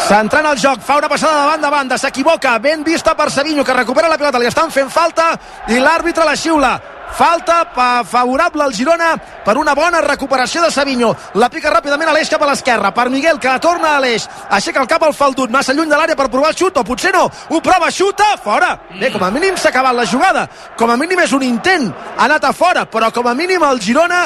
Centrant 0.02 0.48
el 0.50 0.58
joc, 0.58 0.82
fa 0.82 0.98
una 0.98 1.08
passada 1.08 1.42
de 1.42 1.48
banda 1.48 1.68
a 1.68 1.72
banda, 1.72 1.98
s'equivoca, 1.98 2.58
ben 2.60 2.84
vista 2.84 3.16
per 3.16 3.30
Savinho, 3.32 3.64
que 3.64 3.74
recupera 3.74 4.10
la 4.10 4.18
pilota, 4.18 4.40
li 4.40 4.50
estan 4.50 4.72
fent 4.72 4.90
falta 4.90 5.38
i 5.68 5.80
l'àrbitre 5.80 6.26
la 6.26 6.36
xiula. 6.36 6.74
Falta 7.14 7.66
pa- 7.74 8.04
favorable 8.04 8.64
al 8.64 8.74
Girona 8.74 9.16
per 9.46 9.58
una 9.58 9.74
bona 9.76 10.00
recuperació 10.02 10.62
de 10.64 10.72
Savinho. 10.72 11.16
La 11.36 11.50
pica 11.50 11.70
ràpidament 11.70 12.08
a 12.10 12.14
l'eix 12.16 12.30
cap 12.30 12.42
a 12.42 12.48
l'esquerra. 12.48 12.92
Per 12.94 13.10
Miguel, 13.10 13.38
que 13.40 13.50
la 13.50 13.60
torna 13.60 13.96
a 13.96 14.00
l'eix. 14.00 14.28
Aixeca 14.50 14.82
el 14.82 14.88
cap 14.88 15.04
al 15.04 15.14
faldut, 15.14 15.50
massa 15.52 15.74
lluny 15.74 15.90
de 15.90 15.96
l'àrea 15.98 16.16
per 16.16 16.30
provar 16.30 16.50
el 16.52 16.56
xut, 16.58 16.78
o 16.78 16.84
potser 16.84 17.12
no. 17.14 17.30
Ho 17.50 17.62
prova, 17.62 17.92
xuta, 17.92 18.38
fora. 18.44 18.80
Bé, 19.00 19.12
com 19.12 19.24
a 19.24 19.30
mínim 19.32 19.58
s'ha 19.58 19.70
acabat 19.70 19.94
la 19.96 20.06
jugada. 20.06 20.48
Com 20.78 20.90
a 20.90 20.98
mínim 20.98 21.20
és 21.20 21.32
un 21.34 21.44
intent. 21.44 21.92
Ha 22.18 22.26
anat 22.26 22.44
a 22.46 22.54
fora, 22.54 22.86
però 22.90 23.12
com 23.14 23.28
a 23.28 23.34
mínim 23.36 23.62
el 23.64 23.80
Girona 23.82 24.24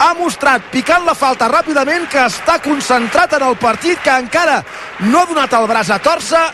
ha 0.00 0.12
mostrat, 0.14 0.62
picant 0.72 1.04
la 1.06 1.14
falta 1.14 1.48
ràpidament, 1.48 2.08
que 2.08 2.18
està 2.26 2.58
concentrat 2.60 3.32
en 3.38 3.42
el 3.42 3.56
partit, 3.56 4.00
que 4.02 4.10
encara 4.10 4.62
no 5.00 5.20
ha 5.20 5.26
donat 5.26 5.52
el 5.52 5.66
braç 5.70 5.90
a 5.90 5.98
torça 6.02 6.48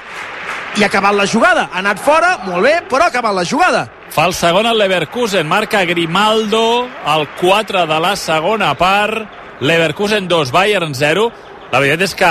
i 0.78 0.82
ha 0.82 0.86
acabat 0.86 1.14
la 1.14 1.26
jugada. 1.26 1.68
Ha 1.72 1.78
anat 1.82 1.98
fora, 1.98 2.36
molt 2.46 2.62
bé, 2.62 2.74
però 2.88 3.02
ha 3.04 3.10
acabat 3.12 3.34
la 3.34 3.44
jugada. 3.44 3.86
Fa 4.10 4.24
el 4.26 4.34
segon 4.34 4.66
el 4.66 4.78
Leverkusen, 4.78 5.46
marca 5.46 5.84
Grimaldo, 5.84 6.88
el 7.14 7.28
4 7.40 7.86
de 7.86 8.00
la 8.00 8.16
segona 8.16 8.74
part, 8.74 9.28
Leverkusen 9.60 10.26
2, 10.28 10.50
Bayern 10.52 10.94
0. 10.94 11.30
La 11.70 11.78
veritat 11.78 12.02
és 12.08 12.14
que 12.18 12.30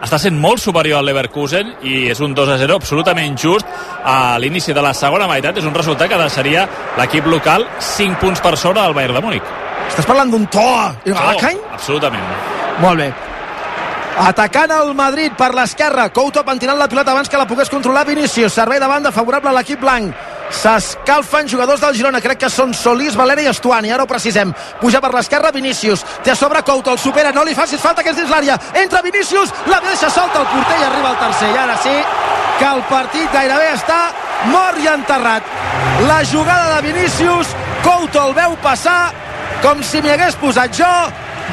està 0.00 0.18
sent 0.18 0.38
molt 0.40 0.58
superior 0.62 0.98
al 0.98 1.06
Leverkusen 1.06 1.74
i 1.84 2.08
és 2.10 2.20
un 2.24 2.32
2 2.34 2.48
a 2.48 2.56
0 2.58 2.78
absolutament 2.80 3.36
just 3.38 3.66
a 4.04 4.38
l'inici 4.40 4.72
de 4.72 4.82
la 4.82 4.94
segona 4.94 5.28
meitat. 5.28 5.58
És 5.60 5.64
un 5.68 5.74
resultat 5.74 6.08
que 6.08 6.18
deixaria 6.18 6.66
l'equip 6.98 7.26
local 7.26 7.66
5 7.78 8.18
punts 8.18 8.40
per 8.40 8.56
sobre 8.56 8.80
del 8.80 8.94
Bayern 8.96 9.14
de 9.14 9.20
Múnich. 9.26 9.42
Estàs 9.90 10.06
parlant 10.06 10.30
d'un 10.30 10.46
to 10.46 10.60
i 11.04 11.10
Oh, 11.12 11.14
Galacany? 11.14 11.58
absolutament. 11.72 12.24
Molt 12.80 12.98
bé. 12.98 13.12
Atacant 14.20 14.68
el 14.74 14.90
Madrid 14.92 15.32
per 15.32 15.54
l'esquerra. 15.56 16.10
Couto 16.12 16.42
pentinant 16.44 16.76
la 16.76 16.90
pilota 16.92 17.14
abans 17.14 17.28
que 17.32 17.38
la 17.40 17.46
pogués 17.48 17.70
controlar 17.72 18.04
Vinícius. 18.04 18.52
Servei 18.52 18.76
de 18.78 18.86
banda 18.86 19.12
favorable 19.16 19.48
a 19.48 19.54
l'equip 19.56 19.80
blanc. 19.80 20.12
S'escalfen 20.52 21.48
jugadors 21.48 21.80
del 21.80 21.96
Girona. 21.96 22.20
Crec 22.20 22.42
que 22.42 22.50
són 22.52 22.74
Solís, 22.76 23.16
Valera 23.16 23.40
i 23.40 23.48
Estuani. 23.48 23.88
Ara 23.90 24.04
ho 24.04 24.10
precisem. 24.10 24.52
Puja 24.80 25.00
per 25.00 25.14
l'esquerra 25.14 25.52
Vinícius. 25.54 26.04
Té 26.22 26.34
a 26.34 26.36
sobre 26.36 26.60
Couto. 26.62 26.92
El 26.92 27.00
supera. 27.00 27.32
No 27.32 27.46
li 27.48 27.56
facis 27.56 27.80
falta 27.80 28.04
que 28.04 28.12
és 28.12 28.20
dins 28.20 28.28
l'àrea. 28.28 28.58
Entra 28.82 29.00
Vinícius. 29.00 29.54
La 29.72 29.80
deixa 29.86 30.12
solta 30.12 30.44
el 30.44 30.50
porter 30.52 30.76
i 30.82 30.84
arriba 30.90 31.14
al 31.14 31.18
tercer. 31.24 31.50
I 31.54 31.58
ara 31.64 31.78
sí 31.80 31.96
que 32.58 32.68
el 32.74 32.84
partit 32.92 33.32
gairebé 33.32 33.72
està 33.72 34.02
mort 34.52 34.84
i 34.84 34.92
enterrat. 34.92 35.48
La 36.12 36.20
jugada 36.28 36.76
de 36.76 36.92
Vinícius. 36.92 37.56
Couto 37.80 38.28
el 38.28 38.36
veu 38.36 38.60
passar 38.60 39.14
com 39.64 39.80
si 39.80 40.04
m'hi 40.04 40.12
hagués 40.12 40.36
posat 40.44 40.76
jo. 40.76 40.94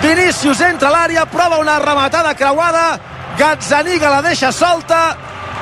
Vinícius 0.01 0.61
entra 0.61 0.89
a 0.89 0.93
l'àrea, 0.93 1.25
prova 1.25 1.57
una 1.57 1.79
rematada 1.79 2.35
creuada, 2.37 2.99
Gazzaniga 3.37 4.09
la 4.09 4.21
deixa 4.21 4.51
solta 4.51 5.01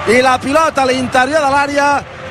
i 0.07 0.21
la 0.23 0.37
pilota 0.39 0.83
a 0.83 0.87
l'interior 0.89 1.43
de 1.43 1.51
l'àrea 1.51 1.89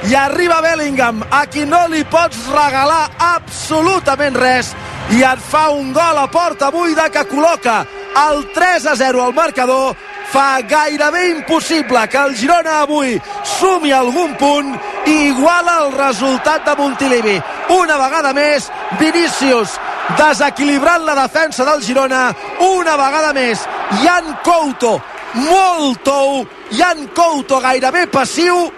i 0.08 0.14
arriba 0.14 0.60
Bellingham, 0.64 1.22
a 1.30 1.44
qui 1.46 1.64
no 1.64 1.86
li 1.88 2.04
pots 2.04 2.46
regalar 2.52 3.08
absolutament 3.18 4.36
res 4.36 4.74
i 5.16 5.22
et 5.24 5.40
fa 5.40 5.70
un 5.72 5.92
gol 5.92 6.20
a 6.20 6.26
porta 6.32 6.70
buida 6.72 7.10
que 7.12 7.24
col·loca 7.28 7.82
el 8.24 8.44
3 8.54 8.86
a 8.92 8.96
0 9.00 9.24
al 9.24 9.34
marcador 9.36 9.96
fa 10.32 10.60
gairebé 10.68 11.28
impossible 11.30 12.06
que 12.08 12.18
el 12.18 12.36
Girona 12.36 12.80
avui 12.82 13.16
sumi 13.44 13.92
algun 13.92 14.36
punt 14.40 14.72
i 15.06 15.16
iguala 15.30 15.80
el 15.84 15.92
resultat 15.92 16.64
de 16.66 16.74
Montilivi. 16.78 17.36
Una 17.76 17.98
vegada 18.00 18.32
més, 18.36 18.70
Vinícius 18.98 19.76
desequilibrant 20.18 21.04
la 21.04 21.14
defensa 21.22 21.64
del 21.64 21.82
Girona 21.82 22.28
una 22.60 22.96
vegada 23.00 23.32
més. 23.36 23.64
Jan 24.02 24.36
Couto, 24.44 24.98
molt 25.34 26.02
tou, 26.04 26.44
Jan 26.72 27.08
Couto 27.16 27.60
gairebé 27.64 28.06
passiu 28.12 28.68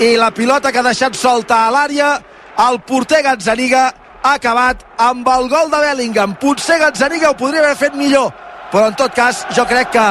i 0.00 0.16
la 0.16 0.30
pilota 0.30 0.72
que 0.72 0.80
ha 0.80 0.86
deixat 0.86 1.16
solta 1.16 1.64
a 1.66 1.70
l'àrea 1.72 2.16
el 2.68 2.80
porter 2.88 3.22
Gazzaniga 3.24 3.84
ha 4.22 4.32
acabat 4.34 4.82
amb 4.98 5.28
el 5.28 5.48
gol 5.48 5.70
de 5.70 5.80
Bellingham. 5.84 6.34
Potser 6.40 6.78
Gazzaniga 6.80 7.30
ho 7.30 7.36
podria 7.38 7.62
haver 7.62 7.76
fet 7.76 7.94
millor, 7.94 8.32
però 8.72 8.88
en 8.90 8.96
tot 8.98 9.14
cas 9.14 9.44
jo 9.56 9.66
crec 9.68 9.92
que 9.92 10.06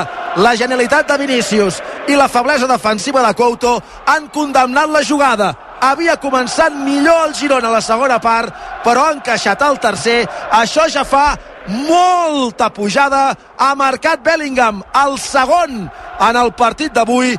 la 0.46 0.56
genialitat 0.56 1.10
de 1.10 1.18
Vinícius 1.18 1.82
i 2.08 2.16
la 2.16 2.28
feblesa 2.30 2.68
defensiva 2.70 3.24
de 3.26 3.34
Couto 3.34 3.80
han 4.06 4.28
condemnat 4.28 4.90
la 4.94 5.04
jugada. 5.04 5.54
Havia 5.82 6.16
començat 6.22 6.74
millor 6.74 7.28
el 7.28 7.36
Girona 7.36 7.70
a 7.70 7.76
la 7.78 7.82
segona 7.82 8.20
part, 8.22 8.54
però 8.84 9.08
ha 9.08 9.16
encaixat 9.18 9.62
el 9.68 9.80
tercer. 9.80 10.22
Això 10.52 10.88
ja 10.92 11.04
fa 11.04 11.36
molta 11.68 12.70
pujada. 12.74 13.36
Ha 13.58 13.74
marcat 13.76 14.24
Bellingham 14.24 14.84
el 15.06 15.20
segon 15.20 15.86
en 15.86 16.42
el 16.42 16.54
partit 16.54 16.94
d'avui 16.94 17.36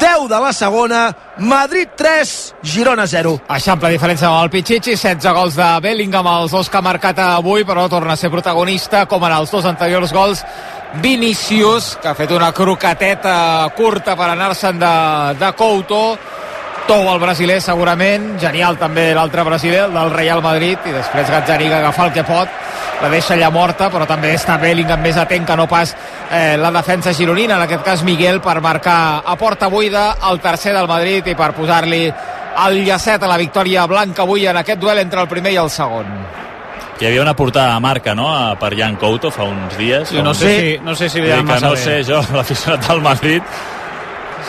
10 0.00 0.28
de 0.28 0.40
la 0.40 0.52
segona, 0.52 1.14
Madrid 1.38 1.88
3, 1.96 2.54
Girona 2.62 3.06
0. 3.06 3.34
Eixample 3.52 3.90
diferència 3.92 4.30
amb 4.30 4.40
el 4.42 4.50
Pichichi, 4.50 4.94
16 4.96 5.34
gols 5.36 5.58
de 5.60 5.66
Bellingham, 5.84 6.28
els 6.40 6.54
dos 6.56 6.70
que 6.70 6.80
ha 6.80 6.84
marcat 6.84 7.20
avui, 7.20 7.66
però 7.68 7.84
torna 7.92 8.14
a 8.14 8.16
ser 8.16 8.30
protagonista, 8.32 9.04
com 9.06 9.24
en 9.28 9.36
els 9.36 9.52
dos 9.52 9.68
anteriors 9.68 10.12
gols. 10.12 10.44
Vinícius, 11.02 11.98
que 12.00 12.08
ha 12.08 12.14
fet 12.14 12.30
una 12.32 12.52
croqueteta 12.54 13.68
curta 13.76 14.14
per 14.16 14.28
anar-se'n 14.30 14.78
de, 14.78 14.94
de 15.40 15.52
Couto, 15.58 16.02
Tou 16.84 17.06
el 17.08 17.18
brasiler 17.18 17.62
segurament, 17.64 18.34
genial 18.42 18.76
també 18.76 19.06
l'altre 19.16 19.42
brasiler, 19.46 19.86
el 19.86 19.94
del 19.96 20.10
Real 20.12 20.42
Madrid, 20.44 20.78
i 20.84 20.92
després 20.92 21.30
Gazzaniga 21.32 21.78
agafa 21.78 22.04
el 22.10 22.12
que 22.12 22.24
pot, 22.28 22.50
la 23.00 23.08
deixa 23.08 23.32
allà 23.38 23.48
morta, 23.50 23.88
però 23.90 24.04
també 24.06 24.34
està 24.36 24.58
Bellingham 24.60 25.00
més 25.00 25.16
atent 25.16 25.46
que 25.48 25.56
no 25.56 25.64
pas 25.66 25.94
eh, 26.30 26.58
la 26.60 26.70
defensa 26.76 27.14
gironina, 27.16 27.56
en 27.56 27.64
aquest 27.64 27.82
cas 27.88 28.04
Miguel, 28.04 28.42
per 28.44 28.60
marcar 28.60 29.22
a 29.24 29.36
porta 29.40 29.70
buida 29.72 30.10
el 30.30 30.40
tercer 30.44 30.74
del 30.76 30.86
Madrid 30.90 31.32
i 31.32 31.34
per 31.34 31.54
posar-li 31.56 32.04
el 32.66 32.78
llacet 32.84 33.24
a 33.24 33.32
la 33.32 33.40
victòria 33.40 33.86
blanca 33.90 34.22
avui 34.22 34.44
en 34.46 34.60
aquest 34.60 34.78
duel 34.78 35.00
entre 35.00 35.24
el 35.24 35.28
primer 35.32 35.54
i 35.56 35.60
el 35.64 35.70
segon. 35.72 36.04
Hi 37.00 37.08
havia 37.08 37.22
una 37.24 37.34
portada 37.34 37.72
de 37.74 37.80
marca, 37.80 38.14
no?, 38.14 38.28
a- 38.30 38.58
per 38.60 38.74
Jan 38.78 38.94
Couto 39.00 39.30
fa 39.32 39.42
uns 39.48 39.74
dies. 39.80 40.08
Sí, 40.12 40.20
no, 40.22 40.34
sé 40.34 40.52
si, 40.60 40.78
no 40.84 40.94
sé 40.94 41.08
si 41.08 41.20
li 41.24 41.32
ha 41.32 41.40
que 41.40 41.48
massa 41.48 41.66
no 41.66 41.72
bé. 41.72 41.78
sé 41.80 42.02
jo, 42.04 42.20
l'aficionat 42.36 42.86
del 42.86 43.00
Madrid, 43.02 43.42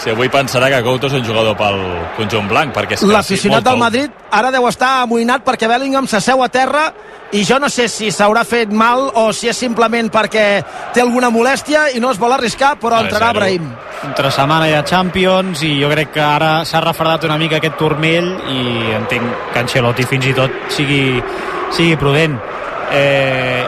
si 0.02 0.12
avui 0.12 0.30
pensarà 0.30 0.70
que 0.70 0.82
Couto 0.86 1.08
és 1.08 1.16
un 1.18 1.26
jugador 1.26 1.56
pel 1.58 1.80
conjunt 2.18 2.48
blanc, 2.50 2.74
perquè 2.76 3.00
L'aficionat 3.08 3.64
del 3.66 3.80
Madrid 3.80 4.12
ara 4.32 4.52
deu 4.54 4.68
estar 4.70 5.02
amoïnat 5.04 5.46
perquè 5.46 5.70
Bellingham 5.72 6.08
s'asseu 6.08 6.44
a 6.44 6.50
terra 6.50 6.90
i 7.36 7.44
jo 7.48 7.58
no 7.60 7.70
sé 7.74 7.88
si 7.90 8.12
s'haurà 8.14 8.44
fet 8.48 8.72
mal 8.72 9.10
o 9.18 9.32
si 9.34 9.50
és 9.50 9.58
simplement 9.58 10.12
perquè 10.14 10.46
té 10.94 11.02
alguna 11.02 11.32
molèstia 11.34 11.90
i 11.96 12.00
no 12.04 12.12
es 12.14 12.20
vol 12.22 12.36
arriscar, 12.36 12.76
però 12.80 13.00
Vale, 13.00 13.10
entrarà. 13.10 13.32
Brahim. 13.34 13.72
Entre 14.06 14.32
setmana 14.32 14.68
hi 14.70 14.76
ha 14.78 14.84
Champions 14.86 15.64
i 15.66 15.74
jo 15.82 15.90
crec 15.92 16.14
que 16.16 16.24
ara 16.24 16.52
s'ha 16.66 16.84
refredat 16.84 17.26
una 17.26 17.40
mica 17.42 17.58
aquest 17.58 17.80
turmell 17.80 18.30
i 18.52 18.94
entenc 19.00 19.50
que 19.54 19.64
Ancelotti 19.64 20.06
fins 20.06 20.30
i 20.30 20.36
tot 20.38 20.70
sigui, 20.76 21.24
sigui 21.74 21.98
prudent. 22.00 22.38
Eh, 22.94 23.66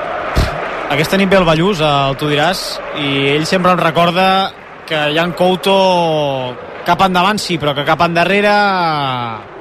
aquesta 0.93 1.17
nit 1.17 1.29
ve 1.29 1.41
el 1.41 1.47
Ballús, 1.47 1.81
el 1.83 2.15
tu 2.19 2.29
diràs, 2.31 2.63
i 3.01 3.33
ell 3.33 3.45
sempre 3.49 3.73
em 3.73 3.81
recorda 3.81 4.27
que 4.88 5.00
Jan 5.15 5.34
Couto 5.38 5.76
cap 6.88 7.02
endavant 7.04 7.39
sí, 7.41 7.58
però 7.60 7.73
que 7.76 7.86
cap 7.88 8.02
endarrere 8.06 8.54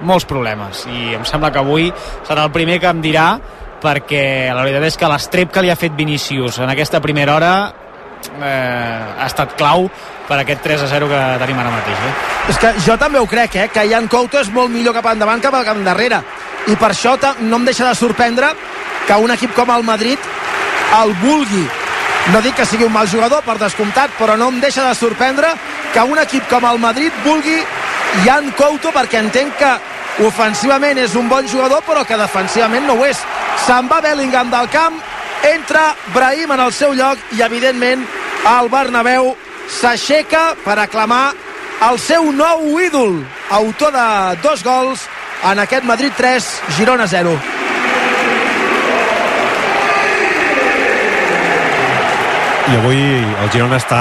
molts 0.07 0.29
problemes 0.31 0.85
i 0.87 1.17
em 1.19 1.25
sembla 1.27 1.51
que 1.51 1.63
avui 1.63 1.91
serà 2.27 2.47
el 2.47 2.55
primer 2.55 2.79
que 2.83 2.93
em 2.93 3.03
dirà 3.03 3.33
perquè 3.83 4.55
la 4.55 4.63
veritat 4.63 4.87
és 4.87 5.01
que 5.01 5.11
l'estrep 5.11 5.51
que 5.53 5.65
li 5.65 5.73
ha 5.73 5.79
fet 5.79 5.97
Vinícius 5.99 6.61
en 6.63 6.71
aquesta 6.71 7.03
primera 7.03 7.35
hora 7.35 7.53
eh, 8.41 9.15
ha 9.19 9.27
estat 9.27 9.57
clau 9.59 9.89
per 10.27 10.41
aquest 10.41 10.63
3 10.65 10.83
a 10.83 10.89
0 10.91 11.09
que 11.11 11.23
tenim 11.43 11.59
ara 11.63 11.71
mateix. 11.71 11.99
Eh? 12.09 12.15
És 12.51 12.59
que 12.63 12.73
jo 12.87 12.97
també 12.99 13.21
ho 13.23 13.27
crec, 13.31 13.57
eh? 13.57 13.69
que 13.73 13.87
Jan 13.91 14.09
Couto 14.11 14.41
és 14.41 14.51
molt 14.55 14.73
millor 14.73 14.97
cap 14.97 15.07
endavant 15.13 15.43
que 15.43 15.51
cap 15.51 15.77
endarrere. 15.77 16.23
I 16.67 16.75
per 16.75 16.91
això 16.91 17.15
no 17.47 17.61
em 17.61 17.67
deixa 17.69 17.87
de 17.87 17.95
sorprendre 17.95 18.51
que 19.07 19.19
un 19.23 19.31
equip 19.31 19.55
com 19.55 19.71
el 19.71 19.85
Madrid 19.87 20.19
el 21.03 21.15
vulgui. 21.23 21.67
No 22.33 22.41
dic 22.43 22.57
que 22.59 22.67
sigui 22.67 22.85
un 22.85 22.93
mal 22.93 23.07
jugador, 23.09 23.45
per 23.47 23.55
descomptat, 23.61 24.11
però 24.19 24.35
no 24.37 24.49
em 24.51 24.59
deixa 24.61 24.85
de 24.89 24.95
sorprendre 24.99 25.53
que 25.95 26.03
un 26.03 26.19
equip 26.19 26.49
com 26.51 26.65
el 26.67 26.81
Madrid 26.83 27.15
vulgui 27.25 27.61
Jan 28.25 28.51
Couto 28.59 28.91
perquè 28.95 29.21
entenc 29.23 29.55
que 29.61 29.73
ofensivament 30.27 30.99
és 30.99 31.15
un 31.15 31.29
bon 31.29 31.47
jugador 31.49 31.85
però 31.87 32.03
que 32.05 32.19
defensivament 32.19 32.87
no 32.87 32.97
ho 32.99 33.07
és. 33.07 33.21
Se'n 33.67 33.89
va 33.91 34.01
Bellingham 34.03 34.51
del 34.51 34.69
camp, 34.73 34.99
entra 35.47 35.95
Brahim 36.15 36.53
en 36.57 36.65
el 36.67 36.73
seu 36.73 36.95
lloc 36.99 37.21
i 37.39 37.43
evidentment 37.47 38.03
el 38.57 38.71
Bernabéu 38.73 39.35
s'aixeca 39.81 40.55
per 40.65 40.79
aclamar 40.79 41.35
el 41.91 41.99
seu 42.01 42.31
nou 42.33 42.81
ídol, 42.81 43.21
autor 43.51 43.93
de 43.93 44.09
dos 44.43 44.65
gols 44.65 45.07
en 45.45 45.61
aquest 45.63 45.85
Madrid 45.85 46.13
3, 46.17 46.49
Girona 46.79 47.07
0. 47.07 47.37
I 52.67 52.75
avui 52.75 52.99
el 52.99 53.51
Girona 53.55 53.77
està 53.79 53.99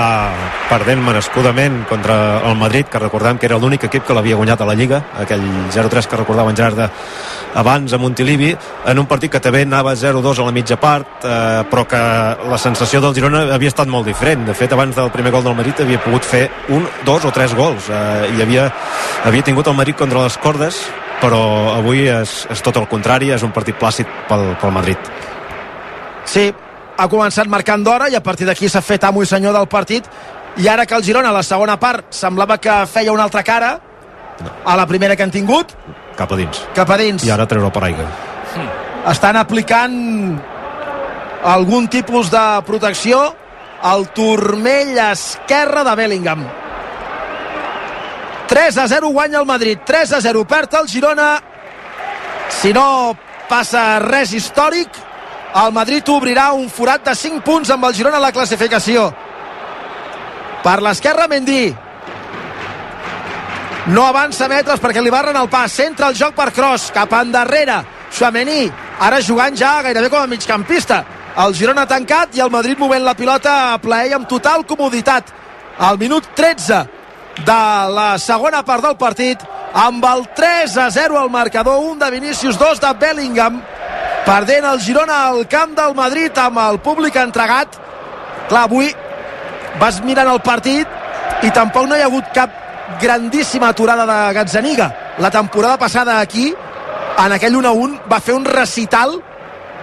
perdent 0.71 1.03
merescudament 1.05 1.83
contra 1.89 2.15
el 2.49 2.55
Madrid, 2.57 2.87
que 2.89 3.01
recordem 3.01 3.37
que 3.37 3.45
era 3.45 3.59
l'únic 3.61 3.85
equip 3.85 4.07
que 4.07 4.15
l'havia 4.17 4.37
guanyat 4.39 4.63
a 4.63 4.65
la 4.65 4.73
Lliga, 4.77 5.03
aquell 5.21 5.43
0-3 5.75 6.09
que 6.09 6.17
recordava 6.17 6.49
en 6.49 6.57
Gerard 6.57 6.89
abans 7.61 7.93
a 7.93 7.99
Montilivi, 8.01 8.49
en 8.89 8.99
un 8.99 9.05
partit 9.05 9.31
que 9.31 9.39
també 9.43 9.61
anava 9.67 9.93
0-2 9.95 10.41
a 10.41 10.47
la 10.47 10.55
mitja 10.55 10.79
part, 10.81 11.23
eh, 11.23 11.61
però 11.69 11.85
que 11.85 12.01
la 12.49 12.57
sensació 12.57 13.03
del 13.05 13.13
Girona 13.13 13.45
havia 13.53 13.69
estat 13.69 13.87
molt 13.87 14.09
diferent. 14.09 14.47
De 14.49 14.57
fet, 14.57 14.73
abans 14.73 14.97
del 14.97 15.13
primer 15.13 15.31
gol 15.31 15.45
del 15.45 15.55
Madrid 15.55 15.85
havia 15.85 16.01
pogut 16.01 16.25
fer 16.25 16.49
un, 16.73 16.89
dos 17.05 17.25
o 17.25 17.31
tres 17.31 17.53
gols, 17.53 17.89
eh, 17.93 18.33
i 18.33 18.41
havia, 18.41 18.67
havia 19.29 19.45
tingut 19.45 19.69
el 19.69 19.77
Madrid 19.77 20.01
contra 20.01 20.25
les 20.25 20.41
cordes, 20.41 20.81
però 21.21 21.45
avui 21.77 22.07
és, 22.09 22.41
és 22.49 22.65
tot 22.65 22.81
el 22.81 22.89
contrari, 22.89 23.29
és 23.31 23.45
un 23.45 23.53
partit 23.53 23.77
plàcid 23.77 24.09
pel, 24.27 24.55
pel 24.59 24.73
Madrid. 24.73 25.11
Sí, 26.25 26.49
ha 26.97 27.07
començat 27.11 27.47
marcant 27.47 27.83
d'hora 27.83 28.09
i 28.09 28.15
a 28.15 28.23
partir 28.23 28.47
d'aquí 28.47 28.69
s'ha 28.69 28.81
fet 28.81 29.03
amo 29.03 29.23
i 29.23 29.25
senyor 29.25 29.53
del 29.53 29.67
partit. 29.67 30.05
I 30.57 30.67
ara 30.67 30.85
que 30.85 30.95
el 30.95 31.03
Girona 31.03 31.29
a 31.29 31.35
la 31.35 31.43
segona 31.43 31.79
part 31.79 32.13
semblava 32.15 32.57
que 32.57 32.85
feia 32.87 33.11
una 33.11 33.23
altra 33.23 33.43
cara 33.43 33.79
a 34.65 34.75
la 34.75 34.87
primera 34.87 35.15
que 35.15 35.23
han 35.23 35.31
tingut. 35.31 35.75
Cap 36.15 36.31
a 36.31 36.39
dins, 36.39 36.63
cap 36.73 36.89
a 36.89 36.97
dins. 36.97 37.25
I 37.27 37.31
ara 37.35 37.47
treure 37.47 37.71
per 37.71 37.83
aigua 37.89 38.07
estan 39.05 39.37
aplicant 39.37 39.95
algun 41.45 41.87
tipus 41.93 42.31
de 42.33 42.43
protecció 42.65 43.19
al 43.85 44.07
turmell 44.15 44.97
esquerre 45.11 45.83
de 45.85 45.95
Bellingham. 45.95 46.45
3 48.49 48.77
a 48.77 48.87
0 48.87 49.09
guanya 49.13 49.39
el 49.39 49.45
Madrid 49.45 49.79
3 49.85 50.13
a 50.13 50.21
0 50.21 50.45
perd 50.45 50.73
el 50.81 50.89
Girona. 50.89 51.29
Si 52.49 52.73
no 52.73 53.15
passa 53.49 53.99
res 54.01 54.33
històric 54.33 54.89
el 55.55 55.71
Madrid 55.71 56.09
obrirà 56.11 56.49
un 56.51 56.67
forat 56.69 57.05
de 57.05 57.15
5 57.15 57.39
punts 57.45 57.69
amb 57.71 57.85
el 57.87 57.93
Girona 57.95 58.17
a 58.19 58.23
la 58.27 58.33
classificació. 58.35 59.07
Per 60.65 60.79
l'esquerra, 60.83 61.29
Mendy. 61.31 61.69
No 63.95 64.03
avança 64.09 64.49
metres 64.51 64.81
perquè 64.81 65.03
li 65.03 65.13
barren 65.13 65.37
el 65.39 65.47
pas. 65.49 65.71
Centra 65.71 66.09
el 66.09 66.17
joc 66.17 66.35
per 66.35 66.49
Cross, 66.51 66.89
cap 66.91 67.13
endarrere. 67.21 67.83
Xuamení, 68.15 68.65
ara 68.99 69.21
jugant 69.21 69.55
ja 69.55 69.77
gairebé 69.85 70.09
com 70.09 70.23
a 70.23 70.27
migcampista. 70.27 71.03
El 71.45 71.55
Girona 71.55 71.85
tancat 71.87 72.35
i 72.35 72.43
el 72.43 72.51
Madrid 72.51 72.79
movent 72.79 73.03
la 73.05 73.15
pilota 73.15 73.55
a 73.73 73.79
plaer 73.79 74.15
amb 74.15 74.27
total 74.27 74.65
comoditat. 74.67 75.31
Al 75.79 75.99
minut 75.99 76.27
13 76.35 76.83
de 77.45 77.61
la 77.95 78.17
segona 78.19 78.63
part 78.63 78.83
del 78.83 78.95
partit, 78.97 79.39
amb 79.73 80.03
el 80.07 80.27
3 80.35 80.77
a 80.83 80.89
0 80.91 81.19
al 81.19 81.29
marcador, 81.29 81.83
un 81.83 81.99
de 81.99 82.11
Vinícius, 82.11 82.57
dos 82.57 82.79
de 82.79 82.93
Bellingham, 82.93 83.61
perdent 84.25 84.65
el 84.65 84.81
Girona 84.81 85.27
al 85.27 85.45
camp 85.47 85.75
del 85.77 85.93
Madrid 85.95 86.37
amb 86.41 86.59
el 86.63 86.79
públic 86.81 87.15
entregat. 87.21 87.77
Clar, 88.49 88.65
avui 88.65 88.89
vas 89.79 90.01
mirant 90.05 90.29
el 90.31 90.41
partit 90.41 91.43
i 91.45 91.51
tampoc 91.53 91.87
no 91.87 91.97
hi 91.97 92.01
ha 92.01 92.09
hagut 92.09 92.31
cap 92.33 92.63
grandíssima 93.01 93.69
aturada 93.69 94.05
de 94.09 94.33
Gazzaniga. 94.33 94.89
La 95.19 95.31
temporada 95.31 95.77
passada 95.77 96.19
aquí 96.19 96.51
en 96.51 97.31
aquell 97.31 97.55
1-1 97.55 97.99
va 98.11 98.19
fer 98.19 98.35
un 98.35 98.45
recital 98.45 99.19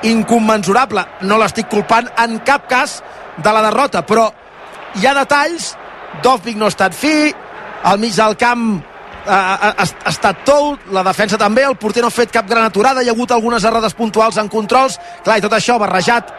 incommensurable 0.03 1.05
no 1.23 1.39
l'estic 1.39 1.69
culpant 1.71 2.09
en 2.19 2.41
cap 2.47 2.67
cas 2.69 2.99
de 3.39 3.53
la 3.55 3.63
derrota 3.69 4.03
però 4.07 4.31
hi 4.99 5.07
ha 5.07 5.15
detalls. 5.17 5.77
Dovvig 6.23 6.59
no 6.59 6.67
ha 6.67 6.75
estat 6.75 6.93
fi. 6.93 7.33
Al 7.83 7.99
mig 7.99 8.15
del 8.15 8.37
camp 8.37 8.83
ha, 9.27 9.39
ha, 9.55 9.73
ha 9.79 10.11
estat 10.11 10.45
tot, 10.47 10.87
la 10.93 11.05
defensa 11.07 11.39
també, 11.39 11.65
el 11.67 11.77
porter 11.81 12.03
no 12.03 12.11
ha 12.11 12.15
fet 12.15 12.33
cap 12.35 12.49
gran 12.49 12.65
aturada, 12.67 13.03
hi 13.03 13.11
ha 13.11 13.15
hagut 13.15 13.33
algunes 13.35 13.65
errades 13.65 13.95
puntuals 13.95 14.39
en 14.43 14.51
controls, 14.53 14.99
clar, 15.25 15.39
i 15.39 15.45
tot 15.45 15.55
això 15.57 15.79
barrejat 15.83 16.33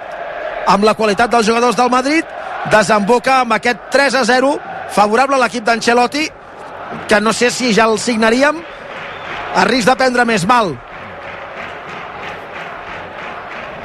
amb 0.68 0.88
la 0.88 0.96
qualitat 0.96 1.32
dels 1.32 1.48
jugadors 1.48 1.78
del 1.80 1.92
Madrid, 1.92 2.26
desemboca 2.72 3.42
amb 3.42 3.58
aquest 3.58 3.90
3 3.92 4.16
a 4.22 4.24
0 4.28 4.54
favorable 4.94 5.36
a 5.36 5.44
l'equip 5.44 5.66
d'Ancelotti, 5.68 6.28
que 7.10 7.22
no 7.22 7.34
sé 7.34 7.50
si 7.52 7.74
ja 7.74 7.88
el 7.90 8.00
signaríem 8.00 8.60
a 9.56 9.66
risc 9.70 9.90
de 9.90 9.96
prendre 9.98 10.26
més 10.26 10.46
mal. 10.50 10.76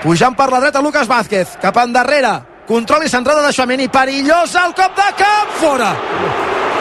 Pujant 0.03 0.37
per 0.39 0.51
la 0.53 0.61
dreta 0.63 0.83
Lucas 0.85 1.09
Vázquez, 1.11 1.57
cap 1.63 1.81
endarrere, 1.83 2.37
control 2.69 3.07
i 3.07 3.11
centrada 3.11 3.43
de 3.43 3.55
Xuamení, 3.55 3.89
perillosa, 3.89 4.69
el 4.69 4.77
cop 4.79 4.95
de 4.95 5.09
cap, 5.19 5.57
fora! 5.59 6.38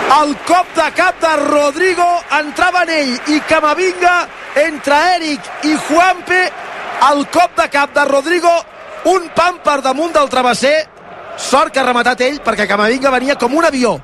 El 0.07 0.37
cop 0.47 0.67
de 0.75 0.91
cap 0.95 1.19
de 1.19 1.35
Rodrigo 1.35 2.05
entrava 2.39 2.83
en 2.85 2.91
ell 2.95 3.33
i 3.33 3.39
Camavinga 3.47 4.15
entre 4.63 4.97
Eric 5.17 5.65
i 5.67 5.75
Juanpe 5.87 6.39
el 7.09 7.25
cop 7.33 7.57
de 7.57 7.67
cap 7.69 7.93
de 7.93 8.05
Rodrigo 8.07 8.51
un 9.11 9.27
pam 9.35 9.59
per 9.63 9.81
damunt 9.81 10.13
del 10.15 10.29
travesser. 10.29 10.77
Sort 11.37 11.73
que 11.73 11.81
ha 11.81 11.85
rematat 11.85 12.23
ell 12.25 12.39
perquè 12.43 12.67
Camavinga 12.69 13.11
venia 13.13 13.35
com 13.35 13.53
un 13.53 13.65
avió. 13.67 13.97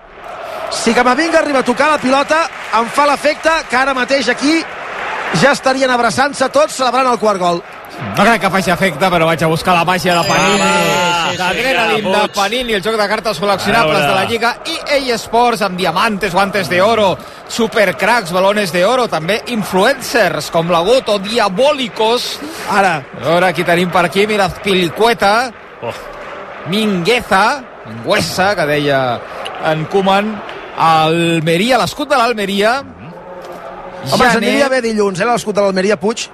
Si 0.71 0.93
Camavinga 0.93 1.39
arriba 1.39 1.63
a 1.63 1.67
tocar 1.67 1.89
la 1.89 2.01
pilota 2.01 2.43
em 2.79 2.89
fa 2.89 3.07
l'efecte 3.07 3.53
que 3.69 3.79
ara 3.79 3.95
mateix 3.95 4.29
aquí 4.29 4.59
ja 5.41 5.53
estarien 5.53 5.91
abraçant-se 5.91 6.49
tots 6.53 6.75
celebrant 6.81 7.09
el 7.09 7.19
quart 7.21 7.39
gol 7.39 7.63
no 8.01 8.23
crec 8.23 8.41
que 8.41 8.49
faci 8.51 8.71
efecte, 8.73 9.10
però 9.10 9.25
vaig 9.25 9.43
a 9.43 9.49
buscar 9.49 9.73
la 9.77 9.84
màgia 9.86 10.15
de 10.17 10.23
Panini. 10.27 10.69
Sí, 11.32 11.38
L'adrenalin 11.39 12.08
de 12.12 12.23
Panini, 12.36 12.75
el 12.77 12.84
joc 12.86 12.97
de 12.99 13.08
cartes 13.10 13.39
col·leccionables 13.41 14.01
de 14.03 14.13
la 14.13 14.25
Lliga 14.29 14.51
EA 14.65 15.17
Sports 15.17 15.63
amb 15.65 15.79
diamantes, 15.79 16.34
guantes 16.34 16.69
de 16.69 16.82
oro, 16.82 17.13
supercracks, 17.49 18.34
balones 18.36 18.73
de 18.73 18.84
oro, 18.86 19.08
també 19.10 19.39
influencers 19.56 20.51
com 20.53 20.69
Lagut 20.73 21.10
o 21.10 21.19
Diabólicos. 21.23 22.27
Ara. 22.69 22.95
A 23.21 23.25
veure, 23.29 23.49
aquí 23.49 23.65
tenim 23.65 23.89
per 23.93 24.06
aquí, 24.10 24.27
mira, 24.27 24.49
Pilicueta, 24.63 25.51
oh. 25.82 25.95
Mingueza, 26.69 27.63
Minguesa, 27.88 28.53
que 28.56 28.67
deia 28.69 29.01
en 29.71 29.88
Koeman, 29.91 30.36
Almeria, 30.77 31.82
l'escut 31.82 32.10
de 32.10 32.19
l'Almeria. 32.19 32.77
Home, 34.03 34.23
ens 34.25 34.38
aniria 34.38 34.69
bé 34.69 34.82
dilluns, 34.84 35.19
eh, 35.21 35.27
l'escut 35.27 35.56
de 35.56 35.63
l'Almeria 35.63 35.97
Puig 35.97 36.27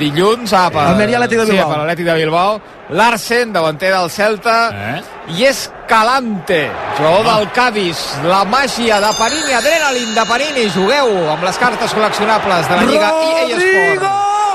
dilluns 0.00 0.52
ah, 0.56 0.68
per, 0.72 0.86
Almeria 0.92 1.18
Atlètic 1.20 1.42
de 1.42 1.46
Bilbao. 1.50 1.66
Sí, 1.66 1.70
per 1.70 1.80
l'Atlètic 1.80 2.08
de 2.08 2.14
Bilbao. 2.18 2.60
Larsen, 3.00 3.52
davanter 3.54 3.92
del 3.94 4.10
Celta. 4.10 4.56
Eh? 4.70 4.96
I 5.36 5.46
Escalante, 5.50 6.62
jugador 6.96 7.26
ah. 7.26 7.36
del 7.36 7.50
Cádiz. 7.56 8.02
La 8.24 8.42
màgia 8.48 9.00
de 9.04 9.12
Panini, 9.18 9.54
adrenalin 9.58 10.16
de 10.16 10.26
Panini. 10.32 10.66
Jugueu 10.74 11.14
amb 11.36 11.46
les 11.46 11.60
cartes 11.60 11.94
col·leccionables 11.96 12.72
de 12.72 12.80
la 12.80 12.88
Lliga 12.88 13.12
EA 13.28 13.46
Sport. 13.52 14.08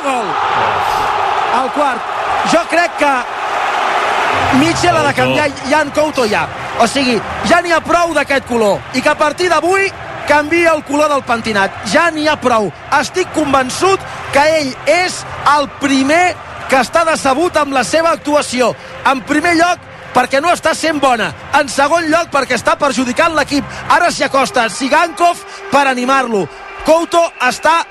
Gol! 0.05 0.29
El 1.62 1.71
quart. 1.77 2.13
Jo 2.51 2.62
crec 2.69 2.99
que 2.99 3.13
Mitchell 4.60 4.95
ha 4.95 5.08
de 5.08 5.13
canviar 5.13 5.49
Jan 5.69 5.89
Couto 5.91 6.25
ja. 6.29 6.45
O 6.79 6.88
sigui, 6.88 7.15
ja 7.49 7.62
n'hi 7.63 7.71
ha 7.71 7.79
prou 7.84 8.13
d'aquest 8.15 8.47
color. 8.49 8.81
I 8.93 9.01
que 9.01 9.10
a 9.10 9.15
partir 9.15 9.49
d'avui 9.49 9.88
canvia 10.27 10.73
el 10.73 10.83
color 10.83 11.09
del 11.09 11.23
pentinat. 11.23 11.71
Ja 11.91 12.09
n'hi 12.11 12.27
ha 12.27 12.35
prou. 12.41 12.71
Estic 12.99 13.31
convençut 13.35 14.01
que 14.33 14.43
ell 14.59 14.71
és 14.89 15.21
el 15.55 15.69
primer 15.81 16.35
que 16.69 16.79
està 16.81 17.05
decebut 17.07 17.57
amb 17.57 17.75
la 17.75 17.83
seva 17.83 18.13
actuació. 18.15 18.73
En 19.05 19.21
primer 19.27 19.55
lloc, 19.59 19.81
perquè 20.15 20.41
no 20.41 20.53
està 20.53 20.73
sent 20.75 21.01
bona. 21.01 21.31
En 21.59 21.69
segon 21.69 22.07
lloc, 22.11 22.31
perquè 22.33 22.57
està 22.57 22.77
perjudicant 22.79 23.35
l'equip. 23.35 23.65
Ara 23.89 24.11
s'hi 24.11 24.25
acosta 24.27 24.69
Sigankov 24.69 25.43
per 25.71 25.85
animar-lo. 25.88 26.45
Couto 26.85 27.21
està 27.43 27.81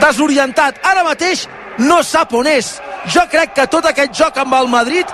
desorientat. 0.00 0.80
Ara 0.86 1.04
mateix 1.04 1.46
no 1.78 2.02
sap 2.02 2.32
on 2.34 2.46
és. 2.46 2.74
Jo 3.12 3.26
crec 3.30 3.54
que 3.56 3.66
tot 3.66 3.86
aquest 3.88 4.14
joc 4.14 4.38
amb 4.38 4.54
el 4.54 4.68
Madrid 4.70 5.08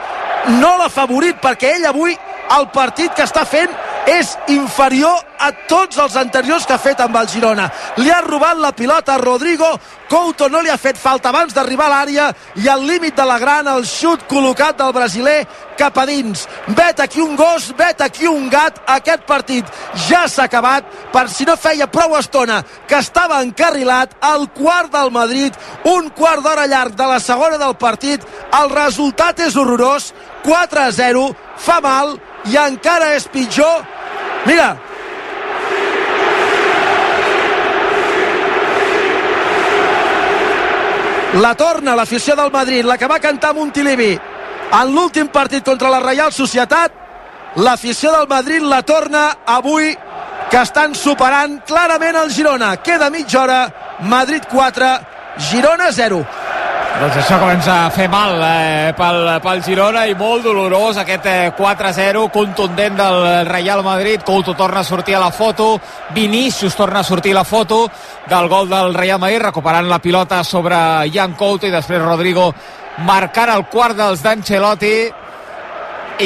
no 0.61 0.77
l'ha 0.79 0.89
favorit 0.93 1.39
perquè 1.43 1.75
ell 1.77 1.87
avui 1.89 2.17
el 2.57 2.69
partit 2.73 3.13
que 3.17 3.25
està 3.25 3.45
fent 3.49 3.73
és 4.09 4.37
inferior 4.53 5.28
a 5.39 5.53
tots 5.71 5.99
els 5.99 6.17
anteriors 6.17 6.67
que 6.67 6.75
ha 6.75 6.83
fet 6.83 7.01
amb 7.01 7.17
el 7.21 7.29
Girona. 7.29 7.69
Li 7.99 8.11
ha 8.11 8.21
robat 8.25 8.59
la 8.59 8.73
pilota 8.73 9.15
a 9.15 9.23
Rodrigo, 9.23 9.79
Couto 10.09 10.49
no 10.49 10.63
li 10.65 10.71
ha 10.73 10.79
fet 10.81 10.97
falta 10.97 11.29
abans 11.29 11.53
d'arribar 11.53 11.85
a 11.87 11.93
l'àrea 11.93 12.29
i 12.57 12.69
al 12.73 12.87
límit 12.89 13.17
de 13.17 13.25
la 13.29 13.37
gran 13.39 13.67
el 13.69 13.85
xut 13.85 14.25
col·locat 14.31 14.79
del 14.79 14.95
brasiler 14.97 15.43
cap 15.77 15.99
a 16.01 16.07
dins. 16.09 16.47
Vet 16.79 17.03
aquí 17.05 17.21
un 17.21 17.37
gos, 17.37 17.69
vet 17.77 18.01
aquí 18.01 18.27
un 18.27 18.49
gat. 18.49 18.81
Aquest 18.89 19.27
partit 19.29 19.69
ja 20.09 20.25
s'ha 20.27 20.49
acabat 20.49 20.89
per 21.13 21.27
si 21.29 21.45
no 21.45 21.59
feia 21.61 21.91
prou 21.93 22.17
estona 22.17 22.63
que 22.89 22.97
estava 22.97 23.43
encarrilat 23.45 24.17
al 24.25 24.49
quart 24.57 24.91
del 24.97 25.13
Madrid, 25.13 25.53
un 25.85 26.09
quart 26.17 26.43
d'hora 26.43 26.67
llarg 26.67 26.97
de 26.97 27.13
la 27.13 27.21
segona 27.21 27.61
del 27.61 27.77
partit. 27.77 28.25
El 28.63 28.73
resultat 28.73 29.45
és 29.45 29.61
horrorós, 29.61 30.15
4 30.49 30.87
a 30.89 30.91
0, 30.91 31.29
fa 31.61 31.83
mal 31.85 32.17
i 32.49 32.57
encara 32.57 33.13
és 33.13 33.29
pitjor. 33.29 33.85
Mira, 34.49 34.73
la 41.35 41.55
torna 41.55 41.95
l'afició 41.95 42.35
del 42.37 42.51
Madrid, 42.51 42.85
la 42.85 42.97
que 42.97 43.07
va 43.07 43.21
cantar 43.21 43.55
Montilivi. 43.55 44.13
En 44.73 44.95
l'últim 44.95 45.29
partit 45.29 45.65
contra 45.65 45.91
la 45.93 46.01
Reial 46.01 46.33
Societat 46.33 46.93
l'afició 47.57 48.13
del 48.13 48.29
Madrid 48.29 48.63
la 48.63 48.83
torna 48.83 49.29
avui 49.47 49.95
que 50.51 50.61
estan 50.63 50.95
superant 50.95 51.61
clarament 51.69 52.17
el 52.17 52.33
Girona. 52.33 52.77
Queda 52.77 53.11
mitja 53.11 53.43
hora, 53.43 53.61
Madrid 54.01 54.45
4 54.51 54.93
Girona 55.39 55.93
0 55.93 56.48
doncs 56.99 57.15
això 57.21 57.37
comença 57.39 57.75
a 57.85 57.91
fer 57.95 58.09
mal 58.11 58.41
eh, 58.43 58.91
pel, 58.99 59.29
pel 59.45 59.61
Girona 59.63 60.03
i 60.11 60.17
molt 60.19 60.43
dolorós 60.49 60.99
aquest 60.99 61.29
eh, 61.31 61.53
4-0 61.55 62.25
contundent 62.35 62.97
del 62.99 63.19
Real 63.47 63.85
Madrid 63.87 64.25
Couto 64.27 64.57
torna 64.59 64.81
a 64.81 64.87
sortir 64.87 65.15
a 65.15 65.21
la 65.23 65.31
foto 65.31 65.79
Vinícius 66.17 66.75
torna 66.75 67.01
a 67.01 67.07
sortir 67.07 67.37
a 67.37 67.39
la 67.39 67.45
foto 67.45 67.85
del 68.27 68.49
gol 68.51 68.69
del 68.69 68.95
Real 68.99 69.21
Madrid 69.23 69.45
recuperant 69.47 69.87
la 69.87 70.01
pilota 70.03 70.43
sobre 70.43 70.75
Jan 71.15 71.39
Couto 71.39 71.71
i 71.71 71.75
després 71.75 72.03
Rodrigo 72.03 72.51
marcant 73.07 73.55
el 73.55 73.69
quart 73.71 73.95
dels 74.01 74.25
d'Ancelotti 74.27 74.95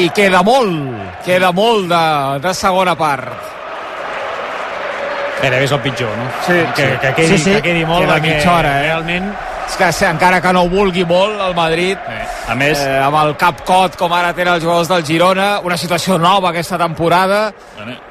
i 0.01 0.09
queda 0.17 0.41
molt 0.41 1.23
queda 1.27 1.53
molt 1.53 1.89
de, 1.93 2.05
de 2.49 2.57
segona 2.57 2.97
part 2.97 3.51
Gairebé 5.43 5.65
és 5.67 5.73
el 5.75 5.81
pitjor, 5.83 6.13
no? 6.17 6.29
Sí, 6.47 6.61
que, 6.77 6.85
sí. 6.87 6.99
que, 7.03 7.17
quedi, 7.17 7.33
sí, 7.37 7.45
sí. 7.45 7.57
que 7.59 7.65
quedi 7.73 7.85
molt 7.85 8.07
Queda 8.07 8.21
perquè 8.21 8.37
mitja 8.39 8.61
hora, 8.61 8.77
eh? 8.79 8.85
realment 8.87 9.33
és 9.67 9.77
que 9.79 9.93
sí, 9.93 10.05
encara 10.09 10.41
que 10.45 10.53
no 10.53 10.67
ho 10.67 10.73
vulgui 10.73 11.05
molt 11.09 11.41
el 11.41 11.55
Madrid 11.57 11.99
Eh, 12.09 12.51
a 12.51 12.55
més, 12.59 12.79
eh, 12.81 12.99
amb 12.99 13.17
el 13.21 13.35
cap 13.39 13.63
cot 13.67 13.97
com 13.99 14.13
ara 14.13 14.33
tenen 14.35 14.57
els 14.57 14.65
jugadors 14.65 14.89
del 14.91 15.05
Girona 15.07 15.61
una 15.65 15.77
situació 15.77 16.19
nova 16.19 16.51
aquesta 16.51 16.79
temporada. 16.79 17.53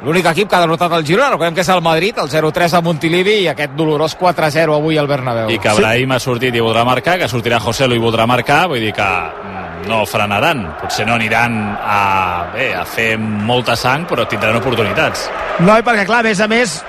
L'únic 0.06 0.26
equip 0.32 0.50
que 0.50 0.56
ha 0.56 0.62
derrotat 0.64 0.94
el 0.98 1.06
Girona 1.06 1.30
recordem 1.34 1.56
que 1.56 1.62
és 1.62 1.70
el 1.70 1.82
Madrid, 1.82 2.18
el 2.18 2.30
0-3 2.30 2.78
a 2.78 2.82
Montilivi 2.82 3.42
i 3.44 3.48
aquest 3.52 3.76
dolorós 3.76 4.16
4-0 4.18 4.76
avui 4.76 4.98
al 4.98 5.08
Bernabéu. 5.08 5.52
I 5.52 5.60
que 5.60 5.74
Brahim 5.78 6.16
ha 6.16 6.20
sortit 6.20 6.56
i 6.56 6.64
voldrà 6.64 6.86
marcar, 6.88 7.18
que 7.20 7.28
sortirà 7.28 7.60
José 7.60 7.90
i 7.92 8.00
voldrà 8.00 8.28
marcar, 8.28 8.68
vull 8.72 8.80
dir 8.80 8.94
que 8.94 9.10
mm, 9.10 9.90
no 9.90 10.06
frenaran, 10.06 10.64
potser 10.82 11.06
no 11.08 11.16
aniran 11.16 11.60
a, 11.76 12.46
bé, 12.54 12.72
a 12.78 12.86
fer 12.86 13.18
molta 13.18 13.76
sang, 13.76 14.08
però 14.08 14.28
tindran 14.30 14.62
oportunitats. 14.62 15.28
No, 15.60 15.78
i 15.78 15.84
perquè 15.84 16.06
clar, 16.08 16.24
a 16.24 16.30
més 16.30 16.40
a 16.40 16.48
més 16.48 16.80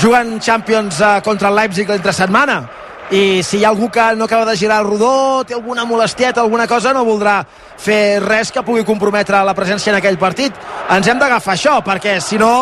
juguen 0.00 0.38
Champions 0.40 1.00
eh, 1.00 1.20
contra 1.24 1.50
el 1.50 1.56
Leipzig 1.58 1.88
l'entre 1.90 2.12
setmana 2.14 2.62
i 3.10 3.42
si 3.44 3.58
hi 3.58 3.64
ha 3.64 3.68
algú 3.68 3.90
que 3.92 4.04
no 4.16 4.24
acaba 4.24 4.46
de 4.46 4.56
girar 4.56 4.80
el 4.80 4.88
rodó, 4.88 5.44
té 5.44 5.54
alguna 5.54 5.84
molestieta, 5.84 6.40
alguna 6.40 6.66
cosa, 6.66 6.92
no 6.92 7.04
voldrà 7.04 7.42
fer 7.76 8.22
res 8.24 8.50
que 8.52 8.62
pugui 8.64 8.84
comprometre 8.84 9.42
la 9.44 9.54
presència 9.54 9.92
en 9.92 9.98
aquell 9.98 10.18
partit. 10.18 10.56
Ens 10.90 11.08
hem 11.08 11.20
d'agafar 11.20 11.54
això, 11.54 11.76
perquè 11.84 12.16
si 12.20 12.38
no 12.40 12.54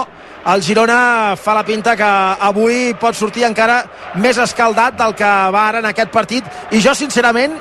el 0.53 0.63
Girona 0.63 1.37
fa 1.39 1.55
la 1.55 1.63
pinta 1.63 1.95
que 1.97 2.09
avui 2.49 2.95
pot 2.99 3.15
sortir 3.15 3.45
encara 3.47 3.83
més 4.19 4.39
escaldat 4.43 4.97
del 4.99 5.15
que 5.15 5.29
va 5.55 5.67
ara 5.69 5.79
en 5.79 5.87
aquest 5.93 6.11
partit 6.11 6.75
i 6.75 6.81
jo 6.83 6.95
sincerament 6.99 7.55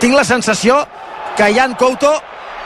tinc 0.00 0.16
la 0.16 0.24
sensació 0.24 0.80
que 1.36 1.50
Jan 1.52 1.74
Couto 1.76 2.14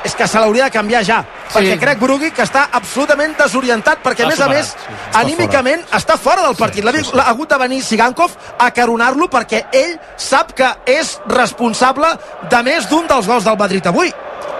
és 0.07 0.15
que 0.15 0.29
se 0.29 0.39
l'hauria 0.39 0.69
de 0.69 0.77
canviar 0.77 1.03
ja 1.05 1.25
Sí. 1.49 1.55
perquè 1.57 1.79
crec 1.81 2.01
Brugui 2.03 2.31
que 2.37 2.45
està 2.45 2.67
absolutament 2.77 3.33
desorientat 3.39 4.03
perquè 4.05 4.27
a 4.27 4.29
més 4.29 4.41
a 4.45 4.49
més 4.53 4.73
sí, 4.75 4.97
anímicament 5.17 5.85
està 5.97 6.19
fora 6.21 6.45
del 6.45 6.57
partit 6.59 6.85
sí, 6.85 7.05
sí. 7.05 7.17
l'ha 7.17 7.29
hagut 7.33 7.49
de 7.49 7.59
venir 7.65 7.83
Sigankov 7.83 8.37
a 8.59 8.71
caronar-lo 8.77 9.31
perquè 9.33 9.65
ell 9.73 9.97
sap 10.17 10.53
que 10.53 10.69
és 10.85 11.17
responsable 11.33 12.13
de 12.51 12.63
més 12.69 12.89
d'un 12.91 13.09
dels 13.09 13.27
gols 13.27 13.49
del 13.49 13.57
Madrid 13.57 13.87
avui 13.89 14.13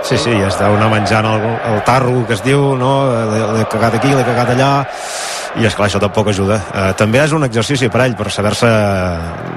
Sí, 0.07 0.17
sí, 0.17 0.31
ja 0.31 0.47
està 0.47 0.69
una 0.71 0.87
menjant 0.91 1.27
el, 1.27 1.45
el 1.73 1.81
tarro 1.87 2.23
que 2.29 2.37
es 2.37 2.43
diu, 2.45 2.77
no? 2.79 2.93
L'he 3.33 3.65
cagat 3.71 3.97
aquí, 3.99 4.13
l'he 4.15 4.25
cagat 4.27 4.53
allà, 4.55 4.71
i 5.59 5.67
és 5.67 5.75
clar, 5.75 5.89
això 5.89 5.99
tampoc 6.03 6.31
ajuda. 6.31 6.59
Eh, 6.71 6.93
també 6.99 7.21
és 7.25 7.35
un 7.35 7.45
exercici 7.47 7.89
per 7.91 8.05
ell, 8.05 8.15
per 8.19 8.31
saber-se 8.31 8.71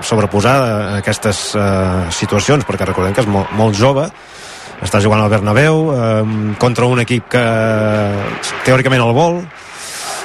sobreposar 0.08 0.56
a 0.58 0.72
aquestes 1.02 1.44
eh, 1.54 2.10
situacions, 2.17 2.65
perquè 2.67 2.89
recordem 2.89 3.13
que 3.13 3.22
és 3.26 3.30
molt, 3.30 3.54
molt 3.60 3.78
jove, 3.78 4.08
està 4.82 5.02
jugant 5.04 5.22
al 5.22 5.32
Bernabéu 5.32 5.84
eh, 5.94 6.56
contra 6.62 6.89
un 6.89 7.02
equip 7.04 7.30
que 7.32 7.44
teòricament 8.65 9.04
el 9.06 9.13
vol 9.15 9.41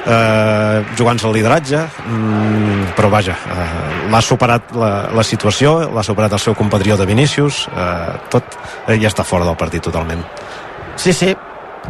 eh, 0.07 0.85
jugant-se 0.97 1.29
el 1.29 1.37
lideratge 1.37 1.83
mm, 1.85 2.95
però 2.97 3.11
vaja 3.13 3.37
eh, 3.37 3.67
l'ha 4.13 4.23
superat 4.23 4.73
la, 4.77 4.93
la 5.13 5.27
situació 5.27 5.79
l'ha 5.93 6.07
superat 6.07 6.39
el 6.39 6.43
seu 6.43 6.57
compatrió 6.59 6.97
de 6.97 7.09
Vinícius 7.09 7.67
eh, 7.73 8.15
tot 8.33 8.57
eh, 8.87 8.97
ja 8.97 9.11
està 9.11 9.27
fora 9.27 9.49
del 9.49 9.59
partit 9.59 9.85
totalment. 9.85 10.23
Sí, 10.97 11.13
sí, 11.13 11.35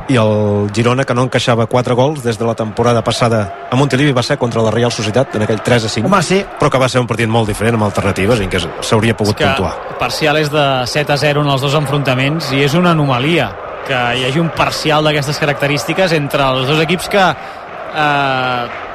i 0.09 0.16
el 0.20 0.70
Girona 0.74 1.04
que 1.04 1.14
no 1.14 1.26
encaixava 1.26 1.66
4 1.66 1.96
gols 1.98 2.22
des 2.24 2.38
de 2.38 2.46
la 2.46 2.54
temporada 2.54 3.02
passada 3.04 3.66
a 3.70 3.76
Montilivi 3.76 4.12
va 4.12 4.22
ser 4.22 4.38
contra 4.38 4.62
la 4.62 4.70
Real 4.70 4.92
Societat 4.92 5.35
en 5.37 5.46
aquell 5.46 5.61
3 5.64 5.88
a 5.88 5.88
5 5.88 6.06
home 6.06 6.22
sí. 6.22 6.40
però 6.61 6.70
que 6.70 6.78
va 6.78 6.88
ser 6.88 7.00
un 7.00 7.06
partit 7.11 7.28
molt 7.28 7.48
diferent 7.48 7.78
amb 7.78 7.88
alternatives 7.88 8.40
en 8.40 8.50
què 8.50 8.62
s'hauria 8.80 9.16
pogut 9.16 9.37
que 9.37 9.46
puntuar. 9.46 9.74
parcial 9.98 10.38
és 10.38 10.50
de 10.52 10.66
7 10.87 11.12
a 11.12 11.20
0 11.26 11.42
en 11.42 11.52
els 11.52 11.62
dos 11.62 11.74
enfrontaments 11.74 12.52
i 12.52 12.62
és 12.64 12.74
una 12.74 12.92
anomalia 12.96 13.50
que 13.87 14.00
hi 14.18 14.26
hagi 14.26 14.42
un 14.42 14.50
parcial 14.50 15.04
d'aquestes 15.06 15.38
característiques 15.38 16.12
entre 16.12 16.42
els 16.42 16.66
dos 16.68 16.80
equips 16.82 17.09
que 17.09 17.22
eh, 17.22 18.86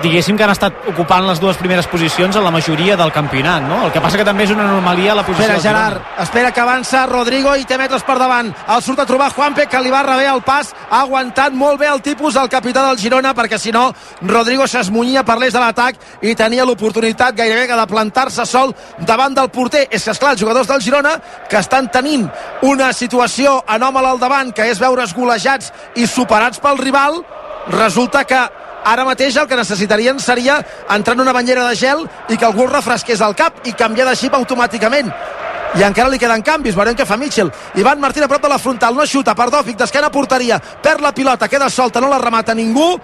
diguéssim 0.00 0.36
que 0.38 0.44
han 0.46 0.52
estat 0.54 0.86
ocupant 0.88 1.26
les 1.26 1.40
dues 1.42 1.58
primeres 1.60 1.86
posicions 1.90 2.36
en 2.36 2.44
la 2.44 2.50
majoria 2.54 2.96
del 2.96 3.12
campionat, 3.12 3.62
no? 3.66 3.82
El 3.86 3.92
que 3.92 4.00
passa 4.00 4.16
que 4.18 4.24
també 4.24 4.46
és 4.46 4.52
una 4.54 4.64
anomalia 4.64 5.14
la 5.14 5.24
posició 5.26 5.44
Espera, 5.44 5.58
del. 5.58 5.66
Gerard, 5.66 6.22
espera 6.24 6.52
que 6.52 6.62
avança 6.62 7.04
Rodrigo 7.10 7.54
i 7.58 7.66
té 7.68 7.76
metres 7.78 8.04
per 8.06 8.16
davant. 8.18 8.48
El 8.74 8.82
surt 8.82 9.02
a 9.02 9.06
trobar 9.06 9.30
Juanpe, 9.34 9.66
que 9.68 9.82
li 9.82 9.92
va 9.92 10.02
rebé 10.06 10.28
el 10.30 10.40
pas. 10.46 10.72
Ha 10.88 11.02
aguantat 11.02 11.52
molt 11.52 11.80
bé 11.80 11.90
el 11.90 12.00
tipus 12.02 12.36
el 12.40 12.48
capità 12.48 12.86
del 12.88 12.98
Girona, 12.98 13.34
perquè 13.36 13.58
si 13.60 13.74
no, 13.74 13.90
Rodrigo 14.22 14.66
s'esmunyia 14.66 15.26
per 15.28 15.38
l'eix 15.40 15.52
de 15.52 15.60
l'atac 15.60 16.00
i 16.22 16.34
tenia 16.38 16.64
l'oportunitat 16.64 17.36
gairebé 17.36 17.68
que 17.68 17.78
de 17.78 17.86
plantar-se 17.90 18.46
sol 18.48 18.74
davant 18.98 19.36
del 19.36 19.50
porter. 19.50 19.86
És 19.90 20.04
que, 20.04 20.16
esclar, 20.16 20.32
els 20.32 20.40
jugadors 20.40 20.70
del 20.70 20.82
Girona 20.82 21.18
que 21.50 21.60
estan 21.60 21.90
tenint 21.92 22.28
una 22.62 22.92
situació 22.96 23.60
anòmala 23.66 24.14
al 24.14 24.22
davant, 24.22 24.52
que 24.56 24.70
és 24.70 24.80
veure's 24.80 25.14
golejats 25.14 25.72
i 25.96 26.06
superats 26.06 26.62
pel 26.62 26.80
rival, 26.80 27.22
resulta 27.68 28.24
que 28.24 28.40
ara 28.84 29.04
mateix 29.04 29.36
el 29.36 29.46
que 29.48 29.56
necessitarien 29.56 30.18
seria 30.20 30.58
entrar 30.90 31.14
en 31.14 31.22
una 31.22 31.32
banyera 31.32 31.68
de 31.68 31.76
gel 31.76 32.02
i 32.28 32.36
que 32.36 32.46
algú 32.46 32.66
refresqués 32.66 33.20
el 33.20 33.34
cap 33.38 33.66
i 33.66 33.72
canviar 33.72 34.08
de 34.08 34.16
xip 34.16 34.34
automàticament. 34.34 35.12
I 35.78 35.84
encara 35.86 36.10
li 36.12 36.18
queden 36.20 36.42
canvis, 36.44 36.76
veurem 36.76 36.96
què 36.96 37.06
fa 37.08 37.16
Mitchell. 37.16 37.50
Ivan 37.80 38.00
Martín 38.00 38.26
a 38.26 38.28
prop 38.28 38.42
de 38.42 38.50
la 38.50 38.58
frontal, 38.60 38.94
no 38.94 39.06
xuta 39.08 39.34
Pardòfic 39.34 39.78
d'esquena 39.80 40.10
porteria, 40.12 40.58
perd 40.60 41.00
la 41.00 41.14
pilota 41.16 41.48
queda 41.48 41.70
solta, 41.70 42.00
no 42.00 42.10
la 42.12 42.20
remata 42.20 42.54
ningú. 42.54 42.98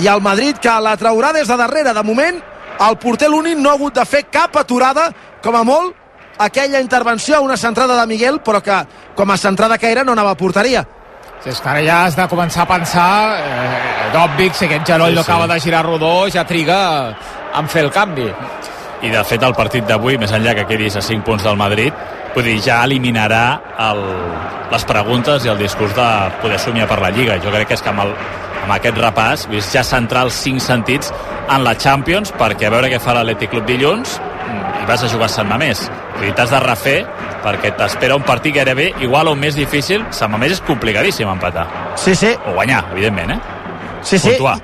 I 0.00 0.08
el 0.08 0.22
Madrid 0.22 0.56
que 0.56 0.72
la 0.80 0.96
traurà 0.96 1.32
des 1.32 1.48
de 1.48 1.56
darrere 1.56 1.92
de 1.92 2.02
moment, 2.02 2.40
el 2.88 2.98
porter 2.98 3.28
l'únic 3.28 3.58
no 3.58 3.70
ha 3.70 3.76
hagut 3.76 3.94
de 3.94 4.04
fer 4.06 4.26
cap 4.30 4.56
aturada, 4.56 5.10
com 5.42 5.56
a 5.56 5.64
molt 5.64 5.96
aquella 6.38 6.80
intervenció 6.80 7.42
una 7.42 7.56
centrada 7.56 7.98
de 8.00 8.06
Miguel, 8.06 8.40
però 8.40 8.62
que 8.62 8.84
com 9.16 9.30
a 9.30 9.36
centrada 9.36 9.76
que 9.76 9.90
era 9.90 10.04
no 10.04 10.12
anava 10.12 10.30
a 10.30 10.38
porteria 10.38 10.86
Sí, 11.42 11.50
és 11.52 11.60
que 11.62 11.68
ara 11.70 11.82
ja 11.86 11.98
has 12.06 12.16
de 12.18 12.24
començar 12.30 12.64
a 12.64 12.70
pensar 12.70 13.10
eh, 13.38 14.08
d'òbvic, 14.14 14.56
si 14.58 14.66
aquest 14.66 14.86
genoll 14.90 15.12
Sí, 15.12 15.18
no 15.20 15.22
sí. 15.22 15.30
acaba 15.30 15.46
de 15.46 15.60
girar 15.62 15.84
rodó 15.86 16.12
ja 16.34 16.44
triga 16.44 16.78
en 17.58 17.68
fer 17.70 17.84
el 17.86 17.92
canvi 17.94 18.26
I 19.02 19.12
de 19.14 19.22
fet 19.24 19.42
el 19.46 19.54
partit 19.54 19.86
d'avui, 19.86 20.16
més 20.18 20.32
enllà 20.34 20.56
que 20.58 20.64
quedis 20.66 20.96
a 20.98 21.02
5 21.06 21.22
punts 21.22 21.44
del 21.46 21.54
Madrid, 21.56 21.94
vull 22.34 22.42
dir, 22.42 22.56
ja 22.64 22.80
eliminarà 22.82 23.44
el, 23.86 24.00
les 24.72 24.84
preguntes 24.84 25.44
i 25.46 25.52
el 25.52 25.60
discurs 25.62 25.94
de 25.94 26.06
poder 26.42 26.58
somiar 26.58 26.88
per 26.90 26.98
la 27.04 27.12
Lliga. 27.14 27.36
Jo 27.38 27.52
crec 27.54 27.68
que 27.70 27.78
és 27.78 27.84
que 27.84 27.92
amb, 27.92 28.02
el, 28.02 28.10
amb 28.64 28.74
aquest 28.74 28.98
repàs 28.98 29.46
ja 29.70 29.84
centrar 29.86 30.24
els 30.26 30.34
5 30.42 30.58
sentits 30.66 31.12
en 31.48 31.62
la 31.62 31.76
Champions 31.78 32.34
perquè 32.34 32.66
a 32.66 32.74
veure 32.74 32.90
què 32.90 32.98
fa 32.98 33.14
l'Atlètic 33.14 33.54
Club 33.54 33.70
dilluns 33.70 34.18
mm, 34.18 34.82
i 34.82 34.90
vas 34.90 35.06
a 35.06 35.12
jugar 35.14 35.30
Sant 35.30 35.46
Mamés. 35.48 35.86
Vull 36.16 36.26
dir, 36.26 36.34
t'has 36.34 36.50
de 36.50 36.60
refer 36.66 36.98
perquè 37.44 37.74
t'espera 37.76 38.16
un 38.16 38.22
partit 38.26 38.54
gairebé 38.54 38.92
igual 39.00 39.28
o 39.28 39.34
més 39.34 39.54
difícil. 39.56 40.04
Sant 40.10 40.30
Mamés 40.30 40.52
és 40.58 40.60
complicadíssim 40.66 41.28
empatar. 41.28 41.66
sí, 41.96 42.14
sí, 42.14 42.34
O 42.46 42.54
guanyar, 42.54 42.84
evidentment, 42.92 43.30
eh? 43.30 43.38
sí, 44.02 44.18
sí. 44.18 44.30
Puntuar. 44.30 44.58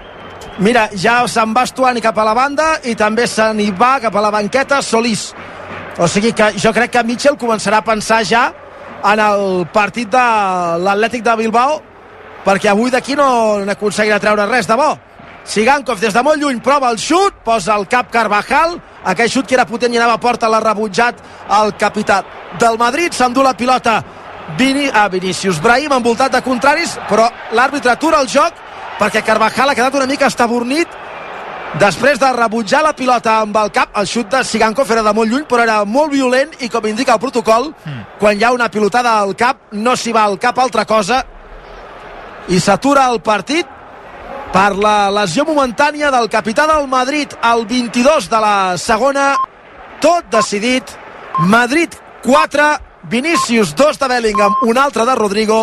Mira, 0.59 0.89
ja 0.95 1.27
se'n 1.27 1.55
va 1.55 1.65
Estuani 1.65 2.01
cap 2.01 2.19
a 2.19 2.25
la 2.25 2.35
banda 2.35 2.79
i 2.85 2.95
també 2.95 3.27
se 3.27 3.53
n'hi 3.55 3.73
va 3.73 3.99
cap 4.01 4.15
a 4.15 4.21
la 4.21 4.31
banqueta 4.31 4.81
Solís. 4.83 5.33
O 5.99 6.07
sigui 6.09 6.33
que 6.33 6.53
jo 6.59 6.73
crec 6.73 6.91
que 6.91 7.03
Mitchell 7.03 7.37
començarà 7.39 7.79
a 7.79 7.87
pensar 7.87 8.25
ja 8.25 8.53
en 9.05 9.21
el 9.21 9.67
partit 9.73 10.09
de 10.11 10.23
l'Atlètic 10.83 11.23
de 11.23 11.37
Bilbao 11.37 11.81
perquè 12.45 12.71
avui 12.71 12.91
d'aquí 12.91 13.17
no 13.17 13.65
n'aconseguirà 13.65 14.21
treure 14.21 14.47
res 14.47 14.67
de 14.69 14.77
bo. 14.77 14.93
Sigankov 15.45 16.01
des 16.01 16.15
de 16.15 16.23
molt 16.25 16.41
lluny 16.41 16.61
prova 16.65 16.89
el 16.91 16.99
xut, 16.99 17.37
posa 17.45 17.77
el 17.77 17.85
cap 17.89 18.11
Carvajal, 18.13 18.79
aquell 19.05 19.29
xut 19.29 19.47
que 19.47 19.57
era 19.59 19.67
potent 19.69 19.93
i 19.93 20.01
anava 20.01 20.17
a 20.17 20.23
porta 20.23 20.49
l'ha 20.49 20.61
rebutjat 20.65 21.21
el 21.61 21.75
capità 21.77 22.23
del 22.59 22.79
Madrid, 22.81 23.13
s'endú 23.13 23.45
la 23.45 23.55
pilota 23.55 24.03
Vini, 24.59 24.91
ah, 24.93 25.09
Vinícius 25.09 25.61
Brahim 25.61 25.93
envoltat 25.93 26.33
de 26.33 26.41
contraris, 26.45 26.99
però 27.09 27.29
l'àrbitre 27.53 27.93
atura 27.93 28.21
el 28.21 28.29
joc 28.29 28.57
perquè 28.99 29.25
Carvajal 29.25 29.71
ha 29.71 29.77
quedat 29.77 29.95
una 30.01 30.09
mica 30.09 30.29
estabornit 30.33 30.89
després 31.81 32.19
de 32.21 32.33
rebutjar 32.33 32.83
la 32.85 32.95
pilota 32.97 33.39
amb 33.43 33.57
el 33.61 33.71
cap, 33.75 33.93
el 33.99 34.07
xut 34.07 34.31
de 34.31 34.45
Sigankov 34.45 34.91
era 34.91 35.03
de 35.03 35.13
molt 35.13 35.31
lluny, 35.31 35.45
però 35.49 35.65
era 35.65 35.85
molt 35.85 36.13
violent 36.13 36.57
i 36.61 36.71
com 36.71 36.87
indica 36.87 37.17
el 37.17 37.21
protocol, 37.21 37.73
mm. 37.73 38.19
quan 38.21 38.39
hi 38.39 38.45
ha 38.45 38.53
una 38.55 38.71
pilotada 38.71 39.19
al 39.19 39.35
cap, 39.37 39.73
no 39.73 39.97
s'hi 39.97 40.13
va 40.13 40.25
al 40.25 40.39
cap 40.39 40.59
altra 40.59 40.85
cosa 40.85 41.25
i 42.49 42.61
s'atura 42.61 43.09
el 43.11 43.21
partit 43.25 43.67
per 44.55 44.77
la 44.79 45.11
lesió 45.11 45.43
momentània 45.43 46.13
del 46.15 46.29
capità 46.31 46.69
del 46.71 46.87
Madrid 46.87 47.33
al 47.43 47.65
22 47.67 48.29
de 48.31 48.39
la 48.39 48.57
segona 48.79 49.33
tot 50.01 50.29
decidit 50.31 50.93
Madrid 51.51 51.97
4 52.23 52.69
Vinícius 53.11 53.75
2 53.75 53.99
de 53.99 54.09
Bellingham 54.13 54.55
un 54.63 54.79
altre 54.79 55.05
de 55.09 55.17
Rodrigo 55.19 55.59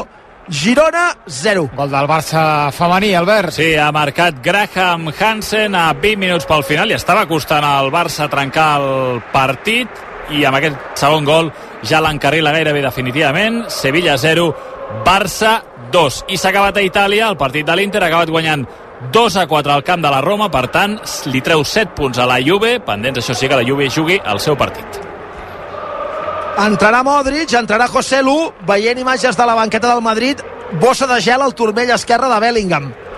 Girona 0.49 1.06
0. 1.25 1.69
Gol 1.77 1.91
del 1.91 2.08
Barça 2.10 2.71
femení, 2.75 3.13
Albert. 3.15 3.54
Sí, 3.56 3.75
ha 3.77 3.91
marcat 3.95 4.41
Graham 4.43 5.08
Hansen 5.13 5.77
a 5.77 5.93
20 5.93 6.17
minuts 6.19 6.49
pel 6.49 6.65
final 6.67 6.91
i 6.91 6.97
estava 6.97 7.23
costant 7.30 7.63
al 7.63 7.91
Barça 7.93 8.27
trencar 8.27 8.71
el 8.82 9.21
partit 9.32 10.01
i 10.36 10.43
amb 10.43 10.60
aquest 10.60 10.99
segon 10.99 11.23
gol 11.23 11.54
ja 11.88 12.01
l'encarrila 12.04 12.51
gairebé 12.51 12.82
definitivament. 12.84 13.63
Sevilla 13.69 14.17
0, 14.17 14.49
Barça 15.06 15.62
2. 15.91 16.23
I 16.32 16.38
s'ha 16.39 16.49
acabat 16.49 16.77
a 16.77 16.86
Itàlia, 16.86 17.30
el 17.30 17.38
partit 17.38 17.67
de 17.67 17.75
l'Inter 17.75 18.01
ha 18.04 18.10
acabat 18.10 18.32
guanyant 18.32 18.65
2 19.12 19.38
a 19.38 19.48
4 19.48 19.74
al 19.74 19.84
camp 19.84 20.04
de 20.04 20.12
la 20.14 20.22
Roma, 20.22 20.50
per 20.54 20.68
tant, 20.70 21.00
li 21.34 21.42
treu 21.42 21.64
7 21.66 21.96
punts 21.98 22.20
a 22.22 22.28
la 22.30 22.38
Juve, 22.46 22.80
pendents, 22.86 23.18
això 23.20 23.34
sí, 23.34 23.50
que 23.50 23.58
la 23.58 23.66
Juve 23.68 23.90
jugui 23.90 24.20
el 24.22 24.40
seu 24.40 24.58
partit. 24.58 25.02
Entrarà 26.62 27.02
Modric, 27.04 27.54
entrarà 27.58 27.88
José 27.88 28.22
Lu, 28.22 28.52
veient 28.68 29.00
imatges 29.00 29.38
de 29.38 29.46
la 29.48 29.56
banqueta 29.56 29.90
del 29.90 30.04
Madrid, 30.06 30.44
bossa 30.80 31.08
de 31.08 31.22
gel 31.22 31.42
al 31.42 31.56
turmell 31.56 31.90
esquerre 31.96 32.30
de 32.30 32.40
Bellingham. 32.40 32.92
Sí. 32.92 33.10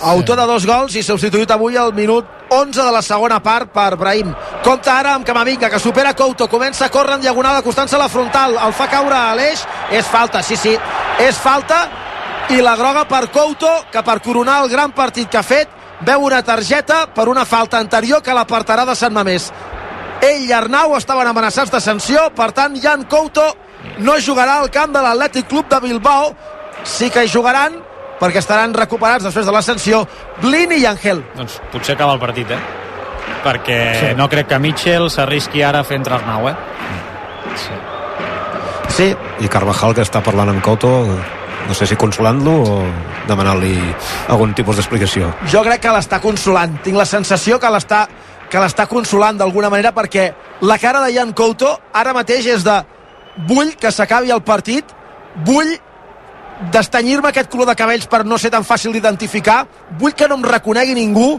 Autor 0.00 0.36
de 0.38 0.46
dos 0.46 0.66
gols 0.66 0.94
i 0.94 1.02
substituït 1.02 1.50
avui 1.50 1.76
al 1.76 1.90
minut 1.94 2.26
11 2.54 2.84
de 2.84 2.90
la 2.94 3.02
segona 3.02 3.40
part 3.42 3.72
per 3.74 3.96
Brahim. 3.98 4.30
Compta 4.62 4.94
ara 5.00 5.14
amb 5.16 5.26
Camavinga, 5.26 5.70
que 5.70 5.80
supera 5.82 6.14
Couto, 6.14 6.46
comença 6.48 6.86
a 6.86 6.90
córrer 6.90 7.16
en 7.18 7.24
diagonal 7.24 7.58
acostant-se 7.58 7.96
a 7.96 8.02
la 8.04 8.08
frontal, 8.08 8.54
el 8.62 8.72
fa 8.72 8.86
caure 8.88 9.16
a 9.16 9.34
l'eix, 9.34 9.64
és 9.90 10.06
falta, 10.06 10.42
sí, 10.42 10.56
sí, 10.56 10.76
és 11.18 11.38
falta, 11.42 11.80
i 12.50 12.62
la 12.62 12.76
groga 12.76 13.04
per 13.04 13.28
Couto, 13.28 13.68
que 13.92 14.00
per 14.02 14.20
coronar 14.24 14.62
el 14.62 14.70
gran 14.72 14.92
partit 14.96 15.28
que 15.28 15.36
ha 15.36 15.44
fet, 15.44 15.68
veu 16.00 16.22
una 16.24 16.40
targeta 16.42 17.02
per 17.12 17.28
una 17.28 17.44
falta 17.44 17.78
anterior 17.78 18.22
que 18.24 18.34
l'apartarà 18.34 18.86
de 18.88 18.94
Sant 18.96 19.12
Mamés. 19.12 19.50
Ell 20.24 20.46
i 20.48 20.54
Arnau 20.56 20.96
estaven 20.96 21.28
amenaçats 21.28 21.70
de 21.70 21.80
sanció, 21.80 22.28
per 22.34 22.50
tant, 22.56 22.78
Jan 22.80 23.04
Couto 23.10 23.44
no 24.00 24.16
jugarà 24.24 24.58
al 24.62 24.70
camp 24.72 24.94
de 24.96 25.02
l'Atlètic 25.04 25.48
Club 25.50 25.68
de 25.68 25.80
Bilbao, 25.84 26.32
sí 26.84 27.10
que 27.10 27.26
hi 27.26 27.30
jugaran 27.30 27.76
perquè 28.18 28.40
estaran 28.40 28.72
recuperats 28.74 29.28
després 29.28 29.46
de 29.46 29.54
la 29.54 29.62
sanció 29.62 30.02
Blini 30.40 30.80
i 30.82 30.86
Angel. 30.88 31.20
Doncs 31.36 31.60
potser 31.72 31.94
acaba 31.94 32.16
el 32.16 32.22
partit, 32.22 32.50
eh? 32.50 32.60
Perquè 33.44 33.80
sí. 34.00 34.14
no 34.18 34.26
crec 34.32 34.48
que 34.50 34.58
Mitchell 34.58 35.10
s'arrisqui 35.12 35.62
ara 35.62 35.84
a 35.84 35.86
fer 35.86 36.00
entrar 36.00 36.22
Arnau, 36.22 36.48
eh? 36.48 36.56
Sí. 37.58 37.76
Sí, 38.96 39.10
i 39.44 39.50
Carvajal 39.52 39.94
que 39.94 40.02
està 40.02 40.24
parlant 40.24 40.48
amb 40.50 40.64
Couto 40.64 40.90
no 41.68 41.74
sé 41.76 41.86
si 41.86 41.96
consolant-lo 42.00 42.52
o 42.64 42.76
demanant-li 43.28 43.74
algun 44.32 44.54
tipus 44.56 44.78
d'explicació. 44.80 45.28
Jo 45.52 45.62
crec 45.66 45.84
que 45.84 45.92
l'està 45.92 46.18
consolant. 46.24 46.78
Tinc 46.84 46.96
la 46.96 47.06
sensació 47.08 47.60
que 47.60 47.70
l'està 47.70 48.06
que 48.48 48.60
l'està 48.62 48.86
consolant 48.88 49.36
d'alguna 49.36 49.68
manera 49.68 49.92
perquè 49.92 50.30
la 50.64 50.78
cara 50.80 51.02
de 51.04 51.12
Jan 51.12 51.34
Couto 51.36 51.68
ara 51.92 52.14
mateix 52.16 52.46
és 52.48 52.64
de 52.64 52.78
vull 53.46 53.74
que 53.76 53.92
s'acabi 53.92 54.32
el 54.32 54.40
partit, 54.42 54.88
vull 55.44 55.74
destanyir-me 56.72 57.28
aquest 57.28 57.50
color 57.52 57.68
de 57.68 57.76
cabells 57.78 58.08
per 58.10 58.24
no 58.26 58.38
ser 58.38 58.50
tan 58.50 58.64
fàcil 58.66 58.96
d'identificar, 58.96 59.66
vull 60.00 60.16
que 60.16 60.26
no 60.26 60.40
em 60.40 60.48
reconegui 60.48 60.96
ningú 60.96 61.36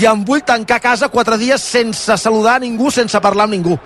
i 0.00 0.08
em 0.08 0.24
vull 0.26 0.42
tancar 0.42 0.80
a 0.80 0.84
casa 0.88 1.12
quatre 1.12 1.36
dies 1.38 1.62
sense 1.62 2.16
saludar 2.18 2.58
ningú, 2.60 2.90
sense 2.90 3.20
parlar 3.20 3.46
amb 3.46 3.54
ningú. 3.54 3.76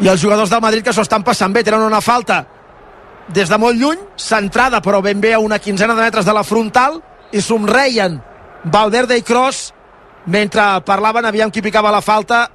I 0.00 0.08
els 0.08 0.20
jugadors 0.20 0.50
del 0.52 0.60
Madrid 0.60 0.84
que 0.84 0.92
s'ho 0.92 1.04
estan 1.06 1.24
passant 1.24 1.54
bé, 1.54 1.64
tenen 1.64 1.82
una 1.82 2.02
falta 2.04 2.44
des 3.28 3.48
de 3.50 3.58
molt 3.58 3.78
lluny, 3.78 3.98
centrada 4.16 4.80
però 4.82 5.00
ben 5.02 5.20
bé 5.20 5.34
a 5.34 5.40
una 5.42 5.58
quinzena 5.58 5.94
de 5.94 6.02
metres 6.02 6.26
de 6.26 6.34
la 6.34 6.44
frontal 6.44 7.00
i 7.32 7.40
somreien 7.42 8.20
Valverde 8.64 9.16
i 9.18 9.22
Kroos 9.22 9.72
mentre 10.26 10.62
parlaven 10.86 11.24
aviam 11.24 11.50
qui 11.50 11.62
picava 11.62 11.90
la 11.94 12.02
falta 12.02 12.46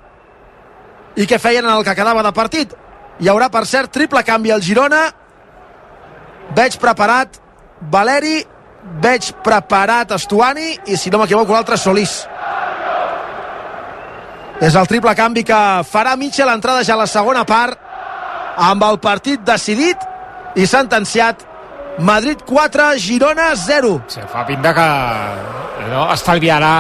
i 1.16 1.28
què 1.28 1.40
feien 1.40 1.66
en 1.66 1.74
el 1.74 1.84
que 1.84 1.96
quedava 1.96 2.24
de 2.24 2.32
partit. 2.36 2.74
Hi 3.20 3.28
haurà 3.28 3.50
per 3.52 3.66
cert 3.68 3.92
triple 3.92 4.24
canvi 4.24 4.52
al 4.52 4.64
Girona. 4.64 5.02
Veig 6.56 6.78
preparat 6.80 7.40
Valeri 7.92 8.42
veig 9.02 9.32
preparat 9.46 10.12
Estuani 10.16 10.74
i 10.90 10.98
si 10.98 11.12
no 11.12 11.22
m'equivoco 11.22 11.54
l'altre 11.54 11.78
Solís 11.78 12.22
és 14.62 14.76
el 14.78 14.88
triple 14.88 15.14
canvi 15.18 15.42
que 15.44 15.60
farà 15.90 16.14
Mitchell, 16.18 16.52
entrada 16.54 16.84
ja 16.86 16.94
a 16.94 17.02
la 17.02 17.08
segona 17.10 17.42
part, 17.50 17.80
amb 18.62 18.84
el 18.86 19.00
partit 19.02 19.42
decidit 19.42 20.04
i 20.56 20.68
sentenciat 20.70 21.48
Madrid 22.00 22.44
4, 22.46 22.92
Girona 23.02 23.52
0. 23.58 23.96
Sí, 24.08 24.22
fa 24.32 24.46
pinta 24.46 24.74
que 24.78 24.88
no, 25.90 26.06
estalviarà 26.14 26.74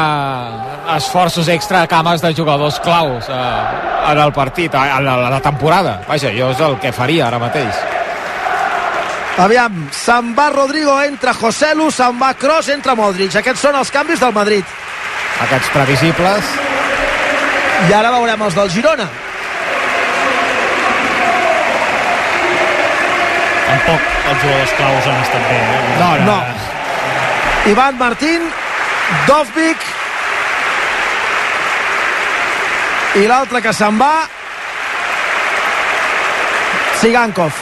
esforços 0.95 1.49
extra 1.49 1.81
a 1.81 1.89
cames 1.89 2.21
de 2.21 2.33
jugadors 2.37 2.79
claus 2.85 3.29
eh, 3.29 4.11
en 4.11 4.21
el 4.21 4.33
partit, 4.33 4.73
en 4.75 5.05
la, 5.05 5.17
la 5.29 5.41
temporada. 5.41 5.99
Vaja, 6.07 6.31
jo 6.37 6.51
és 6.53 6.61
el 6.61 6.77
que 6.83 6.93
faria 6.93 7.27
ara 7.27 7.41
mateix. 7.41 7.81
Aviam, 9.41 9.87
se'n 9.95 10.35
va 10.37 10.51
Rodrigo, 10.53 10.93
entra 11.01 11.33
José 11.33 11.73
Lu, 11.73 11.89
se'n 11.89 12.19
va 12.21 12.33
Kroos, 12.37 12.69
entra 12.69 12.93
Modric. 12.99 13.39
Aquests 13.41 13.65
són 13.65 13.79
els 13.79 13.89
canvis 13.93 14.21
del 14.21 14.35
Madrid. 14.35 14.77
Aquests 15.47 15.71
previsibles 15.73 16.70
i 17.89 17.93
ara 17.93 18.11
veurem 18.13 18.41
els 18.47 18.57
del 18.57 18.69
Girona. 18.73 19.07
Tampoc 23.69 24.11
els 24.31 24.43
jugadors 24.43 24.75
claus 24.77 25.07
han 25.07 25.23
estat 25.23 25.47
bé. 25.49 25.61
Eh? 25.61 25.81
No, 25.99 26.11
no. 26.25 26.35
no. 26.35 27.71
Ivan 27.71 27.97
Martín, 27.97 28.45
Dovvik 29.27 29.83
i 33.19 33.25
l'altre 33.27 33.59
que 33.61 33.73
se'n 33.75 33.97
va 33.99 34.13
Sigankov 37.01 37.57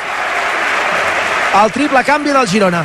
el 1.63 1.71
triple 1.73 2.03
canvi 2.05 2.35
del 2.35 2.47
Girona 2.51 2.83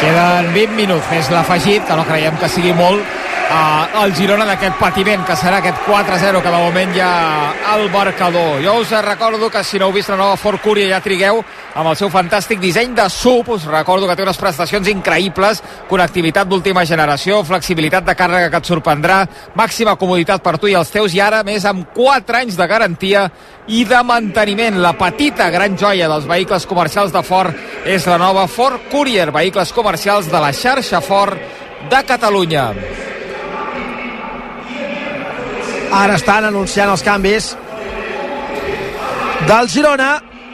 queden 0.00 0.50
20 0.56 0.74
minuts 0.80 1.12
més 1.12 1.30
l'afegit 1.30 1.86
que 1.86 1.98
no 2.00 2.06
creiem 2.08 2.36
que 2.40 2.50
sigui 2.50 2.74
molt 2.74 3.25
eh, 3.50 4.04
el 4.04 4.14
Girona 4.14 4.46
d'aquest 4.48 4.78
patiment 4.80 5.24
que 5.26 5.36
serà 5.38 5.60
aquest 5.60 5.82
4-0 5.86 6.42
que 6.42 6.50
de 6.52 6.60
moment 6.60 6.92
ja 6.94 7.10
al 7.72 7.88
marcador. 7.90 8.60
Jo 8.64 8.78
us 8.80 8.90
recordo 9.04 9.50
que 9.50 9.62
si 9.64 9.78
no 9.78 9.86
heu 9.88 9.94
vist 9.94 10.10
la 10.10 10.16
nova 10.16 10.36
Ford 10.36 10.60
Curia 10.62 10.88
ja 10.94 11.02
trigueu 11.04 11.42
amb 11.74 11.90
el 11.90 11.96
seu 11.96 12.10
fantàstic 12.10 12.60
disseny 12.60 12.94
de 12.96 13.08
sub, 13.10 13.48
us 13.54 13.66
recordo 13.68 14.08
que 14.08 14.16
té 14.16 14.24
unes 14.24 14.40
prestacions 14.40 14.88
increïbles, 14.88 15.62
connectivitat 15.88 16.48
d'última 16.48 16.84
generació, 16.88 17.42
flexibilitat 17.44 18.06
de 18.06 18.16
càrrega 18.16 18.50
que 18.50 18.62
et 18.62 18.70
sorprendrà, 18.70 19.22
màxima 19.54 19.96
comoditat 20.00 20.42
per 20.42 20.56
tu 20.58 20.70
i 20.70 20.76
els 20.78 20.90
teus 20.90 21.14
i 21.14 21.20
ara 21.20 21.42
més 21.46 21.64
amb 21.68 21.92
4 21.94 22.42
anys 22.42 22.56
de 22.56 22.66
garantia 22.66 23.28
i 23.68 23.84
de 23.84 24.02
manteniment. 24.06 24.80
La 24.82 24.94
petita 24.98 25.50
gran 25.50 25.76
joia 25.76 26.08
dels 26.08 26.28
vehicles 26.28 26.66
comercials 26.66 27.12
de 27.12 27.22
Ford 27.26 27.54
és 27.84 28.06
la 28.06 28.18
nova 28.18 28.46
Ford 28.46 28.88
Courier, 28.90 29.30
vehicles 29.30 29.72
comercials 29.72 30.30
de 30.30 30.40
la 30.40 30.52
xarxa 30.52 31.02
Ford 31.04 31.36
de 31.90 32.04
Catalunya. 32.06 32.95
Ara 35.96 36.16
estan 36.18 36.44
anunciant 36.44 36.90
els 36.92 37.02
canvis 37.04 37.54
del 39.48 39.68
Girona 39.72 40.10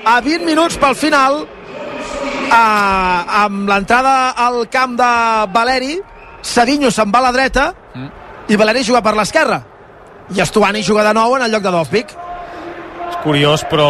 a 0.07 0.21
20 0.23 0.47
minuts 0.47 0.77
pel 0.79 0.95
final 0.99 1.41
eh, 1.43 3.37
amb 3.43 3.69
l'entrada 3.71 4.35
al 4.47 4.67
camp 4.71 4.95
de 4.99 5.13
Valeri 5.55 5.97
Sedinho 6.43 6.91
se'n 6.91 7.11
va 7.15 7.23
a 7.23 7.27
la 7.29 7.33
dreta 7.35 7.73
mm. 7.73 8.09
i 8.53 8.59
Valeri 8.59 8.85
juga 8.87 9.03
per 9.03 9.15
l'esquerra 9.19 9.61
i 10.35 10.43
Estuani 10.43 10.83
juga 10.87 11.07
de 11.09 11.15
nou 11.17 11.35
en 11.37 11.47
el 11.47 11.55
lloc 11.55 11.65
de 11.65 11.73
Dovvik 11.75 12.15
és 13.09 13.19
curiós 13.25 13.67
però 13.71 13.89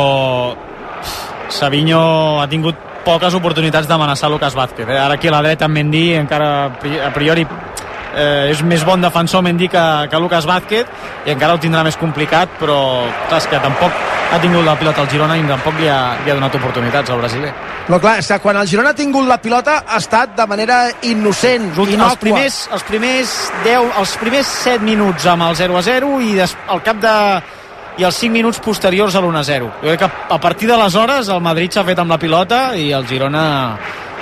Savinho 1.53 2.41
ha 2.41 2.49
tingut 2.49 2.79
poques 3.05 3.35
oportunitats 3.35 3.89
d'amenaçar 3.91 4.31
Lucas 4.31 4.55
Vázquez 4.57 4.89
eh? 4.89 4.99
ara 4.99 5.21
aquí 5.21 5.29
a 5.29 5.37
la 5.37 5.43
dreta 5.45 5.67
amb 5.69 5.81
Mendy 5.81 6.13
encara 6.17 6.53
a 6.71 7.13
priori 7.13 7.47
eh, 8.15 8.51
és 8.53 8.63
més 8.67 8.85
bon 8.85 9.01
defensor 9.01 9.43
Mendy 9.45 9.69
que, 9.73 9.85
que 10.11 10.21
Lucas 10.21 10.47
Vázquez 10.49 10.89
i 11.27 11.33
encara 11.35 11.57
ho 11.57 11.61
tindrà 11.63 11.85
més 11.87 11.99
complicat 12.01 12.59
però 12.61 12.79
clar, 13.29 13.41
és 13.41 13.49
que 13.51 13.61
tampoc 13.63 14.03
ha 14.33 14.41
tingut 14.41 14.65
la 14.65 14.77
pilota 14.81 15.03
al 15.03 15.11
Girona 15.13 15.37
i 15.37 15.45
tampoc 15.49 15.79
li 15.81 15.89
ha, 15.93 16.01
li 16.25 16.33
ha 16.33 16.37
donat 16.39 16.59
oportunitats 16.61 17.13
al 17.13 17.21
brasiler 17.21 17.53
Però 17.87 17.99
clar, 17.99 18.19
és 18.23 18.29
que 18.31 18.39
quan 18.45 18.57
el 18.61 18.69
Girona 18.71 18.93
ha 18.95 18.99
tingut 18.99 19.27
la 19.29 19.39
pilota 19.43 19.81
ha 19.87 19.99
estat 19.99 20.37
de 20.39 20.47
manera 20.47 20.85
innocent, 21.09 21.73
innocua. 21.75 22.13
els 22.13 22.21
primers, 22.21 22.61
els 22.73 22.87
primers 22.89 23.33
10, 23.65 23.91
els 24.03 24.15
primers 24.21 24.53
7 24.63 24.87
minuts 24.87 25.27
amb 25.27 25.49
el 25.49 25.59
0 25.59 25.81
a 25.81 25.83
0 25.89 26.13
i 26.23 26.37
des, 26.39 26.57
al 26.69 26.85
cap 26.87 27.03
de 27.03 27.17
i 28.01 28.07
els 28.09 28.17
5 28.17 28.33
minuts 28.33 28.61
posteriors 28.65 29.17
a 29.17 29.21
l'1 29.21 29.43
0 29.45 29.73
jo 29.83 29.89
crec 29.91 30.01
que 30.01 30.11
a 30.37 30.41
partir 30.41 30.71
d'aleshores 30.71 31.29
el 31.29 31.43
Madrid 31.45 31.75
s'ha 31.75 31.85
fet 31.85 31.99
amb 32.01 32.15
la 32.15 32.21
pilota 32.23 32.63
i 32.79 32.89
el 32.97 33.05
Girona 33.09 33.45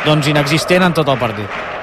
doncs 0.04 0.32
inexistent 0.32 0.88
en 0.88 0.96
tot 0.96 1.08
el 1.12 1.20
partit 1.20 1.79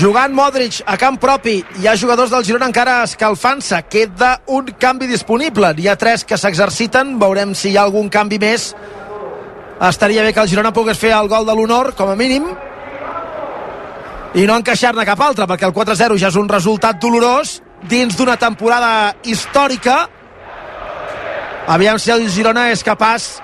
Jugant 0.00 0.32
Modric 0.32 0.78
a 0.88 0.94
camp 0.96 1.18
propi, 1.20 1.58
hi 1.76 1.84
ha 1.84 1.92
jugadors 1.98 2.30
del 2.32 2.44
Girona 2.46 2.70
encara 2.70 3.02
escalfant-se. 3.04 3.76
Queda 3.92 4.30
un 4.48 4.70
canvi 4.80 5.04
disponible. 5.10 5.74
N'hi 5.76 5.90
ha 5.92 5.96
tres 6.00 6.22
que 6.24 6.38
s'exerciten. 6.40 7.18
Veurem 7.20 7.50
si 7.52 7.68
hi 7.68 7.76
ha 7.76 7.82
algun 7.84 8.08
canvi 8.08 8.38
més. 8.40 8.70
Estaria 9.90 10.22
bé 10.24 10.30
que 10.32 10.40
el 10.40 10.48
Girona 10.48 10.72
pogués 10.72 10.96
fer 10.96 11.10
el 11.12 11.28
gol 11.28 11.44
de 11.44 11.56
l'honor, 11.58 11.92
com 11.98 12.08
a 12.08 12.14
mínim, 12.16 12.46
i 14.40 14.46
no 14.48 14.56
encaixar-ne 14.56 15.04
cap 15.04 15.20
altre, 15.26 15.44
perquè 15.50 15.68
el 15.68 15.76
4-0 15.76 16.16
ja 16.22 16.30
és 16.32 16.38
un 16.40 16.48
resultat 16.48 16.96
dolorós 17.02 17.58
dins 17.92 18.16
d'una 18.16 18.38
temporada 18.40 19.18
històrica. 19.20 19.98
Aviam 21.76 22.00
si 22.00 22.14
el 22.14 22.24
Girona 22.32 22.70
és 22.72 22.86
capaç, 22.86 23.34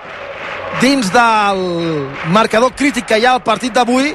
dins 0.81 1.13
del 1.13 1.63
marcador 2.33 2.73
crític 2.73 3.05
que 3.13 3.21
hi 3.21 3.29
ha 3.29 3.37
al 3.37 3.45
partit 3.45 3.77
d'avui, 3.77 4.15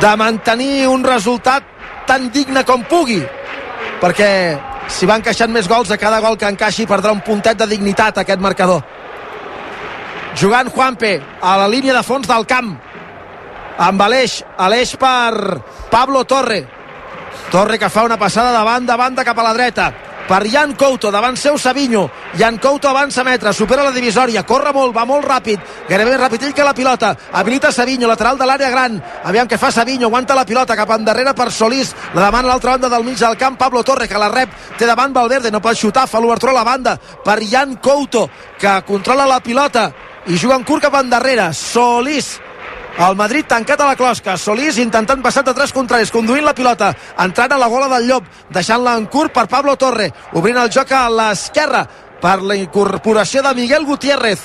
de 0.00 0.16
mantenir 0.20 0.86
un 0.88 1.04
resultat 1.04 1.64
tan 2.06 2.28
digne 2.32 2.62
com 2.64 2.84
pugui 2.88 3.20
perquè 3.98 4.30
si 4.88 5.08
va 5.08 5.18
encaixant 5.18 5.52
més 5.52 5.68
gols 5.68 5.90
a 5.90 5.98
cada 6.00 6.20
gol 6.24 6.38
que 6.38 6.48
encaixi 6.48 6.86
perdrà 6.88 7.12
un 7.12 7.24
puntet 7.24 7.58
de 7.58 7.66
dignitat 7.68 8.22
aquest 8.22 8.40
marcador. 8.40 8.84
Jugant 10.38 10.70
Juanpe 10.70 11.18
a 11.40 11.56
la 11.58 11.68
línia 11.68 11.96
de 11.96 12.02
fons 12.06 12.28
del 12.28 12.46
camp. 12.46 12.76
Amb 13.78 14.02
Aleix 14.02 14.40
Aleix 14.56 14.94
per 14.98 15.60
Pablo 15.90 16.24
Torre. 16.24 16.62
Torre 17.50 17.78
que 17.78 17.90
fa 17.90 18.04
una 18.06 18.18
passada 18.18 18.56
de 18.56 18.64
banda 18.64 18.94
a 18.94 19.00
banda 19.00 19.24
cap 19.24 19.38
a 19.38 19.48
la 19.50 19.54
dreta 19.56 19.92
per 20.28 20.44
Jan 20.46 20.74
Couto, 20.76 21.10
davant 21.10 21.36
seu 21.40 21.56
Savinho. 21.58 22.10
Jan 22.36 22.58
Couto 22.60 22.88
avança 22.88 23.24
metres, 23.24 23.56
supera 23.56 23.82
la 23.82 23.94
divisòria 23.94 24.44
corre 24.46 24.74
molt, 24.76 24.94
va 24.94 25.06
molt 25.08 25.24
ràpid 25.24 25.60
gairebé 25.88 26.12
més 26.12 26.20
ràpid 26.20 26.42
ell 26.46 26.54
que 26.54 26.66
la 26.66 26.74
pilota, 26.76 27.14
habilita 27.32 27.72
Savinho 27.72 28.08
lateral 28.10 28.38
de 28.38 28.46
l'àrea 28.46 28.70
gran, 28.70 28.98
aviam 29.24 29.48
què 29.48 29.58
fa 29.58 29.72
Savinho 29.72 30.08
aguanta 30.08 30.36
la 30.36 30.44
pilota 30.44 30.76
cap 30.76 30.90
endarrere 30.98 31.32
per 31.34 31.50
Solís. 31.52 31.94
La 32.14 32.26
demana 32.26 32.48
a 32.48 32.52
l'altra 32.52 32.76
banda 32.76 32.90
del 32.92 33.04
mig 33.04 33.16
del 33.18 33.38
camp, 33.40 33.56
Pablo 33.58 33.82
Torre 33.82 34.08
que 34.08 34.20
la 34.20 34.28
rep, 34.28 34.52
té 34.76 34.86
davant 34.86 35.14
Valverde, 35.16 35.50
no 35.50 35.62
pot 35.64 35.78
xutar 35.78 36.06
fa 36.06 36.20
l'obertura 36.20 36.52
a 36.52 36.60
la 36.60 36.66
banda, 36.68 36.98
per 37.24 37.40
Jan 37.42 37.78
Couto 37.82 38.28
que 38.58 38.82
controla 38.86 39.26
la 39.26 39.40
pilota 39.40 39.88
i 40.28 40.36
juga 40.36 40.58
en 40.58 40.68
curt 40.68 40.84
cap 40.84 41.00
endarrere, 41.00 41.52
Solís 41.56 42.36
el 42.98 43.16
Madrid 43.16 43.46
tancat 43.46 43.80
a 43.80 43.86
la 43.86 43.96
closca. 43.96 44.36
Solís 44.36 44.78
intentant 44.82 45.22
passar 45.22 45.44
de 45.46 45.54
tres 45.54 45.72
contraris, 45.72 46.10
conduint 46.14 46.44
la 46.44 46.54
pilota, 46.54 46.92
entrant 47.24 47.54
a 47.54 47.58
la 47.60 47.68
gola 47.70 47.88
del 47.94 48.08
Llop, 48.08 48.26
deixant-la 48.54 48.96
en 48.98 49.06
curt 49.06 49.32
per 49.34 49.46
Pablo 49.48 49.76
Torre, 49.76 50.10
obrint 50.34 50.58
el 50.58 50.72
joc 50.74 50.92
a 50.92 51.06
l'esquerra 51.10 51.84
per 52.22 52.40
la 52.42 52.56
incorporació 52.58 53.42
de 53.42 53.54
Miguel 53.54 53.86
Gutiérrez. 53.86 54.42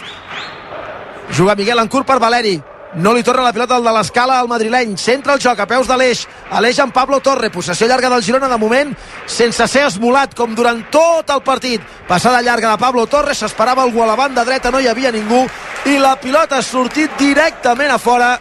Juga 1.34 1.56
Miguel 1.56 1.80
en 1.80 1.90
curt 1.90 2.08
per 2.08 2.20
Valeri. 2.20 2.60
No 2.96 3.14
li 3.14 3.24
torna 3.26 3.42
la 3.42 3.54
pilota 3.54 3.76
al 3.80 3.84
de 3.84 3.92
l'escala 3.96 4.36
al 4.40 4.48
madrileny. 4.48 4.94
Centra 5.02 5.34
el 5.34 5.42
joc 5.42 5.60
a 5.60 5.66
peus 5.66 5.88
de 5.90 5.96
l'eix. 5.98 6.28
Aleix 6.54 6.78
amb 6.84 6.94
Pablo 6.94 7.20
Torre. 7.26 7.50
Possessió 7.50 7.88
llarga 7.90 8.10
del 8.14 8.22
Girona 8.22 8.50
de 8.52 8.58
moment 8.62 8.92
sense 9.26 9.66
ser 9.68 9.88
esmolat 9.88 10.36
com 10.38 10.54
durant 10.54 10.84
tot 10.94 11.32
el 11.34 11.42
partit. 11.42 11.82
Passada 12.08 12.44
llarga 12.46 12.76
de 12.76 12.78
Pablo 12.78 13.08
Torre. 13.08 13.34
S'esperava 13.34 13.82
algú 13.82 14.04
a 14.04 14.10
la 14.12 14.18
banda 14.20 14.46
dreta. 14.46 14.70
No 14.70 14.80
hi 14.80 14.88
havia 14.88 15.12
ningú. 15.12 15.42
I 15.90 15.98
la 15.98 16.16
pilota 16.22 16.60
ha 16.60 16.66
sortit 16.66 17.18
directament 17.18 17.92
a 17.92 17.98
fora 17.98 18.36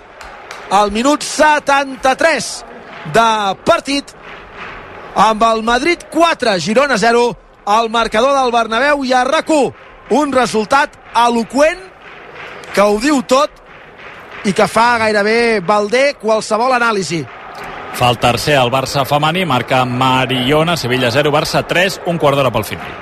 al 0.70 0.92
minut 0.92 1.24
73 1.24 2.52
de 3.12 3.30
partit 3.64 4.12
amb 5.14 5.42
el 5.42 5.62
Madrid 5.62 6.04
4, 6.10 6.58
Girona 6.60 6.98
0 6.98 7.24
al 7.66 7.90
marcador 7.90 8.36
del 8.36 8.52
Bernabéu 8.52 9.04
i 9.04 9.12
a 9.12 9.24
rac 9.24 9.50
un 9.52 10.32
resultat 10.32 10.96
eloqüent 11.16 11.80
que 12.72 12.80
ho 12.80 12.98
diu 13.00 13.20
tot 13.28 13.61
i 14.44 14.52
que 14.52 14.66
fa 14.66 14.96
gairebé 15.02 15.60
balder 15.66 16.16
qualsevol 16.20 16.74
anàlisi. 16.74 17.22
Fa 17.92 18.08
el 18.08 18.18
tercer 18.18 18.56
al 18.56 18.72
Barça 18.72 19.04
femení, 19.04 19.44
marca 19.44 19.84
Mariona, 19.84 20.76
Sevilla 20.76 21.10
0, 21.12 21.30
Barça 21.30 21.62
3, 21.68 22.00
un 22.06 22.18
quart 22.18 22.38
d'hora 22.38 22.50
pel 22.50 22.64
final. 22.64 22.94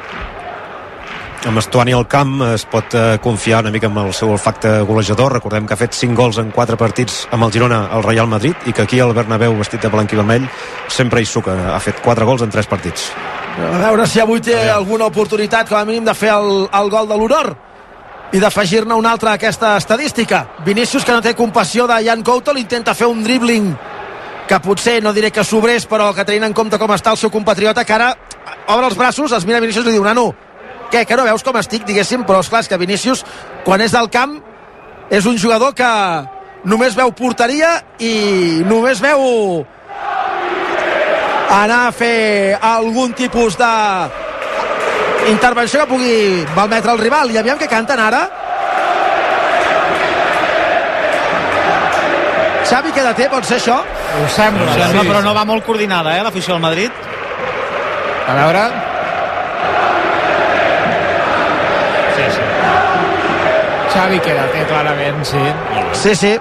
Amb 1.47 1.57
Estuani 1.57 1.95
al 1.97 2.05
camp 2.05 2.43
es 2.51 2.67
pot 2.69 2.93
eh, 2.93 3.17
confiar 3.25 3.63
una 3.63 3.71
mica 3.73 3.89
amb 3.89 4.03
el 4.03 4.11
seu 4.13 4.29
olfacte 4.29 4.75
golejador. 4.85 5.33
Recordem 5.39 5.65
que 5.65 5.73
ha 5.73 5.81
fet 5.81 5.97
5 5.97 6.13
gols 6.19 6.41
en 6.43 6.51
4 6.53 6.77
partits 6.77 7.23
amb 7.33 7.47
el 7.47 7.55
Girona 7.55 7.87
al 7.97 8.05
Real 8.05 8.29
Madrid 8.29 8.69
i 8.69 8.75
que 8.77 8.85
aquí 8.85 9.01
al 9.01 9.15
Bernabéu 9.17 9.57
vestit 9.57 9.81
de 9.81 9.89
blanc 9.89 10.13
i 10.13 10.21
vermell 10.21 10.45
sempre 10.93 11.23
hi 11.23 11.31
suca. 11.31 11.55
Ha 11.73 11.81
fet 11.81 12.03
4 12.05 12.29
gols 12.29 12.45
en 12.45 12.53
3 12.53 12.69
partits. 12.69 13.09
A 13.57 13.81
veure 13.87 14.05
si 14.07 14.21
avui 14.21 14.45
té 14.45 14.59
alguna 14.69 15.09
oportunitat 15.09 15.71
com 15.71 15.81
a 15.81 15.87
mínim 15.89 16.05
de 16.05 16.15
fer 16.15 16.35
el, 16.35 16.69
el 16.69 16.93
gol 16.93 17.09
de 17.09 17.17
l'honor 17.17 17.55
i 18.33 18.39
d'afegir-ne 18.39 18.95
un 18.95 19.07
altre 19.07 19.31
a 19.31 19.39
aquesta 19.39 19.77
estadística. 19.77 20.45
Vinícius, 20.67 21.05
que 21.05 21.13
no 21.13 21.23
té 21.23 21.35
compassió 21.35 21.87
de 21.91 21.99
Jan 22.07 22.23
Couto, 22.23 22.55
l'intenta 22.55 22.95
fer 22.95 23.09
un 23.11 23.25
dribbling 23.25 23.73
que 24.51 24.59
potser, 24.63 24.99
no 25.03 25.13
diré 25.15 25.31
que 25.31 25.45
sobrés, 25.47 25.87
però 25.87 26.11
que 26.15 26.25
tenint 26.27 26.49
en 26.49 26.55
compte 26.55 26.79
com 26.79 26.91
està 26.95 27.13
el 27.15 27.19
seu 27.19 27.31
compatriota, 27.31 27.85
que 27.87 27.95
ara 27.95 28.13
obre 28.67 28.87
els 28.89 28.99
braços, 28.99 29.33
es 29.33 29.47
mira 29.47 29.61
Vinícius 29.63 29.87
i 29.87 29.95
diu, 29.95 30.05
nano, 30.07 30.31
què, 30.91 31.05
que 31.07 31.19
no 31.19 31.27
veus 31.27 31.45
com 31.47 31.59
estic, 31.59 31.85
diguéssim, 31.87 32.25
però 32.27 32.43
esclar, 32.43 32.65
és 32.65 32.71
que 32.71 32.79
Vinícius, 32.79 33.25
quan 33.67 33.83
és 33.83 33.95
del 33.95 34.11
camp, 34.11 34.41
és 35.11 35.27
un 35.27 35.39
jugador 35.39 35.75
que 35.75 35.91
només 36.71 36.97
veu 36.99 37.13
porteria 37.17 37.77
i 37.99 38.63
només 38.67 39.01
veu 39.03 39.23
anar 41.51 41.87
a 41.89 41.95
fer 41.95 42.59
algun 42.63 43.15
tipus 43.19 43.57
de 43.59 43.71
intervenció 45.31 45.81
que 45.81 45.91
pugui 45.91 46.15
malmetre 46.57 46.93
el 46.93 47.03
rival 47.03 47.31
i 47.31 47.39
aviam 47.41 47.59
què 47.59 47.69
canten 47.71 48.01
ara 48.03 48.25
Xavi 52.71 52.93
queda 52.95 53.11
té, 53.19 53.27
pot 53.27 53.43
ser 53.47 53.57
això? 53.59 53.81
Ho 53.83 54.27
sembla, 54.31 54.69
Ho 54.71 54.77
sembla, 54.79 55.03
però 55.09 55.23
no 55.25 55.33
va 55.35 55.43
molt 55.49 55.65
coordinada, 55.67 56.13
eh, 56.17 56.23
l'afició 56.23 56.55
del 56.55 56.63
Madrid. 56.63 57.01
A 58.31 58.35
veure... 58.37 58.63
Sí, 62.15 62.29
sí. 62.37 62.45
Xavi 63.91 64.21
queda 64.23 64.47
té, 64.53 64.63
clarament, 64.71 65.25
sí. 65.27 65.43
Sí, 65.99 66.15
sí. 66.15 66.33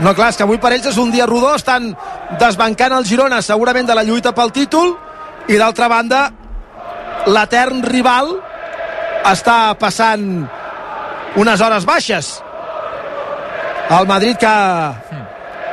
No, 0.00 0.12
clar, 0.16 0.28
és 0.34 0.36
que 0.36 0.44
avui 0.44 0.60
per 0.60 0.74
ells 0.76 0.90
és 0.90 0.98
un 1.00 1.12
dia 1.12 1.28
rodó, 1.28 1.54
estan 1.56 1.94
desbancant 2.40 2.98
el 2.98 3.08
Girona 3.08 3.40
segurament 3.44 3.88
de 3.88 3.96
la 3.96 4.04
lluita 4.04 4.34
pel 4.36 4.52
títol 4.52 4.94
i 5.48 5.56
d'altra 5.60 5.88
banda 5.88 6.26
l'etern 7.28 7.82
rival 7.84 8.32
està 9.28 9.74
passant 9.78 10.24
unes 11.40 11.60
hores 11.60 11.84
baixes 11.84 12.30
el 13.90 14.06
Madrid 14.06 14.38
que 14.38 14.54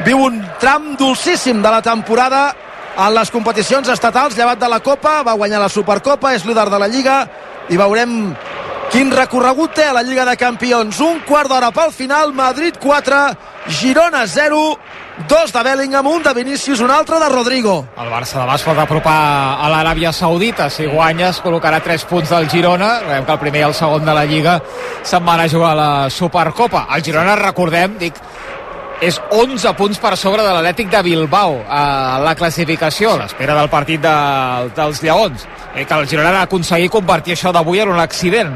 viu 0.06 0.24
un 0.26 0.40
tram 0.60 0.96
dolcíssim 0.98 1.62
de 1.62 1.70
la 1.72 1.84
temporada 1.86 2.48
en 2.98 3.14
les 3.14 3.30
competicions 3.30 3.90
estatals, 3.94 4.34
llevat 4.34 4.58
de 4.58 4.70
la 4.72 4.80
Copa, 4.82 5.20
va 5.22 5.36
guanyar 5.38 5.60
la 5.62 5.70
Supercopa, 5.70 6.32
és 6.34 6.46
líder 6.50 6.66
de 6.74 6.80
la 6.82 6.88
Lliga 6.90 7.18
i 7.70 7.78
veurem 7.78 8.16
quin 8.90 9.12
recorregut 9.14 9.76
té 9.78 9.86
a 9.86 9.94
la 9.94 10.02
Lliga 10.02 10.26
de 10.26 10.34
Campions. 10.40 10.98
Un 11.06 11.22
quart 11.28 11.52
d'hora 11.52 11.70
pel 11.76 11.94
final, 11.94 12.34
Madrid 12.34 12.80
4, 12.82 13.22
Girona 13.68 14.26
0, 14.26 14.64
dos 15.28 15.52
de 15.52 15.64
Bellingham, 15.64 16.06
un 16.08 16.24
de 16.24 16.34
Vinícius, 16.34 16.80
un 16.80 16.92
altre 16.92 17.20
de 17.20 17.30
Rodrigo. 17.30 17.88
El 17.98 18.10
Barça 18.12 18.46
es 18.54 18.64
pot 18.64 18.78
apropar 18.78 19.58
a 19.58 19.70
l'Aràbia 19.72 20.14
Saudita. 20.14 20.70
Si 20.70 20.86
guanya 20.86 21.32
es 21.32 21.42
col·locarà 21.42 21.82
3 21.84 22.06
punts 22.06 22.30
del 22.30 22.50
Girona. 22.50 23.00
Veiem 23.08 23.26
que 23.26 23.34
el 23.34 23.42
primer 23.42 23.64
i 23.64 23.68
el 23.70 23.74
segon 23.78 24.06
de 24.06 24.14
la 24.14 24.26
Lliga 24.26 24.60
se'n 25.04 25.26
van 25.26 25.42
a 25.42 25.50
jugar 25.50 25.72
a 25.74 25.80
la 25.80 26.10
Supercopa. 26.14 26.88
El 26.96 27.04
Girona, 27.04 27.36
recordem, 27.40 27.98
dic, 27.98 28.22
és 29.02 29.20
11 29.30 29.74
punts 29.78 30.00
per 30.02 30.16
sobre 30.18 30.42
de 30.42 30.54
l'Atlètic 30.54 30.90
de 30.90 31.02
Bilbao 31.06 31.60
a 31.70 32.18
la 32.24 32.34
classificació, 32.38 33.14
a 33.14 33.22
l'espera 33.24 33.56
del 33.60 33.70
partit 33.70 34.02
de, 34.02 34.16
dels 34.78 35.04
Lleons. 35.06 35.46
Eh, 35.76 35.86
que 35.86 35.94
el 35.94 36.08
Girona 36.10 36.32
ha 36.32 36.40
d'aconseguir 36.40 36.90
convertir 36.90 37.36
això 37.36 37.54
d'avui 37.54 37.84
en 37.84 37.94
un 37.94 38.02
accident. 38.02 38.56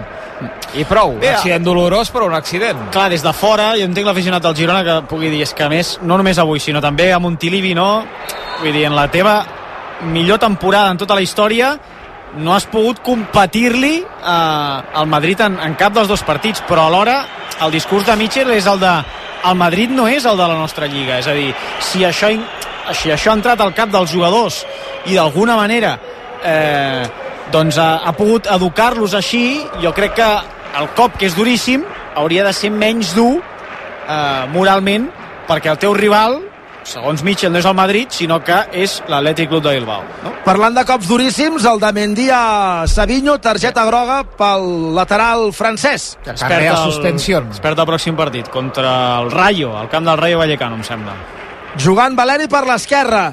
I 0.74 0.86
prou, 0.90 1.18
un 1.20 1.28
accident 1.28 1.66
dolorós, 1.66 2.10
però 2.10 2.26
un 2.26 2.34
accident. 2.34 2.88
Clar, 2.96 3.10
des 3.14 3.22
de 3.22 3.34
fora, 3.38 3.76
jo 3.78 3.86
entenc 3.86 4.08
l'aficionat 4.08 4.42
del 4.42 4.58
Girona 4.58 4.82
que 4.88 4.98
pugui 5.12 5.30
dir, 5.30 5.44
és 5.46 5.54
que 5.54 5.70
més, 5.70 6.00
no 6.02 6.18
només 6.18 6.42
avui, 6.42 6.60
sinó 6.64 6.82
també 6.82 7.12
a 7.14 7.20
Montilivi, 7.22 7.76
no? 7.78 7.92
Vull 8.64 8.74
dir, 8.74 8.88
en 8.90 8.98
la 8.98 9.06
teva 9.14 9.42
millor 10.10 10.40
temporada 10.42 10.90
en 10.90 10.98
tota 10.98 11.14
la 11.14 11.22
història 11.22 11.76
no 12.38 12.54
has 12.56 12.66
pogut 12.72 13.02
competir-li 13.04 13.96
eh, 14.02 15.00
al 15.02 15.08
Madrid 15.12 15.42
en, 15.44 15.58
en 15.60 15.76
cap 15.80 15.96
dels 15.96 16.10
dos 16.12 16.24
partits, 16.24 16.64
però 16.68 16.88
alhora 16.88 17.22
el 17.62 17.74
discurs 17.74 18.08
de 18.08 18.16
Mitchell 18.20 18.52
és 18.56 18.68
el 18.70 18.80
de 18.82 18.94
el 19.50 19.58
Madrid 19.58 19.90
no 19.90 20.08
és 20.08 20.26
el 20.30 20.38
de 20.38 20.48
la 20.48 20.58
nostra 20.58 20.88
lliga, 20.88 21.18
és 21.18 21.28
a 21.28 21.34
dir, 21.34 21.50
si 21.82 22.06
això 22.06 22.30
així 22.92 23.12
això 23.14 23.32
ha 23.32 23.38
entrat 23.38 23.62
al 23.62 23.74
cap 23.78 23.90
dels 23.94 24.12
jugadors 24.12 24.62
i 25.10 25.16
d'alguna 25.18 25.56
manera 25.58 25.96
eh, 26.46 27.04
doncs 27.54 27.78
ha, 27.82 28.02
ha 28.06 28.14
pogut 28.18 28.48
educar-los 28.50 29.16
així, 29.18 29.62
jo 29.82 29.94
crec 29.94 30.16
que 30.20 30.30
el 30.82 30.88
cop, 30.96 31.18
que 31.20 31.28
és 31.28 31.36
duríssim, 31.36 31.84
hauria 32.16 32.46
de 32.48 32.54
ser 32.56 32.72
menys 32.74 33.16
dur 33.18 33.42
eh, 33.42 34.46
moralment 34.54 35.10
perquè 35.50 35.74
el 35.74 35.82
teu 35.82 35.94
rival 35.98 36.40
segons 36.88 37.22
Mitchell 37.24 37.52
no 37.54 37.60
és 37.62 37.68
el 37.68 37.76
Madrid, 37.78 38.10
sinó 38.14 38.40
que 38.44 38.58
és 38.74 38.98
l'Atlètic 39.10 39.50
Club 39.52 39.64
de 39.66 39.76
Bilbao. 39.76 40.06
No? 40.24 40.34
Parlant 40.46 40.76
de 40.78 40.84
cops 40.88 41.10
duríssims, 41.10 41.66
el 41.70 41.82
de 41.82 41.92
Mendy 41.94 42.30
a 42.34 42.88
Savinho, 42.90 43.38
targeta 43.44 43.86
groga 43.86 44.22
pel 44.38 44.66
lateral 44.96 45.52
francès. 45.54 46.16
Que 46.26 46.36
carrera 46.40 46.80
suspensió. 46.86 47.44
Es 47.52 47.62
perd 47.62 47.80
el 47.80 47.90
pròxim 47.90 48.18
partit 48.18 48.50
contra 48.50 49.22
el 49.22 49.32
Rayo, 49.32 49.76
al 49.78 49.90
camp 49.90 50.10
del 50.10 50.18
Rayo 50.18 50.42
Vallecano, 50.42 50.80
em 50.80 50.84
sembla. 50.88 51.16
Jugant 51.80 52.18
Valeri 52.18 52.50
per 52.52 52.66
l'esquerra. 52.68 53.30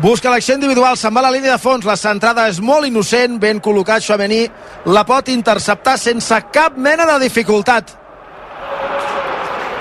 Busca 0.00 0.30
l'acció 0.32 0.54
individual, 0.56 0.96
se'n 0.96 1.12
va 1.12 1.20
a 1.20 1.26
la 1.26 1.32
línia 1.34 1.52
de 1.52 1.60
fons, 1.60 1.84
la 1.84 1.98
centrada 2.00 2.46
és 2.48 2.62
molt 2.64 2.88
innocent, 2.88 3.36
ben 3.40 3.60
col·locat 3.60 4.00
Chouameni, 4.00 4.46
la 4.88 5.02
pot 5.04 5.28
interceptar 5.28 5.98
sense 6.00 6.38
cap 6.52 6.78
mena 6.80 7.04
de 7.10 7.18
dificultat. 7.26 7.92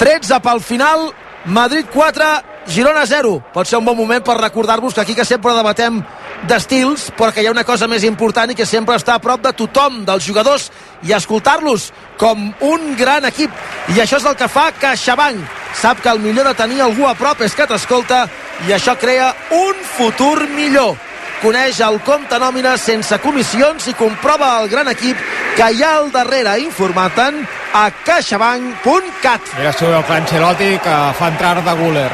13 0.02 0.42
pel 0.44 0.60
final, 0.66 1.12
Madrid 1.46 1.88
4, 1.94 2.51
Girona 2.68 3.06
0. 3.06 3.42
Pot 3.54 3.68
ser 3.68 3.80
un 3.80 3.86
bon 3.86 3.98
moment 3.98 4.24
per 4.24 4.38
recordar-vos 4.38 4.94
que 4.94 5.02
aquí 5.02 5.16
que 5.18 5.26
sempre 5.26 5.54
debatem 5.58 6.02
d'estils, 6.48 7.10
però 7.18 7.34
que 7.34 7.42
hi 7.42 7.50
ha 7.50 7.54
una 7.54 7.66
cosa 7.66 7.88
més 7.90 8.06
important 8.06 8.52
i 8.52 8.58
que 8.58 8.66
sempre 8.70 8.96
està 8.98 9.16
a 9.18 9.24
prop 9.24 9.42
de 9.42 9.54
tothom, 9.58 10.04
dels 10.06 10.26
jugadors, 10.26 10.70
i 11.04 11.14
escoltar-los 11.18 11.90
com 12.22 12.52
un 12.62 12.96
gran 12.98 13.26
equip. 13.26 13.52
I 13.96 14.02
això 14.02 14.22
és 14.22 14.26
el 14.30 14.38
que 14.38 14.50
fa 14.50 14.70
CaixaBank. 14.78 15.42
Sap 15.82 16.02
que 16.04 16.10
el 16.12 16.20
millor 16.20 16.50
de 16.50 16.58
tenir 16.58 16.82
algú 16.82 17.08
a 17.08 17.16
prop 17.16 17.42
és 17.42 17.56
que 17.56 17.68
t'escolta 17.68 18.28
i 18.68 18.76
això 18.76 18.98
crea 19.00 19.34
un 19.58 19.88
futur 19.98 20.48
millor. 20.50 20.98
Coneix 21.42 21.80
el 21.82 21.98
compte 22.06 22.38
nòmina 22.38 22.76
sense 22.78 23.18
comissions 23.24 23.88
i 23.90 23.96
comprova 23.98 24.52
el 24.62 24.68
gran 24.70 24.92
equip 24.92 25.18
que 25.58 25.70
hi 25.74 25.82
ha 25.82 25.96
al 25.98 26.12
darrere 26.14 26.60
informant 26.62 27.40
a 27.74 27.88
caixabank.cat. 28.06 29.56
Mira 29.58 29.72
si 29.74 29.88
ho 29.88 29.90
veu 29.90 30.14
Ancelotti 30.18 30.76
que 30.86 30.98
fa 31.18 31.32
entrar 31.34 31.56
de 31.66 31.74
Guller. 31.80 32.12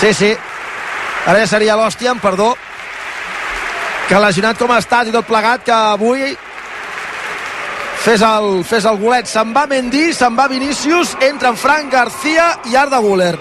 Sí, 0.00 0.12
sí. 0.12 0.34
Ara 1.24 1.40
ja 1.40 1.48
seria 1.48 1.78
l'hòstia, 1.80 2.12
amb 2.12 2.20
perdó, 2.20 2.50
que 4.08 4.20
lesionat 4.20 4.60
com 4.60 4.74
ha 4.74 4.82
estat 4.82 5.08
i 5.08 5.14
tot 5.14 5.24
plegat, 5.24 5.64
que 5.64 5.72
avui 5.72 6.34
fes 8.04 8.20
el, 8.20 8.60
fes 8.68 8.84
el 8.84 9.00
golet. 9.00 9.32
Se'n 9.32 9.56
va 9.56 9.64
Mendy, 9.70 10.10
se'n 10.12 10.36
va 10.36 10.50
Vinícius, 10.52 11.16
entra 11.24 11.54
en 11.54 11.56
Frank 11.56 11.88
García 11.92 12.52
i 12.68 12.76
Arda 12.76 13.00
Guller. 13.00 13.34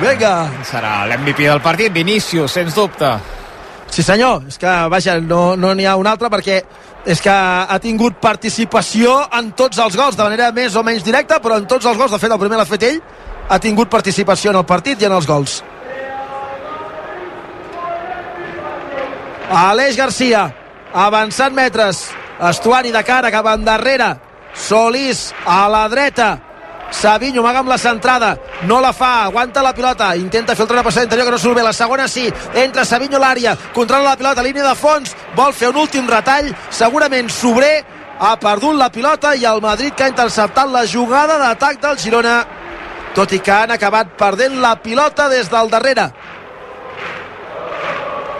Vinga! 0.00 0.34
Serà 0.66 1.04
l'MVP 1.08 1.46
del 1.46 1.60
partit, 1.62 1.92
Vinícius, 1.92 2.52
sens 2.52 2.74
dubte. 2.74 3.10
Sí 3.94 4.02
senyor, 4.02 4.42
és 4.48 4.58
que 4.58 4.72
vaja, 4.90 5.18
no 5.20 5.54
n'hi 5.56 5.84
no 5.84 5.90
ha 5.90 5.96
un 6.00 6.08
altre 6.10 6.30
perquè 6.32 6.62
és 7.04 7.20
que 7.20 7.30
ha 7.30 7.76
tingut 7.82 8.16
participació 8.20 9.12
en 9.38 9.52
tots 9.52 9.78
els 9.78 9.96
gols, 9.96 10.16
de 10.16 10.24
manera 10.24 10.50
més 10.56 10.74
o 10.76 10.82
menys 10.82 11.04
directa, 11.04 11.38
però 11.40 11.60
en 11.60 11.68
tots 11.68 11.86
els 11.86 11.98
gols, 11.98 12.10
de 12.10 12.18
fet 12.18 12.32
el 12.32 12.40
primer 12.40 12.58
l'ha 12.58 12.66
fet 12.68 12.86
ell, 12.88 13.00
ha 13.48 13.58
tingut 13.60 13.92
participació 13.92 14.50
en 14.50 14.62
el 14.62 14.66
partit 14.66 15.02
i 15.02 15.08
en 15.08 15.12
els 15.12 15.28
gols. 15.28 15.60
Aleix 19.54 19.96
Garcia, 20.00 20.48
avançant 20.94 21.54
metres, 21.54 22.08
Estuani 22.48 22.90
de 22.90 23.04
cara, 23.06 23.30
cap 23.30 23.46
endarrere, 23.52 24.14
Solís 24.54 25.28
a 25.46 25.68
la 25.70 25.84
dreta, 25.92 26.32
Savinho 26.94 27.42
amaga 27.42 27.58
amb 27.60 27.68
la 27.68 27.78
centrada, 27.78 28.36
no 28.68 28.78
la 28.80 28.92
fa, 28.94 29.24
aguanta 29.24 29.62
la 29.62 29.74
pilota, 29.74 30.14
intenta 30.16 30.54
filtrar 30.54 30.78
una 30.78 30.84
passada 30.86 31.04
interior 31.04 31.26
que 31.26 31.32
no 31.34 31.38
surt 31.42 31.56
bé, 31.58 31.62
la 31.66 31.72
segona 31.72 32.06
sí, 32.08 32.28
entra 32.54 32.84
Savinho 32.84 33.18
a 33.18 33.22
l'àrea, 33.24 33.56
controla 33.74 34.12
la 34.12 34.16
pilota, 34.16 34.44
línia 34.46 34.62
de 34.68 34.74
fons, 34.78 35.16
vol 35.34 35.52
fer 35.52 35.72
un 35.72 35.80
últim 35.82 36.06
retall, 36.08 36.52
segurament 36.70 37.28
sobrer, 37.34 37.82
ha 38.20 38.36
perdut 38.38 38.78
la 38.78 38.90
pilota 38.94 39.34
i 39.34 39.44
el 39.44 39.60
Madrid 39.60 39.94
que 39.94 40.06
ha 40.06 40.12
interceptat 40.12 40.70
la 40.70 40.84
jugada 40.86 41.38
d'atac 41.42 41.82
del 41.82 41.98
Girona, 41.98 42.36
tot 43.14 43.32
i 43.34 43.40
que 43.42 43.52
han 43.52 43.74
acabat 43.74 44.14
perdent 44.18 44.60
la 44.62 44.76
pilota 44.82 45.28
des 45.28 45.50
del 45.50 45.70
darrere. 45.70 46.08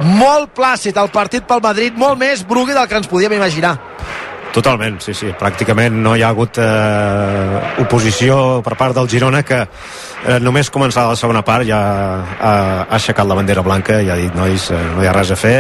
Molt 0.05 0.55
plàcid 0.55 0.96
el 0.98 1.11
partit 1.14 1.46
pel 1.46 1.62
Madrid, 1.62 1.94
molt 1.98 2.18
més 2.18 2.46
brugui 2.46 2.74
del 2.74 2.86
que 2.88 3.02
ens 3.02 3.11
podíem 3.11 3.36
imaginar. 3.36 3.76
Totalment, 4.55 5.00
sí, 5.02 5.11
sí. 5.18 5.32
Pràcticament 5.34 5.96
no 5.98 6.12
hi 6.14 6.22
ha 6.22 6.30
hagut 6.30 6.61
eh, 6.62 7.82
oposició 7.82 8.62
per 8.62 8.76
part 8.78 8.94
del 8.94 9.09
Girona 9.11 9.42
que 9.42 9.64
eh, 9.64 10.38
només 10.38 10.70
començar 10.70 11.09
la 11.11 11.16
segona 11.18 11.42
part 11.42 11.66
ja 11.66 11.80
ha, 12.22 12.52
ha 12.52 12.84
aixecat 12.94 13.26
la 13.26 13.34
bandera 13.34 13.64
blanca 13.66 13.98
i 13.98 14.12
ha 14.12 14.18
dit, 14.20 14.34
nois, 14.38 14.70
eh, 14.70 14.82
no 14.94 15.02
hi 15.02 15.11
ha 15.11 15.16
res 15.16 15.34
a 15.34 15.38
fer 15.40 15.57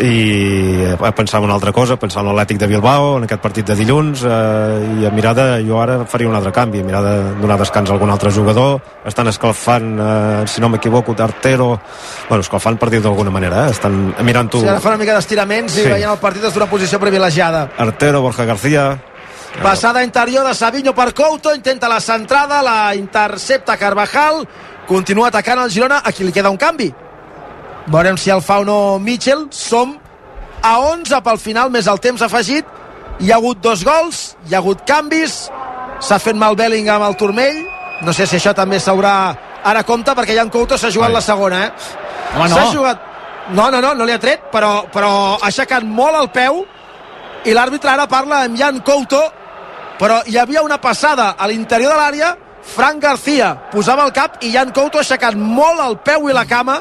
i 0.00 0.94
pensava 1.14 1.44
una 1.44 1.54
altra 1.54 1.72
cosa, 1.72 1.98
pensava 2.00 2.30
en 2.30 2.36
l'Atlètic 2.36 2.58
de 2.62 2.66
Bilbao 2.70 3.18
en 3.18 3.26
aquest 3.26 3.42
partit 3.42 3.66
de 3.68 3.76
dilluns 3.76 4.22
eh, 4.24 5.02
i 5.02 5.06
a 5.06 5.10
mirar 5.12 5.34
de, 5.36 5.44
jo 5.66 5.80
ara 5.82 5.98
faria 6.08 6.30
un 6.30 6.34
altre 6.38 6.52
canvi 6.52 6.80
a 6.80 6.86
mirar 6.86 7.02
de 7.04 7.14
donar 7.42 7.58
descans 7.60 7.90
a 7.90 7.92
algun 7.92 8.10
altre 8.10 8.32
jugador 8.32 8.80
estan 9.04 9.28
escalfant, 9.28 9.92
eh, 10.00 10.42
si 10.48 10.60
no 10.64 10.70
m'equivoco 10.72 11.12
d'Artero, 11.14 11.78
bueno, 12.28 12.40
escalfant 12.40 12.78
per 12.80 12.88
dir 12.90 13.02
d'alguna 13.04 13.30
manera, 13.30 13.66
eh? 13.66 13.70
estan 13.76 14.14
mirant-ho 14.24 14.60
Sí, 14.60 14.68
ara 14.68 14.80
fa 14.80 14.94
una 14.94 15.02
mica 15.04 15.14
d'estiraments 15.18 15.76
i 15.76 15.82
Sí. 15.82 15.88
veient 15.88 16.10
el 16.10 16.18
partit 16.18 16.42
des 16.42 16.54
d'una 16.54 16.66
posició 16.70 16.98
privilegiada. 17.00 17.68
Artero, 17.76 18.22
Borja 18.22 18.44
García 18.44 18.98
Passada 19.60 20.02
interior 20.02 20.46
de 20.46 20.54
Savinho 20.54 20.94
per 20.94 21.12
Couto, 21.12 21.54
intenta 21.54 21.86
la 21.86 22.00
centrada, 22.00 22.62
la 22.62 22.94
intercepta 22.94 23.76
Carvajal, 23.76 24.46
continua 24.88 25.28
atacant 25.28 25.60
el 25.60 25.70
Girona, 25.70 26.00
a 26.02 26.10
qui 26.10 26.24
li 26.24 26.32
queda 26.32 26.48
un 26.48 26.56
canvi. 26.56 26.88
Veurem 27.86 28.18
si 28.18 28.30
el 28.30 28.42
fa 28.42 28.60
o 28.62 28.64
no 28.64 28.98
Mitchell. 28.98 29.48
Som 29.50 29.96
a 30.62 30.78
11 30.78 31.22
pel 31.24 31.38
final, 31.38 31.70
més 31.70 31.88
el 31.90 32.00
temps 32.00 32.22
afegit. 32.22 32.66
Hi 33.20 33.30
ha 33.30 33.38
hagut 33.38 33.60
dos 33.62 33.84
gols, 33.84 34.22
hi 34.48 34.54
ha 34.54 34.58
hagut 34.58 34.82
canvis, 34.88 35.46
s'ha 36.02 36.18
fet 36.18 36.36
mal 36.38 36.56
Bellingham 36.58 37.02
al 37.04 37.16
turmell, 37.16 37.60
no 38.02 38.12
sé 38.12 38.26
si 38.26 38.38
això 38.38 38.54
també 38.56 38.80
s'haurà... 38.82 39.14
Ara 39.62 39.84
compte 39.86 40.10
perquè 40.18 40.34
Jan 40.34 40.48
Couto 40.50 40.74
s'ha 40.74 40.90
jugat 40.90 41.12
Ai. 41.12 41.14
la 41.14 41.20
segona, 41.22 41.60
eh? 41.66 41.70
Home, 42.34 42.48
no. 42.48 42.56
S'ha 42.56 42.72
jugat... 42.72 43.08
No, 43.54 43.68
no, 43.70 43.80
no, 43.82 43.92
no 43.94 44.06
li 44.06 44.14
ha 44.14 44.18
tret, 44.22 44.48
però, 44.50 44.88
però 44.90 45.12
ha 45.36 45.46
aixecat 45.46 45.86
molt 45.86 46.18
el 46.18 46.30
peu 46.34 46.62
i 47.44 47.54
l'àrbitre 47.54 47.90
ara 47.90 48.06
parla 48.06 48.44
amb 48.46 48.58
Jan 48.58 48.80
Couto 48.86 49.20
però 49.98 50.20
hi 50.26 50.36
havia 50.38 50.62
una 50.62 50.78
passada 50.80 51.32
a 51.38 51.48
l'interior 51.50 51.92
de 51.94 51.98
l'àrea 51.98 52.30
Frank 52.62 53.02
García 53.02 53.52
posava 53.72 54.04
el 54.06 54.12
cap 54.14 54.38
i 54.46 54.52
Jan 54.54 54.70
Couto 54.74 55.00
ha 55.00 55.02
aixecat 55.02 55.34
molt 55.34 55.82
el 55.82 55.98
peu 56.06 56.28
i 56.30 56.36
la 56.36 56.44
cama 56.46 56.78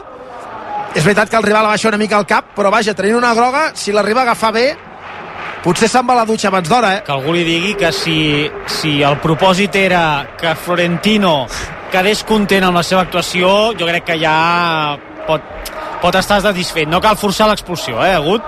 és 0.96 1.04
veritat 1.04 1.30
que 1.30 1.38
el 1.40 1.44
rival 1.44 1.66
abaixa 1.66 1.90
una 1.90 2.00
mica 2.02 2.20
el 2.20 2.28
cap 2.28 2.54
però 2.56 2.72
vaja, 2.74 2.96
tenint 2.96 3.16
una 3.20 3.34
groga, 3.38 3.70
si 3.76 3.94
l'arriba 3.96 4.24
a 4.24 4.30
agafar 4.30 4.52
bé 4.56 4.66
potser 5.64 5.88
se'n 5.92 6.08
va 6.08 6.18
la 6.18 6.26
dutxa 6.26 6.50
abans 6.50 6.70
d'hora 6.70 6.96
eh? 6.98 7.04
Que 7.06 7.14
algú 7.14 7.36
li 7.36 7.46
digui 7.48 7.76
que 7.80 7.92
si, 7.96 8.50
si 8.80 9.00
el 9.06 9.20
propòsit 9.24 9.78
era 9.78 10.04
que 10.40 10.56
Florentino 10.56 11.46
quedés 11.92 12.24
content 12.28 12.64
amb 12.66 12.80
la 12.80 12.84
seva 12.88 13.04
actuació, 13.06 13.74
jo 13.78 13.88
crec 13.88 14.06
que 14.08 14.18
ja 14.22 14.36
pot, 15.28 15.72
pot 16.02 16.16
estar 16.16 16.40
satisfet. 16.44 16.88
No 16.90 17.02
cal 17.04 17.20
forçar 17.20 17.50
l'expulsió, 17.52 18.00
eh, 18.06 18.16
Agut? 18.16 18.46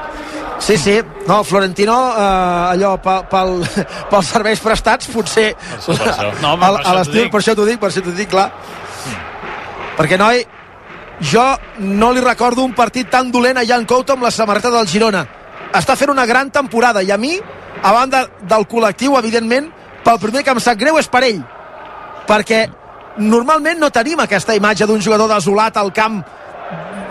Sí, 0.64 0.78
sí, 0.80 0.96
no, 1.28 1.42
Florentino 1.44 1.96
eh, 2.16 2.72
allò 2.72 2.94
pe, 3.04 3.18
pel, 3.28 3.58
pels 4.12 4.32
serveis 4.32 4.62
prestats 4.64 5.10
potser 5.12 5.50
això, 5.52 5.92
per 5.98 6.08
això. 6.14 6.30
No, 6.40 6.54
home, 6.54 6.70
a, 6.70 6.80
per 6.80 6.96
a 7.02 7.04
dic. 7.10 7.32
per 7.34 7.42
això 7.42 7.56
t'ho 7.58 7.68
dic, 7.68 7.82
per 7.82 7.90
això 7.92 8.04
t'ho 8.06 8.16
dic, 8.16 8.32
clar 8.32 8.48
perquè 9.98 10.18
noi 10.18 10.40
jo 11.24 11.44
no 11.80 12.12
li 12.12 12.22
recordo 12.22 12.64
un 12.64 12.74
partit 12.76 13.10
tan 13.10 13.32
dolent 13.32 13.58
a 13.58 13.66
Jan 13.66 13.86
Couto 13.86 14.14
amb 14.14 14.26
la 14.28 14.32
samarreta 14.32 14.72
del 14.74 14.88
Girona. 14.88 15.24
Està 15.74 15.96
fent 15.96 16.12
una 16.12 16.26
gran 16.26 16.52
temporada 16.52 17.02
i 17.02 17.12
a 17.12 17.18
mi, 17.18 17.38
a 17.82 17.92
banda 17.92 18.26
del 18.42 18.68
col·lectiu, 18.68 19.18
evidentment 19.18 19.72
pel 20.04 20.20
primer 20.20 20.44
que 20.44 20.52
em 20.52 20.62
sap 20.62 20.80
greu 20.80 21.00
és 21.00 21.08
per 21.08 21.24
ell. 21.24 21.42
Perquè 22.28 22.66
normalment 23.24 23.80
no 23.80 23.92
tenim 23.94 24.20
aquesta 24.20 24.56
imatge 24.56 24.88
d'un 24.90 25.02
jugador 25.02 25.32
desolat 25.32 25.78
al 25.78 25.94
camp 25.96 26.20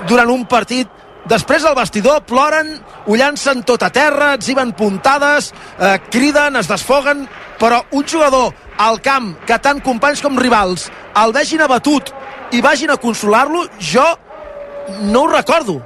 durant 0.09 0.31
un 0.31 0.45
partit. 0.47 0.89
Després 1.29 1.65
al 1.65 1.77
vestidor 1.79 2.25
ploren, 2.27 2.73
ho 3.07 3.17
llancen 3.17 3.63
tot 3.63 3.83
a 3.87 3.93
terra, 3.95 4.33
etziben 4.35 4.73
puntades, 4.75 5.53
eh, 5.79 5.99
criden, 6.11 6.57
es 6.57 6.69
desfoguen, 6.69 7.29
però 7.61 7.85
un 7.93 8.05
jugador 8.05 8.53
al 8.79 9.01
camp 9.01 9.37
que 9.47 9.59
tant 9.63 9.81
companys 9.81 10.23
com 10.23 10.39
rivals 10.39 10.89
el 11.23 11.33
vegin 11.33 11.63
abatut 11.63 12.11
i 12.53 12.61
vagin 12.61 12.91
a 12.93 12.97
consolar-lo, 13.01 13.65
jo 13.81 14.05
no 15.09 15.23
ho 15.25 15.29
recordo. 15.33 15.81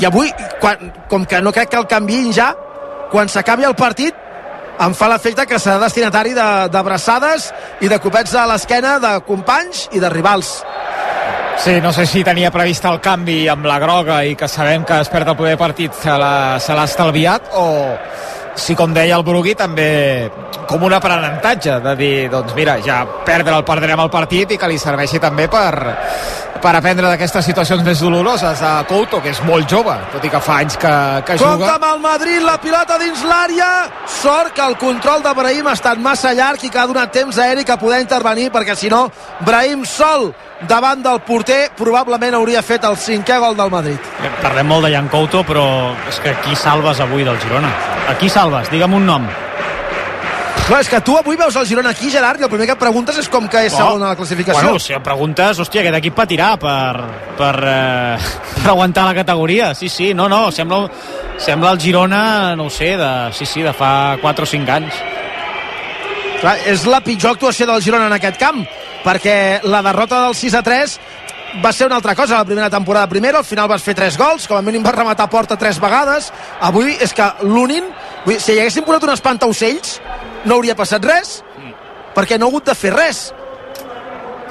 I 0.00 0.06
avui, 0.08 0.30
quan, 0.60 0.90
com 1.08 1.24
que 1.28 1.40
no 1.44 1.52
crec 1.52 1.68
que 1.72 1.80
el 1.80 1.86
canviïn 1.88 2.32
ja, 2.32 2.52
quan 3.12 3.28
s'acabi 3.28 3.66
el 3.68 3.74
partit, 3.76 4.14
em 4.82 4.94
fa 4.96 5.08
l'efecte 5.12 5.44
que 5.46 5.58
serà 5.60 5.76
destinatari 5.82 6.32
de- 6.34 6.68
d'abraçades 6.72 7.50
i 7.84 7.88
de 7.92 7.98
copets 8.00 8.32
a 8.34 8.46
l'esquena 8.48 8.96
de 8.98 9.12
companys 9.28 9.88
i 9.92 10.00
de 10.00 10.08
rivals. 10.10 10.62
Sí, 11.62 11.76
no 11.84 11.92
sé 11.92 12.06
si 12.08 12.24
tenia 12.24 12.50
previst 12.50 12.84
el 12.88 12.96
canvi 13.04 13.44
amb 13.52 13.66
la 13.68 13.76
groga 13.78 14.22
i 14.24 14.32
que 14.34 14.48
sabem 14.48 14.82
que 14.88 14.96
es 15.04 15.08
perd 15.12 15.28
el 15.28 15.36
primer 15.36 15.58
partit 15.60 15.92
se 15.94 16.10
l'ha 16.18 16.84
estalviat 16.88 17.52
o, 17.52 17.66
sí, 18.54 18.74
com 18.74 18.92
deia 18.94 19.16
el 19.16 19.24
Brugui, 19.24 19.54
també 19.58 20.30
com 20.68 20.82
un 20.86 20.94
aprenentatge 20.94 21.80
de 21.84 21.96
dir, 21.98 22.14
doncs 22.30 22.54
mira, 22.56 22.78
ja 22.84 23.02
perdre 23.26 23.56
el 23.58 23.64
perdrem 23.66 24.00
el 24.00 24.10
partit 24.12 24.54
i 24.54 24.58
que 24.60 24.70
li 24.70 24.78
serveixi 24.80 25.18
també 25.20 25.48
per, 25.50 25.72
per 26.62 26.74
aprendre 26.78 27.10
d'aquestes 27.10 27.44
situacions 27.50 27.82
més 27.84 28.00
doloroses 28.00 28.62
a 28.62 28.72
Couto, 28.88 29.20
que 29.22 29.32
és 29.34 29.42
molt 29.44 29.68
jove, 29.68 29.96
tot 30.14 30.24
i 30.24 30.30
que 30.32 30.40
fa 30.40 30.60
anys 30.62 30.78
que, 30.80 30.92
que 31.26 31.36
Compte 31.40 31.64
juga. 31.64 31.74
amb 31.74 31.88
el 31.90 32.00
Madrid, 32.04 32.38
la 32.46 32.56
pilota 32.62 32.98
dins 33.02 33.24
l'àrea. 33.26 33.72
Sort 34.20 34.54
que 34.56 34.64
el 34.64 34.78
control 34.78 35.24
de 35.24 35.34
Brahim 35.34 35.68
ha 35.68 35.76
estat 35.78 35.98
massa 35.98 36.32
llarg 36.38 36.62
i 36.64 36.70
que 36.70 36.78
ha 36.78 36.86
donat 36.86 37.12
temps 37.12 37.38
a 37.38 37.50
Eric 37.52 37.74
a 37.74 37.78
poder 37.80 38.00
intervenir, 38.04 38.50
perquè 38.54 38.78
si 38.78 38.92
no, 38.92 39.08
Brahim 39.42 39.84
sol 39.88 40.30
davant 40.68 41.02
del 41.02 41.18
porter 41.26 41.72
probablement 41.76 42.36
hauria 42.38 42.62
fet 42.62 42.84
el 42.86 42.94
cinquè 42.96 43.38
gol 43.42 43.56
del 43.58 43.70
Madrid. 43.72 44.10
Parlem 44.42 44.68
molt 44.70 44.86
de 44.86 44.92
Jan 44.94 45.08
Couto, 45.10 45.42
però 45.42 45.64
és 46.08 46.20
que 46.22 46.36
qui 46.44 46.54
salves 46.56 47.00
avui 47.02 47.26
del 47.26 47.40
Girona? 47.42 47.72
A 48.08 48.14
qui 48.18 48.30
salves? 48.42 48.70
Digue'm 48.72 48.98
un 48.98 49.06
nom. 49.06 49.26
Clar, 50.62 50.78
és 50.80 50.88
que 50.88 51.00
tu 51.02 51.16
avui 51.18 51.36
veus 51.38 51.56
el 51.58 51.66
Girona 51.66 51.90
aquí, 51.90 52.08
Gerard, 52.10 52.40
i 52.40 52.46
el 52.46 52.50
primer 52.50 52.68
que 52.68 52.74
et 52.76 52.80
preguntes 52.80 53.16
és 53.18 53.28
com 53.30 53.48
que 53.50 53.64
és 53.66 53.74
segon 53.74 54.02
a 54.02 54.12
la 54.12 54.18
classificació. 54.18 54.70
Bueno, 54.70 54.82
si 54.82 54.94
em 54.94 55.02
preguntes, 55.02 55.58
hòstia, 55.62 55.82
aquest 55.82 55.98
equip 55.98 56.14
patirà 56.16 56.52
per, 56.62 57.02
per, 57.38 57.54
eh, 57.66 58.28
per 58.60 58.70
aguantar 58.70 59.08
la 59.08 59.16
categoria. 59.18 59.72
Sí, 59.78 59.90
sí, 59.90 60.12
no, 60.14 60.28
no, 60.30 60.44
sembla, 60.54 60.84
sembla 61.42 61.74
el 61.74 61.82
Girona, 61.82 62.22
no 62.58 62.68
ho 62.70 62.72
sé, 62.72 62.94
de, 62.98 63.10
sí, 63.34 63.46
sí, 63.46 63.66
de 63.66 63.74
fa 63.74 64.18
4 64.22 64.46
o 64.46 64.52
5 64.54 64.76
anys. 64.78 65.02
Clar, 66.42 66.56
és 66.70 66.86
la 66.90 67.02
pitjor 67.02 67.36
actuació 67.36 67.66
del 67.70 67.82
Girona 67.82 68.06
en 68.10 68.16
aquest 68.18 68.38
camp, 68.38 68.62
perquè 69.02 69.36
la 69.66 69.82
derrota 69.82 70.22
del 70.28 70.38
6 70.38 70.58
a 70.58 70.62
3 70.66 70.98
va 71.60 71.72
ser 71.72 71.86
una 71.86 71.96
altra 71.96 72.14
cosa 72.14 72.38
la 72.38 72.44
primera 72.44 72.70
temporada. 72.70 73.08
Primera, 73.08 73.38
al 73.38 73.44
final 73.44 73.68
vas 73.68 73.82
fer 73.82 73.94
3 73.98 74.16
gols, 74.16 74.46
com 74.48 74.56
a 74.56 74.62
mínim 74.62 74.82
vas 74.82 74.94
rematar 74.94 75.26
a 75.26 75.30
porta 75.30 75.58
3 75.58 75.80
vegades. 75.82 76.32
Avui 76.60 76.96
és 77.00 77.12
que 77.12 77.28
l'Unin, 77.42 77.90
vull 78.24 78.34
dir, 78.34 78.40
si 78.40 78.52
hi 78.54 78.60
haguessin 78.62 78.84
posat 78.86 79.04
un 79.08 79.14
espantaocells, 79.14 80.00
no 80.44 80.54
hauria 80.58 80.74
passat 80.78 81.04
res, 81.04 81.42
perquè 82.14 82.38
no 82.38 82.46
ha 82.46 82.52
hagut 82.52 82.66
de 82.70 82.74
fer 82.74 82.92
res. 82.94 83.32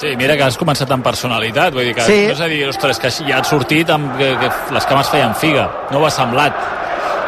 Sí, 0.02 0.16
mira 0.18 0.34
que 0.36 0.44
has 0.48 0.58
començat 0.58 0.90
amb 0.92 1.04
personalitat, 1.06 1.74
vull 1.76 1.86
dir 1.86 1.94
que 1.94 2.02
Sí. 2.08 2.26
no 2.28 2.34
és 2.34 2.42
a 2.42 2.48
dir, 2.50 2.68
ostres, 2.68 2.98
que 3.00 3.12
ja 3.12 3.38
has 3.40 3.48
sortit 3.48 3.90
amb 3.90 4.18
que, 4.18 4.32
que 4.40 4.50
les 4.74 4.86
cames 4.90 5.10
feien 5.10 5.36
figa, 5.36 5.70
no 5.92 6.00
ho 6.00 6.06
ha 6.08 6.12
semblat. 6.12 6.54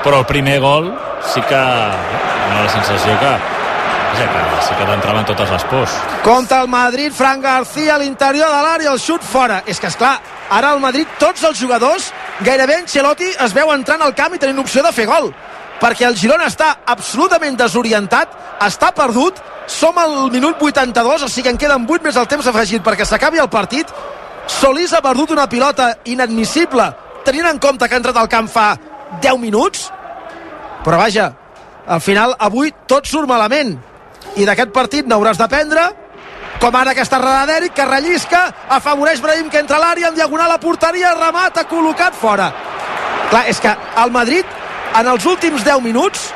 Però 0.03 0.19
el 0.19 0.25
primer 0.25 0.59
gol 0.59 0.89
sí 1.33 1.39
que 1.41 1.55
dona 1.55 2.63
la 2.63 2.69
sensació 2.69 3.13
que, 3.19 3.29
vaja, 3.29 4.25
que 4.33 4.65
sí 4.65 4.73
que 4.79 4.85
t'entraven 4.89 5.25
totes 5.25 5.51
les 5.51 5.63
pors. 5.65 5.93
Compte 6.23 6.55
el 6.55 6.67
Madrid, 6.67 7.11
Fran 7.13 7.41
García 7.41 7.95
a 7.95 7.99
l'interior 7.99 8.49
de 8.49 8.61
l'àrea, 8.65 8.91
el 8.91 8.99
xut 8.99 9.21
fora. 9.23 9.61
És 9.67 9.79
que, 9.79 9.87
és 9.87 9.95
clar, 9.95 10.17
ara 10.49 10.71
al 10.71 10.79
Madrid 10.79 11.07
tots 11.19 11.43
els 11.43 11.59
jugadors, 11.61 12.11
gairebé 12.41 12.81
Ancelotti 12.81 13.29
es 13.39 13.53
veu 13.53 13.71
entrant 13.71 14.01
al 14.01 14.15
camp 14.15 14.33
i 14.33 14.39
tenint 14.39 14.59
opció 14.59 14.81
de 14.83 14.91
fer 14.91 15.05
gol. 15.05 15.31
Perquè 15.83 16.07
el 16.07 16.15
Girona 16.15 16.47
està 16.47 16.69
absolutament 16.87 17.57
desorientat, 17.59 18.31
està 18.63 18.93
perdut, 18.95 19.39
som 19.67 19.97
al 19.99 20.29
minut 20.31 20.61
82, 20.63 21.25
o 21.25 21.29
sigui 21.31 21.51
en 21.51 21.59
queden 21.59 21.87
8 21.89 22.07
més 22.07 22.19
el 22.19 22.27
temps 22.31 22.47
afegit 22.47 22.83
perquè 22.85 23.07
s'acabi 23.07 23.41
el 23.43 23.51
partit. 23.51 23.91
Solís 24.47 24.93
ha 24.93 25.01
perdut 25.03 25.33
una 25.35 25.49
pilota 25.51 25.93
inadmissible, 26.07 26.87
tenint 27.27 27.47
en 27.51 27.59
compte 27.59 27.87
que 27.87 27.95
ha 27.95 28.01
entrat 28.01 28.19
al 28.19 28.31
camp 28.31 28.47
fa 28.51 28.73
10 29.21 29.39
minuts. 29.43 29.89
Però 30.83 30.99
vaja, 30.99 31.31
al 31.87 32.01
final 32.03 32.35
avui 32.39 32.71
tot 32.87 33.07
surt 33.07 33.27
malament 33.27 33.75
i 34.39 34.47
d'aquest 34.47 34.71
partit 34.75 35.07
n'hauràs 35.07 35.39
d'aprendre 35.39 35.89
com 36.63 36.75
ara 36.79 36.93
aquesta 36.93 37.17
errada 37.19 37.47
d'Eric 37.49 37.73
que 37.75 37.85
rellisca, 37.85 38.43
afavoreix 38.71 39.19
Brahim 39.21 39.49
que 39.51 39.59
entra 39.59 39.75
a 39.77 39.83
l'àrea 39.83 40.07
en 40.07 40.15
diagonal 40.15 40.53
a 40.53 40.59
porteria, 40.63 41.11
remata 41.17 41.65
col·locat 41.67 42.15
fora 42.15 42.53
clar, 43.29 43.43
és 43.49 43.59
que 43.59 43.73
el 44.03 44.11
Madrid 44.15 44.45
en 44.99 45.09
els 45.09 45.25
últims 45.25 45.63
10 45.65 45.81
minuts 45.81 46.29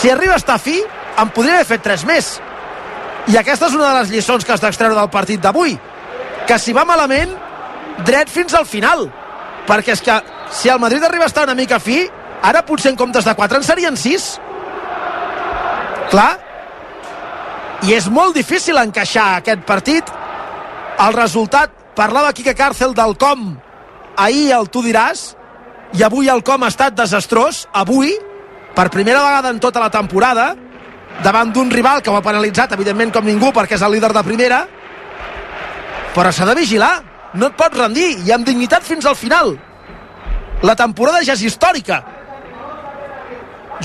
si 0.00 0.10
arriba 0.10 0.34
a 0.36 0.40
estar 0.40 0.58
fi 0.60 0.78
en 1.20 1.30
podria 1.34 1.58
haver 1.58 1.68
fet 1.68 1.84
3 1.84 2.04
més. 2.08 2.34
I 3.28 3.36
aquesta 3.36 3.68
és 3.68 3.76
una 3.76 3.90
de 3.90 4.00
les 4.00 4.12
lliçons 4.14 4.44
que 4.44 4.52
has 4.54 4.62
d'extreure 4.62 4.96
del 4.96 5.10
partit 5.12 5.40
d'avui. 5.40 5.76
Que 6.48 6.58
si 6.58 6.72
va 6.76 6.86
malament 6.88 7.32
dret 8.06 8.30
fins 8.32 8.54
al 8.54 8.66
final. 8.66 9.08
Perquè 9.68 9.94
és 9.94 10.02
que 10.04 10.20
si 10.50 10.70
el 10.72 10.80
Madrid 10.80 11.04
arriba 11.04 11.26
a 11.28 11.32
estar 11.32 11.44
una 11.44 11.58
mica 11.58 11.80
fi 11.80 12.02
ara 12.42 12.64
potser 12.66 12.92
en 12.92 12.96
comptes 12.96 13.24
de 13.24 13.34
4 13.36 13.60
en 13.60 13.66
serien 13.66 13.96
6 13.96 14.30
clar. 16.10 16.30
I 17.86 17.94
és 17.96 18.10
molt 18.12 18.36
difícil 18.36 18.76
encaixar 18.76 19.36
aquest 19.38 19.62
partit. 19.68 20.04
El 21.00 21.14
resultat 21.16 21.72
parlava 21.96 22.32
Quique 22.36 22.56
Càrcel 22.56 22.92
del 22.96 23.16
com. 23.16 23.54
Ahir 24.20 24.50
el 24.52 24.68
tu 24.68 24.82
diràs 24.84 25.30
i 25.98 26.02
avui 26.06 26.28
el 26.28 26.42
com 26.46 26.62
ha 26.62 26.70
estat 26.70 26.94
desastrós 26.94 27.66
avui, 27.72 28.12
per 28.74 28.90
primera 28.90 29.22
vegada 29.24 29.50
en 29.50 29.58
tota 29.60 29.80
la 29.82 29.90
temporada 29.90 30.54
davant 31.24 31.50
d'un 31.52 31.70
rival 31.70 32.02
que 32.02 32.10
ho 32.10 32.16
ha 32.16 32.22
penalitzat 32.22 32.72
evidentment 32.76 33.10
com 33.12 33.26
ningú 33.26 33.50
perquè 33.52 33.74
és 33.76 33.82
el 33.82 33.92
líder 33.98 34.12
de 34.14 34.22
primera 34.24 34.60
però 36.14 36.32
s'ha 36.32 36.46
de 36.48 36.54
vigilar. 36.58 36.94
No 37.38 37.50
et 37.50 37.58
pots 37.58 37.78
rendir 37.78 38.08
i 38.26 38.32
amb 38.34 38.46
dignitat 38.46 38.82
fins 38.82 39.06
al 39.06 39.14
final. 39.14 39.54
La 40.66 40.74
temporada 40.76 41.22
ja 41.22 41.36
és 41.36 41.44
històrica. 41.46 42.02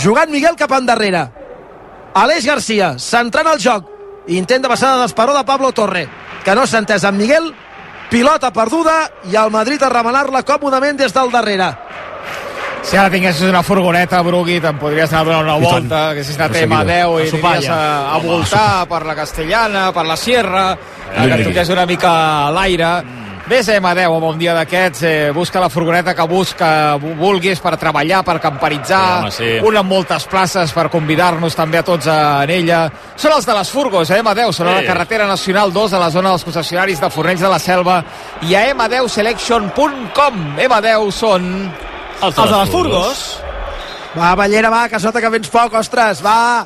Jugant 0.01 0.31
Miguel 0.33 0.57
cap 0.57 0.73
endarrere. 0.75 1.27
Aleix 2.15 2.47
Garcia, 2.47 2.95
centrant 2.99 3.47
el 3.51 3.61
joc. 3.61 3.91
Intent 4.33 4.63
de 4.65 4.71
passada 4.71 5.03
d'esperó 5.03 5.35
de 5.37 5.45
Pablo 5.45 5.71
Torre 5.71 6.07
que 6.45 6.53
no 6.57 6.65
s'ha 6.65 6.81
entès 6.81 7.03
amb 7.05 7.17
Miguel 7.21 7.51
pilota 8.09 8.51
perduda 8.53 9.09
i 9.31 9.35
el 9.35 9.51
Madrid 9.51 9.81
a 9.83 9.89
remenar-la 9.89 10.43
còmodament 10.45 10.97
des 10.97 11.13
del 11.13 11.31
darrere 11.31 11.71
Si 12.85 12.93
ara 12.97 13.09
tinguessis 13.09 13.49
una 13.49 13.63
furgoneta, 13.65 14.19
Brugui, 14.21 14.59
te'n 14.61 14.77
podries 14.77 15.09
anar 15.09 15.23
a 15.23 15.25
donar 15.25 15.39
una 15.41 15.55
I 15.57 15.61
tant. 15.63 15.71
volta, 15.71 15.99
que 16.13 16.19
haguessis 16.21 16.35
anat 16.37 16.51
De 16.51 16.57
a 16.59 16.61
seguida. 16.61 16.81
M10 16.83 16.91
i 16.93 17.41
A 17.41 17.49
aniries 17.49 17.69
a, 17.73 17.79
a 18.13 18.17
voltar 18.21 18.87
per 18.87 18.99
la 19.07 19.15
Castellana, 19.17 19.91
per 19.91 20.05
la 20.05 20.15
Sierra, 20.15 20.77
eh, 21.15 21.25
que 21.25 21.33
et 21.33 21.47
toqués 21.47 21.69
una 21.73 21.85
mica 21.89 22.11
a 22.45 22.51
l'aire. 22.53 22.91
Ves 23.01 23.24
M10 23.47 24.05
amb 24.09 24.23
un 24.25 24.39
dia 24.39 24.53
d'aquests, 24.57 25.03
eh, 25.05 25.31
busca 25.31 25.59
la 25.61 25.69
furgoneta 25.69 26.15
que 26.17 26.23
busca, 26.25 26.95
vu- 26.97 27.13
vulguis 27.19 27.59
per 27.61 27.75
treballar, 27.77 28.23
per 28.25 28.39
camperitzar, 28.41 29.29
Sí, 29.31 29.43
home, 29.43 29.59
sí. 29.61 29.67
una 29.67 29.79
amb 29.83 29.89
moltes 29.91 30.25
places 30.25 30.71
per 30.73 30.89
convidar-nos 30.89 31.55
també 31.55 31.77
a 31.77 31.83
tots 31.83 32.07
a, 32.07 32.43
en 32.43 32.49
ella. 32.49 32.91
Són 33.15 33.31
els 33.35 33.45
de 33.45 33.53
les 33.53 33.69
furgos, 33.69 34.09
a 34.09 34.17
M10, 34.17 34.51
són 34.51 34.67
a 34.67 34.71
la 34.71 34.79
Sí. 34.81 34.87
carretera 34.87 35.27
nacional 35.27 35.71
2 35.71 35.93
a 35.93 35.99
la 35.99 36.09
zona 36.09 36.29
dels 36.29 36.43
concessionaris 36.43 36.99
de 36.99 37.09
Fornells 37.09 37.41
de 37.41 37.49
la 37.49 37.59
Selva 37.59 38.03
i 38.41 38.55
a 38.55 38.65
m10selection.com. 38.73 40.57
M10 40.57 41.11
són 41.11 41.71
Els 42.21 42.37
Els 42.37 42.49
de 42.49 42.57
les 42.57 42.69
Furgos? 42.69 43.39
va 44.17 44.33
Ballera, 44.35 44.69
va, 44.71 44.87
que 44.89 44.99
sota 44.99 45.19
que 45.21 45.29
vens 45.29 45.49
poc, 45.49 45.73
ostres, 45.73 46.21
va 46.25 46.65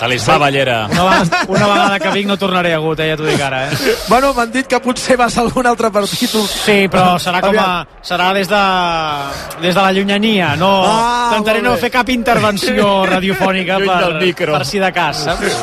Talismà 0.00 0.38
Ballera. 0.40 0.78
Una 0.90 1.04
vegada, 1.04 1.44
una 1.48 1.66
vegada 1.68 1.98
que 2.00 2.10
vinc 2.14 2.26
no 2.30 2.36
tornaré 2.40 2.72
a 2.74 2.78
Gut, 2.80 3.00
eh, 3.04 3.10
ja 3.10 3.16
t'ho 3.20 3.26
dic 3.28 3.40
ara, 3.44 3.66
eh? 3.68 3.96
bueno, 4.08 4.32
m'han 4.34 4.50
dit 4.52 4.66
que 4.66 4.80
potser 4.80 5.16
vas 5.20 5.36
a 5.36 5.42
algun 5.44 5.66
altre 5.68 5.90
partit 5.92 6.30
Sí, 6.30 6.88
però 6.88 7.18
serà 7.20 7.40
com 7.44 7.58
a, 7.60 7.84
serà 8.02 8.30
des 8.32 8.48
de, 8.48 8.60
des 9.60 9.74
de 9.74 9.80
la 9.80 9.92
llunyania. 9.92 10.54
No, 10.56 10.70
Ah, 10.86 11.28
Intentaré 11.30 11.60
no 11.62 11.76
fer 11.76 11.90
cap 11.92 12.08
intervenció 12.10 13.04
radiofònica 13.06 13.76
per, 13.84 14.46
per 14.56 14.64
si 14.66 14.78
de 14.82 14.90
cas, 14.92 15.24
saps? 15.28 15.60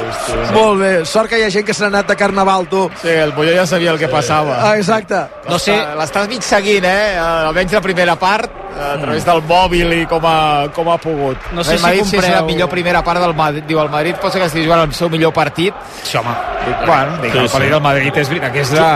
molt 0.54 0.80
bé, 0.82 0.92
sort 1.06 1.30
que 1.32 1.40
hi 1.42 1.44
ha 1.48 1.50
gent 1.52 1.66
que 1.68 1.74
s'ha 1.76 1.88
anat 1.90 2.08
de 2.08 2.16
carnaval 2.16 2.68
tu 2.70 2.86
Sí, 3.02 3.10
el 3.10 3.34
Molló 3.34 3.54
ja 3.56 3.66
sabia 3.68 3.92
el 3.92 4.00
que 4.00 4.08
passava. 4.08 4.60
ah, 4.70 4.78
exacte 4.78 5.26
No 5.50 5.58
sé, 5.60 5.76
L'estàs 5.98 6.28
mig 6.30 6.42
seguint, 6.44 6.84
eh? 6.86 7.18
Almenys 7.18 7.72
la 7.74 7.82
primera 7.82 8.16
part, 8.20 8.52
a 8.78 8.98
través 9.02 9.24
del 9.26 9.40
mòbil 9.48 9.94
i 10.02 10.06
com 10.06 10.24
ha, 10.28 10.68
com 10.76 10.90
ha 10.92 10.98
pogut. 11.02 11.38
No 11.56 11.64
sé 11.64 11.78
si 11.78 11.84
Madrid, 11.84 12.04
si 12.06 12.18
és 12.18 12.24
la 12.24 12.30
compreu- 12.42 12.46
millor 12.52 12.70
primera 12.70 13.02
part 13.04 13.20
del 13.24 13.34
Madrid. 13.34 13.64
Diu, 13.66 13.80
el 13.82 13.90
Madrid 13.90 14.16
pot 14.28 14.36
ser 14.36 14.44
que 14.44 14.48
estigui 14.52 14.68
jugant 14.68 14.84
el 14.86 14.94
seu 14.94 15.10
millor 15.10 15.34
partit. 15.34 15.74
sí, 16.04 16.18
home. 16.18 16.36
Dic, 16.68 16.86
bueno, 16.86 17.18
dic, 17.24 17.32
Sí, 17.32 17.38
el 17.40 17.48
sí. 17.50 17.54
partit 17.56 17.72
del 17.72 17.82
Madrid 17.82 18.18
és 18.18 18.30
veritat 18.30 18.52
que 18.54 18.62
és 18.62 18.72
de, 18.72 18.88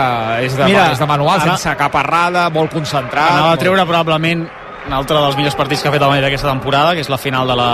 és 0.46 0.56
de, 0.56 0.64
Mira, 0.68 0.90
és 0.92 0.98
de 1.00 1.06
manual, 1.06 1.40
ara- 1.40 1.56
sense 1.56 1.76
cap 1.76 1.94
errada, 1.96 2.48
molt 2.50 2.72
concentrat. 2.72 3.30
Anava 3.30 3.46
a 3.46 3.50
molt- 3.56 3.60
treure 3.60 3.86
probablement 3.86 4.48
un 4.84 4.92
altre 4.92 5.16
dels 5.16 5.36
millors 5.38 5.54
partits 5.54 5.80
que 5.80 5.88
ha 5.88 5.92
fet 5.92 6.02
el 6.02 6.08
Madrid 6.10 6.24
aquesta 6.26 6.48
temporada, 6.50 6.92
que 6.92 7.00
és 7.00 7.08
la 7.08 7.16
final 7.18 7.46
de 7.46 7.54
la, 7.56 7.70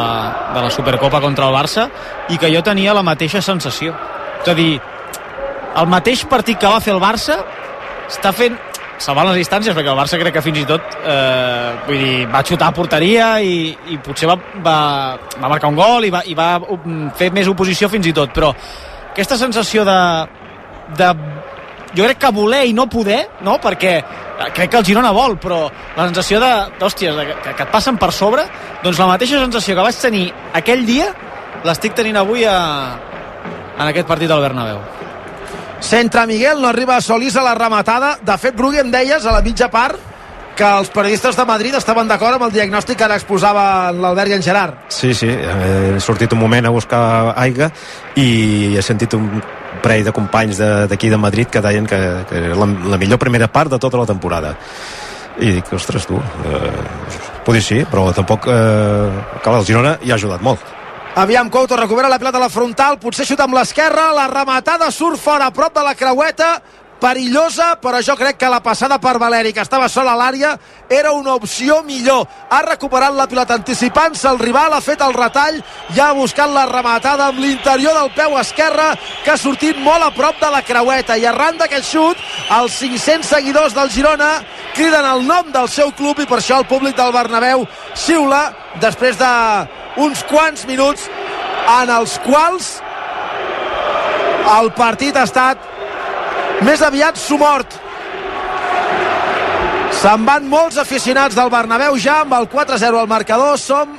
de 0.54 0.61
la 0.62 0.70
Supercopa 0.70 1.20
contra 1.20 1.46
el 1.48 1.54
Barça, 1.54 1.88
i 2.28 2.36
que 2.38 2.54
jo 2.54 2.62
tenia 2.62 2.92
la 2.94 3.02
mateixa 3.02 3.40
sensació. 3.42 3.94
És 4.42 4.48
a 4.48 4.54
dir, 4.54 4.80
el 5.76 5.86
mateix 5.86 6.24
partit 6.26 6.59
que 6.59 6.66
va 6.66 6.80
fer 6.80 6.92
el 6.94 7.00
Barça 7.00 7.38
està 8.09 8.30
fent 8.32 8.59
salvant 9.03 9.30
les 9.30 9.40
distàncies, 9.42 9.74
perquè 9.76 9.92
el 9.92 9.99
Barça 9.99 10.18
crec 10.20 10.34
que 10.36 10.42
fins 10.44 10.61
i 10.62 10.66
tot 10.68 10.96
eh, 10.99 11.70
vull 11.86 12.03
dir, 12.03 12.26
va 12.32 12.42
xutar 12.46 12.70
a 12.70 12.76
porteria 12.76 13.28
i, 13.44 13.70
i 13.94 13.99
potser 14.05 14.28
va, 14.30 14.36
va, 14.64 14.78
va 15.38 15.51
marcar 15.51 15.70
un 15.70 15.78
gol 15.78 16.09
i 16.09 16.12
va, 16.14 16.24
i 16.26 16.34
va 16.38 16.51
fer 17.18 17.30
més 17.34 17.51
oposició 17.51 17.90
fins 17.92 18.11
i 18.11 18.14
tot, 18.16 18.34
però 18.34 18.53
aquesta 19.12 19.38
sensació 19.40 19.84
de, 19.86 19.99
de 20.99 21.12
jo 21.94 22.05
crec 22.05 22.20
que 22.20 22.32
voler 22.34 22.64
i 22.68 22.74
no 22.76 22.88
poder, 22.90 23.22
no? 23.46 23.57
perquè 23.62 23.94
eh, 23.99 24.51
crec 24.55 24.74
que 24.74 24.82
el 24.82 24.86
Girona 24.86 25.12
vol, 25.14 25.38
però 25.40 25.64
la 25.96 26.09
sensació 26.11 26.42
de, 26.42 26.53
d'hòsties, 26.80 27.16
de, 27.16 27.26
que, 27.32 27.55
que 27.55 27.66
et 27.66 27.72
passen 27.72 27.99
per 28.01 28.12
sobre, 28.12 28.44
doncs 28.84 29.01
la 29.01 29.09
mateixa 29.11 29.40
sensació 29.42 29.78
que 29.78 29.88
vaig 29.88 30.03
tenir 30.03 30.28
aquell 30.59 30.86
dia, 30.88 31.11
l'estic 31.66 31.96
tenint 31.99 32.20
avui 32.20 32.46
a, 32.46 32.59
en 33.78 33.86
aquest 33.88 34.09
partit 34.11 34.30
del 34.30 34.44
Bernabéu. 34.44 34.97
Centre 35.81 36.26
Miguel, 36.26 36.61
no 36.61 36.68
arriba 36.68 36.97
a 36.97 37.01
Solís 37.01 37.37
a 37.37 37.43
la 37.43 37.55
rematada. 37.55 38.16
De 38.22 38.37
fet, 38.39 38.57
Brugui 38.57 38.81
em 38.83 38.91
deies 38.91 39.24
a 39.24 39.35
la 39.35 39.43
mitja 39.43 39.70
part 39.70 39.99
que 40.59 40.66
els 40.66 40.91
periodistes 40.91 41.37
de 41.39 41.45
Madrid 41.47 41.76
estaven 41.79 42.09
d'acord 42.11 42.35
amb 42.35 42.49
el 42.49 42.55
diagnòstic 42.57 42.99
que 42.99 43.07
ara 43.07 43.18
exposava 43.20 43.93
l'Albert 43.95 44.33
i 44.33 44.35
en 44.35 44.43
Gerard. 44.43 44.81
Sí, 44.91 45.12
sí, 45.14 45.29
he 45.31 46.01
sortit 46.03 46.35
un 46.35 46.41
moment 46.41 46.66
a 46.66 46.72
buscar 46.74 47.03
aigua 47.39 47.70
i 48.18 48.74
he 48.74 48.83
sentit 48.83 49.14
un 49.14 49.29
parell 49.85 50.09
de 50.09 50.14
companys 50.16 50.59
d'aquí 50.91 51.07
de, 51.07 51.14
de 51.14 51.20
Madrid 51.22 51.47
que 51.53 51.62
deien 51.62 51.87
que, 51.87 52.01
que 52.29 52.43
la, 52.49 52.66
la 52.66 52.99
millor 52.99 53.22
primera 53.22 53.47
part 53.47 53.70
de 53.70 53.79
tota 53.79 54.01
la 54.01 54.09
temporada 54.09 54.57
i 55.39 55.53
dic, 55.55 55.70
ostres 55.76 56.09
tu 56.09 56.18
eh, 56.18 56.72
potser 57.47 57.62
sí, 57.62 57.79
però 57.87 58.09
tampoc 58.16 58.49
eh, 58.51 59.39
cal 59.45 59.61
el 59.61 59.68
Girona 59.68 59.95
hi 60.03 60.11
ha 60.11 60.18
ajudat 60.18 60.43
molt 60.43 60.78
Aviam, 61.14 61.50
Couto 61.50 61.76
recupera 61.76 62.09
la 62.09 62.18
pilota 62.18 62.38
a 62.38 62.40
la 62.40 62.48
frontal, 62.52 62.98
potser 63.00 63.26
xuta 63.26 63.46
amb 63.48 63.56
l'esquerra, 63.56 64.12
la 64.14 64.28
rematada 64.30 64.90
surt 64.94 65.18
fora 65.18 65.48
a 65.48 65.54
prop 65.54 65.74
de 65.74 65.82
la 65.82 65.94
creueta, 65.98 66.50
perillosa, 67.01 67.76
però 67.80 68.01
jo 68.05 68.16
crec 68.18 68.36
que 68.38 68.51
la 68.51 68.62
passada 68.62 68.99
per 69.01 69.18
Valeri, 69.18 69.53
que 69.53 69.62
estava 69.64 69.88
sol 69.88 70.09
a 70.09 70.16
l'àrea, 70.18 70.53
era 70.90 71.12
una 71.12 71.34
opció 71.34 71.82
millor. 71.86 72.26
Ha 72.51 72.61
recuperat 72.62 73.14
la 73.14 73.28
pilota 73.28 73.55
anticipant-se 73.59 74.28
el 74.28 74.38
rival, 74.38 74.74
ha 74.74 74.80
fet 74.84 75.03
el 75.05 75.14
retall, 75.14 75.61
ja 75.94 76.09
ha 76.11 76.16
buscat 76.18 76.51
la 76.53 76.66
rematada 76.66 77.28
amb 77.28 77.40
l'interior 77.42 77.94
del 77.96 78.12
peu 78.16 78.38
esquerre, 78.40 78.90
que 79.24 79.32
ha 79.32 79.38
sortit 79.40 79.78
molt 79.82 80.05
a 80.05 80.11
prop 80.14 80.40
de 80.40 80.51
la 80.53 80.62
creueta. 80.62 81.16
I 81.16 81.26
arran 81.30 81.59
d'aquest 81.59 81.90
xut, 81.92 82.26
els 82.59 82.80
500 82.82 83.26
seguidors 83.28 83.76
del 83.76 83.90
Girona 83.94 84.32
criden 84.74 85.07
el 85.07 85.26
nom 85.26 85.53
del 85.53 85.68
seu 85.68 85.92
club 85.96 86.20
i 86.22 86.26
per 86.28 86.38
això 86.38 86.61
el 86.61 86.68
públic 86.70 86.96
del 86.96 87.14
Bernabéu 87.14 87.64
xiula 87.99 88.42
després 88.82 89.18
d'uns 89.18 90.22
quants 90.30 90.66
minuts 90.68 91.09
en 91.68 91.90
els 91.92 92.14
quals 92.24 92.76
el 94.49 94.70
partit 94.76 95.16
ha 95.18 95.26
estat 95.28 95.68
més 96.66 96.82
aviat 96.82 97.18
sumort 97.20 97.78
se'n 99.98 100.22
van 100.22 100.44
molts 100.46 100.78
aficionats 100.78 101.34
del 101.34 101.50
Bernabéu 101.50 101.96
ja 101.98 102.20
amb 102.22 102.34
el 102.36 102.46
4-0 102.50 103.00
al 103.00 103.09
marcador. 103.11 103.56
Som 103.59 103.96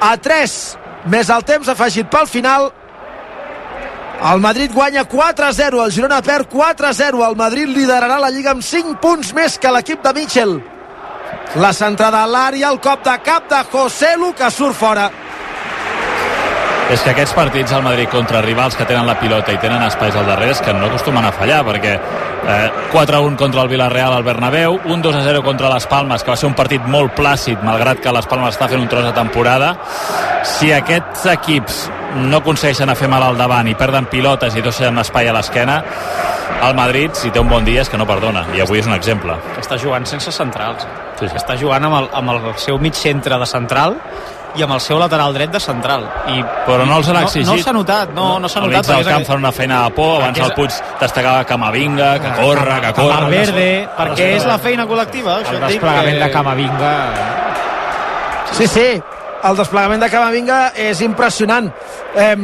a 0.00 0.16
3 0.20 0.56
més 1.12 1.30
el 1.32 1.44
temps 1.48 1.68
afegit 1.72 2.10
pel 2.12 2.28
final. 2.28 2.68
El 4.22 4.42
Madrid 4.44 4.70
guanya 4.74 5.06
4-0, 5.08 5.80
el 5.82 5.90
Girona 5.90 6.20
perd 6.22 6.46
4-0, 6.52 7.24
el 7.26 7.36
Madrid 7.36 7.72
liderarà 7.72 8.20
la 8.20 8.30
Lliga 8.30 8.52
amb 8.52 8.62
5 8.62 9.00
punts 9.02 9.32
més 9.34 9.56
que 9.58 9.72
l'equip 9.72 10.04
de 10.04 10.12
Mitchell. 10.14 10.54
La 11.58 11.72
centrada 11.72 12.22
a 12.22 12.28
l'àrea, 12.28 12.68
el 12.68 12.78
cop 12.80 13.02
de 13.02 13.16
cap 13.24 13.48
de 13.50 13.64
José 13.72 14.14
Lu 14.16 14.30
que 14.36 14.50
surt 14.50 14.76
fora. 14.78 15.08
És 16.92 17.00
que 17.00 17.14
aquests 17.14 17.32
partits 17.32 17.72
al 17.72 17.80
Madrid 17.80 18.10
contra 18.12 18.42
rivals 18.44 18.74
que 18.76 18.84
tenen 18.84 19.06
la 19.08 19.14
pilota 19.16 19.52
i 19.54 19.56
tenen 19.56 19.80
espais 19.86 20.16
al 20.18 20.26
darrere 20.28 20.52
és 20.52 20.58
que 20.60 20.74
no 20.76 20.90
acostumen 20.90 21.24
a 21.24 21.30
fallar, 21.32 21.62
perquè 21.64 21.92
eh, 21.96 22.66
4-1 22.92 23.38
contra 23.40 23.62
el 23.62 23.70
Villarreal 23.70 24.12
al 24.12 24.26
Bernabéu, 24.26 24.76
un 24.92 25.00
2-0 25.02 25.40
contra 25.42 25.70
les 25.72 25.86
Palmes, 25.88 26.20
que 26.20 26.34
va 26.34 26.36
ser 26.36 26.50
un 26.50 26.56
partit 26.58 26.84
molt 26.84 27.14
plàcid, 27.16 27.62
malgrat 27.64 28.02
que 28.04 28.12
les 28.12 28.28
Palmes 28.28 28.52
està 28.52 28.68
fent 28.68 28.82
un 28.82 28.90
tros 28.92 29.06
de 29.08 29.14
temporada. 29.16 29.70
Si 30.44 30.68
aquests 30.76 31.24
equips 31.32 31.78
no 32.28 32.42
aconsegueixen 32.42 32.92
a 32.92 32.98
fer 32.98 33.08
mal 33.08 33.24
al 33.24 33.40
davant 33.40 33.72
i 33.72 33.74
perden 33.78 34.10
pilotes 34.12 34.52
i 34.60 34.66
deixen 34.68 35.00
espai 35.00 35.32
a 35.32 35.38
l'esquena, 35.38 35.78
el 36.68 36.76
Madrid, 36.76 37.16
si 37.16 37.32
té 37.32 37.40
un 37.40 37.48
bon 37.48 37.64
dia, 37.64 37.86
és 37.86 37.88
que 37.88 37.96
no 37.96 38.04
perdona, 38.04 38.44
i 38.52 38.60
avui 38.60 38.84
és 38.84 38.90
un 38.90 38.98
exemple. 38.98 39.38
Està 39.64 39.80
jugant 39.80 40.04
sense 40.04 40.36
centrals. 40.36 40.84
Sí, 41.16 41.24
sí. 41.24 41.40
Està 41.40 41.56
jugant 41.56 41.88
amb 41.88 42.02
el, 42.02 42.12
amb 42.20 42.36
el 42.36 42.52
seu 42.60 42.76
mig 42.82 43.00
centre 43.00 43.40
de 43.40 43.48
central 43.48 43.96
i 44.56 44.64
amb 44.64 44.76
el 44.76 44.82
seu 44.84 44.98
lateral 45.00 45.34
dret 45.36 45.52
de 45.54 45.60
central. 45.62 46.04
I, 46.32 46.42
però 46.66 46.86
no 46.88 46.98
els 47.00 47.08
han 47.08 47.20
exigit. 47.22 47.48
No, 47.48 47.56
no 47.56 47.66
s'ha 47.66 47.76
notat, 47.76 48.12
no, 48.16 48.26
no 48.42 48.50
s'ha 48.50 48.64
notat. 48.64 48.90
El 48.98 49.08
camp 49.08 49.28
fan 49.28 49.42
una 49.42 49.52
feina 49.54 49.84
de 49.86 49.96
por, 49.96 50.18
abans 50.20 50.42
el 50.44 50.52
Puig 50.58 50.82
destacava 51.00 51.46
Camavinga, 51.48 52.12
que 52.22 52.34
corre, 52.40 52.80
que 52.86 52.92
corre. 52.98 53.22
Valverde, 53.28 53.70
perquè 53.96 54.28
és 54.36 54.46
la 54.48 54.58
feina 54.62 54.86
col·lectiva. 54.90 55.40
Això 55.42 55.56
el 55.56 55.66
desplegament 55.68 56.18
que... 56.18 56.22
de 56.26 56.30
Camavinga... 56.36 56.94
Sí, 58.52 58.66
sí, 58.68 58.88
el 59.42 59.56
desplegament 59.58 60.02
de 60.02 60.08
Camavinga 60.12 60.58
és 60.78 61.00
impressionant 61.04 61.68
eh, 62.14 62.36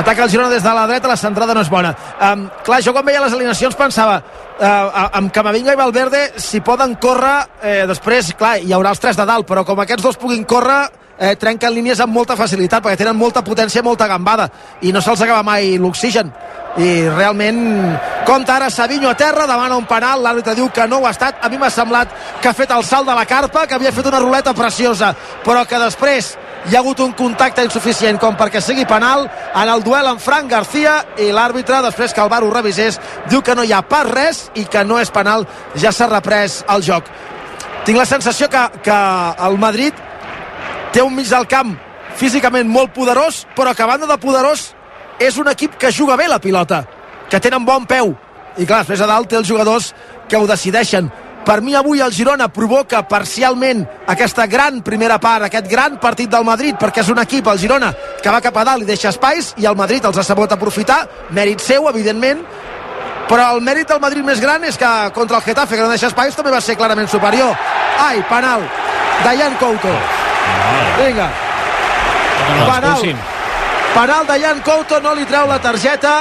ataca 0.00 0.26
el 0.26 0.32
Girona 0.32 0.50
des 0.52 0.64
de 0.64 0.74
la 0.74 0.86
dreta 0.90 1.08
la 1.08 1.16
centrada 1.16 1.54
no 1.56 1.62
és 1.64 1.70
bona 1.72 1.94
eh, 1.94 2.34
clar, 2.66 2.82
jo 2.84 2.92
quan 2.96 3.06
veia 3.06 3.22
les 3.24 3.34
alineacions 3.36 3.76
pensava 3.78 4.18
eh, 4.20 4.68
amb 4.68 5.32
Camavinga 5.34 5.74
i 5.74 5.80
Valverde 5.80 6.24
si 6.36 6.60
poden 6.64 6.96
córrer 7.00 7.36
eh, 7.62 7.84
després, 7.88 8.34
clar, 8.38 8.58
hi 8.60 8.74
haurà 8.76 8.92
els 8.94 9.02
tres 9.02 9.16
de 9.18 9.28
dalt 9.28 9.48
però 9.48 9.64
com 9.64 9.80
aquests 9.84 10.04
dos 10.04 10.20
puguin 10.20 10.44
córrer 10.48 10.82
eh, 11.18 11.34
trenquen 11.36 11.74
línies 11.74 12.00
amb 12.00 12.14
molta 12.14 12.36
facilitat 12.38 12.84
perquè 12.84 13.02
tenen 13.02 13.16
molta 13.18 13.42
potència, 13.44 13.82
molta 13.82 14.08
gambada 14.08 14.48
i 14.82 14.92
no 14.92 15.02
se'ls 15.02 15.22
acaba 15.26 15.42
mai 15.42 15.76
l'oxigen. 15.78 16.32
I 16.78 17.08
realment 17.08 17.58
compta 18.26 18.54
ara 18.56 18.70
Savinho 18.70 19.08
a 19.10 19.16
terra, 19.18 19.46
demana 19.50 19.76
un 19.76 19.86
penal 19.88 20.22
l'àrbitre 20.22 20.54
diu 20.54 20.68
que 20.70 20.86
no 20.86 21.00
ho 21.00 21.06
ha 21.08 21.14
estat, 21.14 21.40
a 21.42 21.48
mi 21.48 21.58
m'ha 21.58 21.70
semblat 21.74 22.12
que 22.42 22.50
ha 22.50 22.54
fet 22.54 22.70
el 22.70 22.84
salt 22.84 23.08
de 23.08 23.16
la 23.16 23.26
carpa, 23.26 23.66
que 23.66 23.74
havia 23.74 23.92
fet 23.92 24.06
una 24.06 24.20
ruleta 24.22 24.54
preciosa, 24.54 25.14
però 25.44 25.64
que 25.66 25.80
després 25.82 26.36
hi 26.68 26.76
ha 26.76 26.80
hagut 26.80 27.00
un 27.00 27.12
contacte 27.16 27.64
insuficient 27.64 28.18
com 28.20 28.36
perquè 28.36 28.60
sigui 28.62 28.84
penal 28.86 29.26
en 29.54 29.68
el 29.72 29.82
duel 29.82 30.06
amb 30.10 30.22
Frank 30.22 30.50
García 30.50 30.98
i 31.18 31.30
l'àrbitre, 31.32 31.80
després 31.82 32.14
que 32.14 32.22
el 32.22 32.30
bar 32.30 32.42
ho 32.44 32.50
revisés 32.52 33.00
diu 33.30 33.42
que 33.42 33.54
no 33.56 33.64
hi 33.64 33.72
ha 33.72 33.82
pas 33.82 34.06
res 34.06 34.44
i 34.54 34.66
que 34.70 34.84
no 34.84 34.98
és 35.00 35.10
penal, 35.10 35.46
ja 35.74 35.92
s'ha 35.92 36.10
reprès 36.10 36.62
el 36.68 36.84
joc. 36.84 37.08
Tinc 37.86 37.98
la 37.98 38.06
sensació 38.06 38.50
que, 38.52 38.60
que 38.84 38.98
el 39.48 39.58
Madrid 39.58 39.94
té 40.92 41.02
un 41.02 41.14
mig 41.14 41.28
del 41.28 41.46
camp 41.46 41.76
físicament 42.18 42.68
molt 42.68 42.92
poderós, 42.94 43.44
però 43.56 43.74
que 43.74 43.84
a 43.84 43.86
banda 43.90 44.08
de 44.08 44.18
poderós 44.18 44.72
és 45.20 45.36
un 45.38 45.48
equip 45.50 45.76
que 45.78 45.92
juga 45.92 46.16
bé 46.16 46.28
la 46.28 46.40
pilota, 46.40 46.84
que 47.30 47.40
tenen 47.40 47.64
bon 47.64 47.86
peu. 47.86 48.14
I 48.58 48.66
clar, 48.66 48.82
després 48.82 49.00
a 49.02 49.06
dalt 49.06 49.28
té 49.30 49.38
els 49.38 49.48
jugadors 49.48 49.92
que 50.28 50.36
ho 50.36 50.46
decideixen. 50.46 51.10
Per 51.46 51.60
mi 51.62 51.74
avui 51.78 52.02
el 52.04 52.12
Girona 52.12 52.48
provoca 52.52 53.00
parcialment 53.08 53.84
aquesta 54.10 54.46
gran 54.46 54.82
primera 54.84 55.16
part, 55.22 55.46
aquest 55.46 55.68
gran 55.70 55.96
partit 56.00 56.28
del 56.28 56.44
Madrid, 56.44 56.76
perquè 56.76 57.00
és 57.00 57.08
un 57.08 57.22
equip, 57.22 57.46
el 57.48 57.58
Girona, 57.62 57.92
que 58.22 58.34
va 58.34 58.42
cap 58.44 58.56
a 58.58 58.66
dalt 58.68 58.84
i 58.84 58.90
deixa 58.90 59.14
espais, 59.14 59.54
i 59.56 59.66
el 59.66 59.78
Madrid 59.78 60.04
els 60.04 60.18
ha 60.18 60.26
sabut 60.26 60.52
aprofitar, 60.52 61.06
mèrit 61.30 61.64
seu, 61.64 61.88
evidentment, 61.88 62.44
però 63.28 63.50
el 63.54 63.64
mèrit 63.64 63.88
del 63.88 64.00
Madrid 64.00 64.24
més 64.24 64.40
gran 64.40 64.64
és 64.64 64.76
que 64.76 64.92
contra 65.16 65.38
el 65.38 65.44
Getafe, 65.44 65.76
que 65.76 65.82
no 65.84 65.92
deixa 65.92 66.12
espais, 66.12 66.36
també 66.36 66.52
va 66.52 66.60
ser 66.60 66.76
clarament 66.76 67.08
superior. 67.08 67.56
Ai, 67.98 68.24
penal, 68.28 68.68
Dayan 69.24 69.56
Couto. 69.60 70.27
Vinga. 70.98 71.28
Penal. 72.68 73.02
Penal 73.94 74.26
de 74.26 74.40
Jan 74.40 74.60
Couto, 74.62 75.00
no 75.00 75.14
li 75.14 75.24
treu 75.26 75.46
la 75.48 75.58
targeta. 75.58 76.14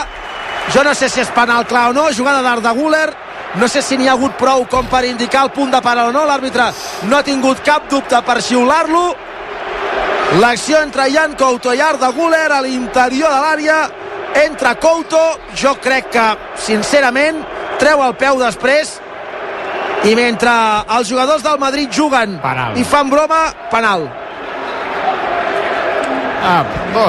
Jo 0.73 0.83
no 0.83 0.93
sé 0.95 1.09
si 1.09 1.21
és 1.21 1.29
penal 1.31 1.65
clar 1.67 1.89
o 1.91 1.93
no, 1.95 2.09
jugada 2.15 2.41
d'Arda 2.43 2.73
Guller. 2.75 3.07
No 3.55 3.67
sé 3.67 3.81
si 3.81 3.97
n'hi 3.97 4.07
ha 4.09 4.13
hagut 4.17 4.35
prou 4.37 4.65
com 4.69 4.87
per 4.91 5.05
indicar 5.07 5.45
el 5.47 5.53
punt 5.55 5.71
de 5.71 5.81
penal 5.81 6.11
o 6.11 6.15
no. 6.15 6.25
L'àrbitre 6.27 6.67
no 7.07 7.17
ha 7.17 7.23
tingut 7.23 7.63
cap 7.65 7.87
dubte 7.89 8.19
per 8.27 8.41
xiular-lo. 8.43 9.05
L'acció 10.41 10.81
entre 10.83 11.07
Jan 11.13 11.37
Couto 11.39 11.73
i 11.73 11.81
Arda 11.81 12.11
Guller 12.11 12.51
a 12.51 12.61
l'interior 12.61 13.31
de 13.31 13.41
l'àrea. 13.45 13.79
Entra 14.43 14.75
Couto, 14.75 15.21
jo 15.55 15.77
crec 15.81 16.11
que, 16.13 16.25
sincerament, 16.61 17.39
treu 17.79 18.03
el 18.03 18.15
peu 18.19 18.37
després 18.41 18.97
i 20.05 20.13
mentre 20.15 20.51
els 20.97 21.09
jugadors 21.09 21.43
del 21.43 21.57
Madrid 21.59 21.89
juguen 21.91 22.37
penal. 22.43 22.77
i 22.77 22.83
fan 22.85 23.09
broma, 23.09 23.47
penal. 23.71 24.05
Ah, 26.43 26.63
bo. 26.93 27.05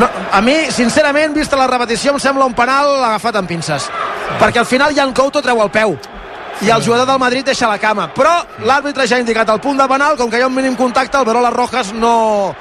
No, 0.00 0.08
a 0.32 0.40
mi, 0.40 0.56
sincerament, 0.72 1.34
vista 1.34 1.56
la 1.56 1.68
repetició, 1.70 2.14
em 2.14 2.20
sembla 2.22 2.46
un 2.48 2.54
penal 2.56 2.96
agafat 3.04 3.36
amb 3.40 3.48
pinces. 3.48 3.90
Perquè 4.40 4.62
al 4.62 4.68
final 4.68 4.94
Jan 4.96 5.12
Couto 5.14 5.42
treu 5.44 5.60
el 5.62 5.70
peu 5.70 5.96
i 6.62 6.70
el 6.70 6.82
jugador 6.82 7.06
del 7.06 7.18
Madrid 7.18 7.44
deixa 7.44 7.68
la 7.68 7.78
cama. 7.78 8.08
Però 8.14 8.32
l'àrbitre 8.64 9.06
ja 9.06 9.18
ha 9.18 9.22
indicat 9.22 9.48
el 9.50 9.60
punt 9.60 9.78
de 9.78 9.88
penal, 9.90 10.16
com 10.16 10.30
que 10.30 10.38
hi 10.38 10.44
ha 10.44 10.50
un 10.50 10.54
mínim 10.54 10.76
contacte, 10.76 11.18
el 11.18 11.26
Verola 11.26 11.50
Rojas 11.50 11.92
no 11.92 12.54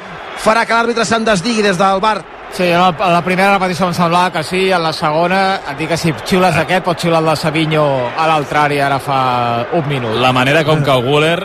farà 0.44 0.66
que 0.66 0.76
l'àrbitre 0.76 1.06
se'n 1.06 1.26
desdigui 1.26 1.64
des 1.64 1.78
del 1.78 2.02
bar. 2.04 2.20
Sí, 2.54 2.68
a 2.70 2.92
la 2.94 3.24
primera 3.26 3.56
repetició 3.56 3.88
em 3.90 3.96
semblava 3.98 4.30
que 4.36 4.44
sí, 4.46 4.68
en 4.70 4.84
la 4.84 4.92
segona 4.94 5.40
et 5.72 5.78
dic 5.80 5.90
que 5.90 5.98
si 5.98 6.14
xiules 6.22 6.58
aquest 6.62 6.86
pots 6.86 7.02
xiular 7.02 7.24
el 7.24 7.32
de 7.32 7.36
Savinho 7.42 7.86
a 8.14 8.28
l'altra 8.30 8.68
àrea 8.68 8.86
ara 8.86 9.00
fa 9.02 9.20
un 9.74 9.88
minut. 9.90 10.20
La 10.22 10.34
manera 10.36 10.62
com 10.64 10.84
que 10.86 10.94
el 10.94 11.02
Guller 11.02 11.40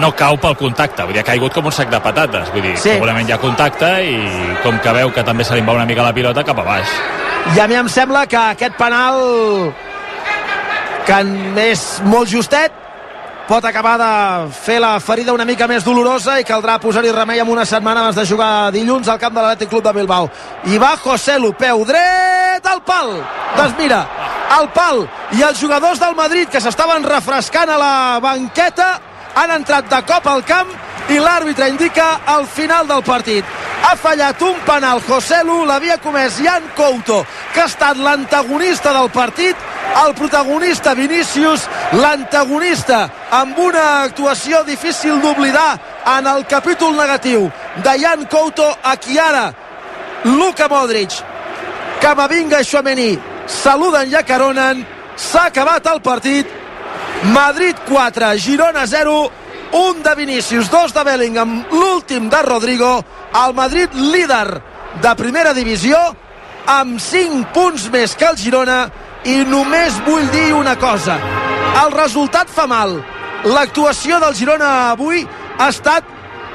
no 0.00 0.12
cau 0.16 0.36
pel 0.40 0.56
contacte, 0.56 1.04
vull 1.04 1.12
dir, 1.12 1.20
ha 1.20 1.26
caigut 1.26 1.52
com 1.52 1.66
un 1.66 1.72
sac 1.72 1.90
de 1.90 2.00
patates, 2.00 2.50
vull 2.52 2.62
dir, 2.62 2.76
Sí. 2.76 2.94
segurament 2.94 3.28
hi 3.28 3.32
ha 3.32 3.38
contacte 3.38 3.88
i 4.04 4.16
com 4.62 4.78
que 4.78 4.92
veu 4.92 5.12
que 5.12 5.22
també 5.24 5.44
se 5.44 5.54
li 5.54 5.60
en 5.60 5.68
va 5.68 5.72
una 5.72 5.86
mica 5.86 6.02
la 6.02 6.12
pilota 6.12 6.44
cap 6.44 6.58
a 6.58 6.62
baix. 6.62 6.88
I 7.56 7.60
a 7.60 7.66
mi 7.68 7.74
em 7.74 7.88
sembla 7.88 8.26
que 8.26 8.36
aquest 8.36 8.76
penal 8.76 9.72
que 11.06 11.18
és 11.66 12.00
molt 12.04 12.28
justet 12.30 12.72
pot 13.48 13.64
acabar 13.64 13.96
de 13.98 14.52
fer 14.54 14.78
la 14.80 15.00
ferida 15.00 15.32
una 15.34 15.44
mica 15.44 15.66
més 15.66 15.84
dolorosa 15.84 16.38
i 16.40 16.44
caldrà 16.44 16.78
posar-hi 16.80 17.10
remei 17.12 17.40
amb 17.42 17.50
una 17.50 17.64
setmana 17.66 18.00
abans 18.00 18.16
de 18.16 18.24
jugar 18.24 18.70
dilluns 18.72 19.08
al 19.08 19.18
camp 19.18 19.34
de 19.34 19.42
l'Atlètic 19.42 19.68
Club 19.68 19.82
de 19.84 19.92
Bilbao. 19.92 20.30
I 20.70 20.78
va 20.78 20.96
José 20.96 21.38
Lu, 21.38 21.52
peu 21.52 21.84
dret 21.84 22.64
al 22.70 22.80
pal. 22.86 23.16
Desmira, 23.56 24.06
al 24.48 24.70
pal. 24.70 25.08
I 25.32 25.42
els 25.42 25.60
jugadors 25.60 25.98
del 26.00 26.14
Madrid 26.14 26.48
que 26.48 26.60
s'estaven 26.60 27.02
refrescant 27.02 27.68
a 27.68 27.78
la 27.78 28.20
banqueta 28.22 29.00
han 29.34 29.50
entrat 29.50 29.88
de 29.90 30.00
cop 30.08 30.26
al 30.26 30.44
camp 30.44 30.70
i 31.10 31.18
l'àrbitre 31.18 31.68
indica 31.68 32.20
el 32.36 32.46
final 32.46 32.86
del 32.86 33.02
partit. 33.02 33.44
Ha 33.82 33.96
fallat 33.96 34.42
un 34.42 34.58
penal. 34.66 35.02
José 35.08 35.42
Lu, 35.44 35.64
l'havia 35.66 35.98
comès. 35.98 36.38
Jan 36.42 36.70
Couto, 36.76 37.24
que 37.54 37.60
ha 37.64 37.68
estat 37.70 37.98
l'antagonista 37.98 38.92
del 38.94 39.10
partit 39.10 39.56
el 40.06 40.14
protagonista 40.14 40.94
Vinícius, 40.94 41.66
l'antagonista 41.92 43.02
amb 43.30 43.58
una 43.58 44.02
actuació 44.02 44.62
difícil 44.64 45.20
d'oblidar 45.20 45.78
en 46.16 46.26
el 46.26 46.46
capítol 46.48 46.96
negatiu 46.96 47.50
de 47.84 47.98
Jan 48.00 48.24
Couto, 48.30 48.68
a 48.82 48.96
qui 48.96 49.18
ara 49.18 49.52
Luka 50.24 50.68
Modric, 50.68 51.18
Camavinga 52.00 52.62
i 52.62 52.66
Chouameni 52.66 53.10
saluden 53.46 54.10
i 54.10 54.16
acaronen, 54.18 54.84
s'ha 55.16 55.48
acabat 55.50 55.86
el 55.92 56.00
partit, 56.02 56.61
Madrid 57.30 57.76
4, 57.88 58.36
Girona 58.36 58.86
0, 58.86 59.30
un 59.72 60.02
de 60.02 60.14
Vinícius, 60.14 60.68
dos 60.70 60.92
de 60.92 61.04
Bellingham, 61.04 61.64
l'últim 61.70 62.28
de 62.28 62.42
Rodrigo, 62.42 63.04
el 63.46 63.54
Madrid 63.54 63.88
líder 63.94 64.60
de 65.00 65.14
primera 65.16 65.54
divisió, 65.54 65.96
amb 66.66 66.98
5 67.00 67.52
punts 67.54 67.86
més 67.94 68.16
que 68.18 68.26
el 68.26 68.36
Girona, 68.36 68.90
i 69.24 69.44
només 69.46 70.00
vull 70.02 70.26
dir 70.34 70.52
una 70.54 70.74
cosa, 70.76 71.16
el 71.84 71.94
resultat 71.94 72.50
fa 72.50 72.66
mal, 72.66 72.98
l'actuació 73.46 74.18
del 74.18 74.34
Girona 74.34 74.90
avui 74.90 75.22
ha 75.58 75.68
estat 75.70 76.04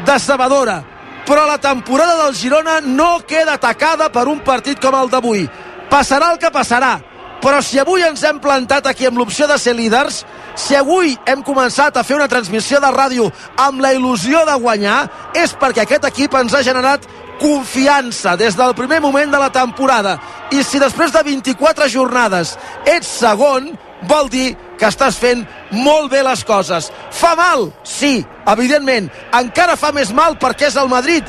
decebedora, 0.05 0.82
però 1.26 1.47
la 1.47 1.57
temporada 1.63 2.26
del 2.26 2.36
Girona 2.36 2.82
no 2.82 3.22
queda 3.28 3.55
atacada 3.55 4.11
per 4.11 4.28
un 4.28 4.43
partit 4.43 4.80
com 4.84 4.95
el 4.95 5.09
d'avui. 5.11 5.47
Passarà 5.89 6.34
el 6.34 6.39
que 6.39 6.51
passarà, 6.51 6.97
però 7.41 7.61
si 7.63 7.80
avui 7.80 8.03
ens 8.03 8.24
hem 8.24 8.39
plantat 8.43 8.88
aquí 8.88 9.07
amb 9.07 9.20
l'opció 9.20 9.47
de 9.47 9.57
ser 9.59 9.76
líders, 9.76 10.26
si 10.58 10.76
avui 10.76 11.14
hem 11.30 11.43
començat 11.45 11.95
a 11.97 12.03
fer 12.03 12.18
una 12.18 12.28
transmissió 12.28 12.82
de 12.82 12.89
ràdio 12.91 13.30
amb 13.62 13.82
la 13.84 13.93
il·lusió 13.93 14.41
de 14.47 14.58
guanyar, 14.58 14.99
és 15.38 15.53
perquè 15.53 15.86
aquest 15.86 16.08
equip 16.10 16.34
ens 16.39 16.55
ha 16.58 16.64
generat 16.66 17.05
confiança 17.38 18.36
des 18.36 18.58
del 18.58 18.74
primer 18.76 18.99
moment 18.99 19.32
de 19.32 19.39
la 19.39 19.51
temporada. 19.53 20.18
I 20.51 20.64
si 20.66 20.82
després 20.82 21.14
de 21.14 21.22
24 21.24 21.88
jornades 21.93 22.55
ets 22.86 23.12
segon, 23.20 23.70
vol 24.10 24.30
dir 24.34 24.55
que 24.78 24.89
estàs 24.89 25.18
fent 25.18 25.43
molt 25.72 26.10
bé 26.12 26.24
les 26.26 26.43
coses. 26.45 26.89
Fa 27.14 27.36
mal? 27.38 27.70
Sí, 27.84 28.26
evidentment. 28.49 29.12
Encara 29.38 29.78
fa 29.78 29.93
més 29.93 30.14
mal 30.14 30.38
perquè 30.41 30.72
és 30.72 30.78
el 30.78 30.89
Madrid. 30.89 31.26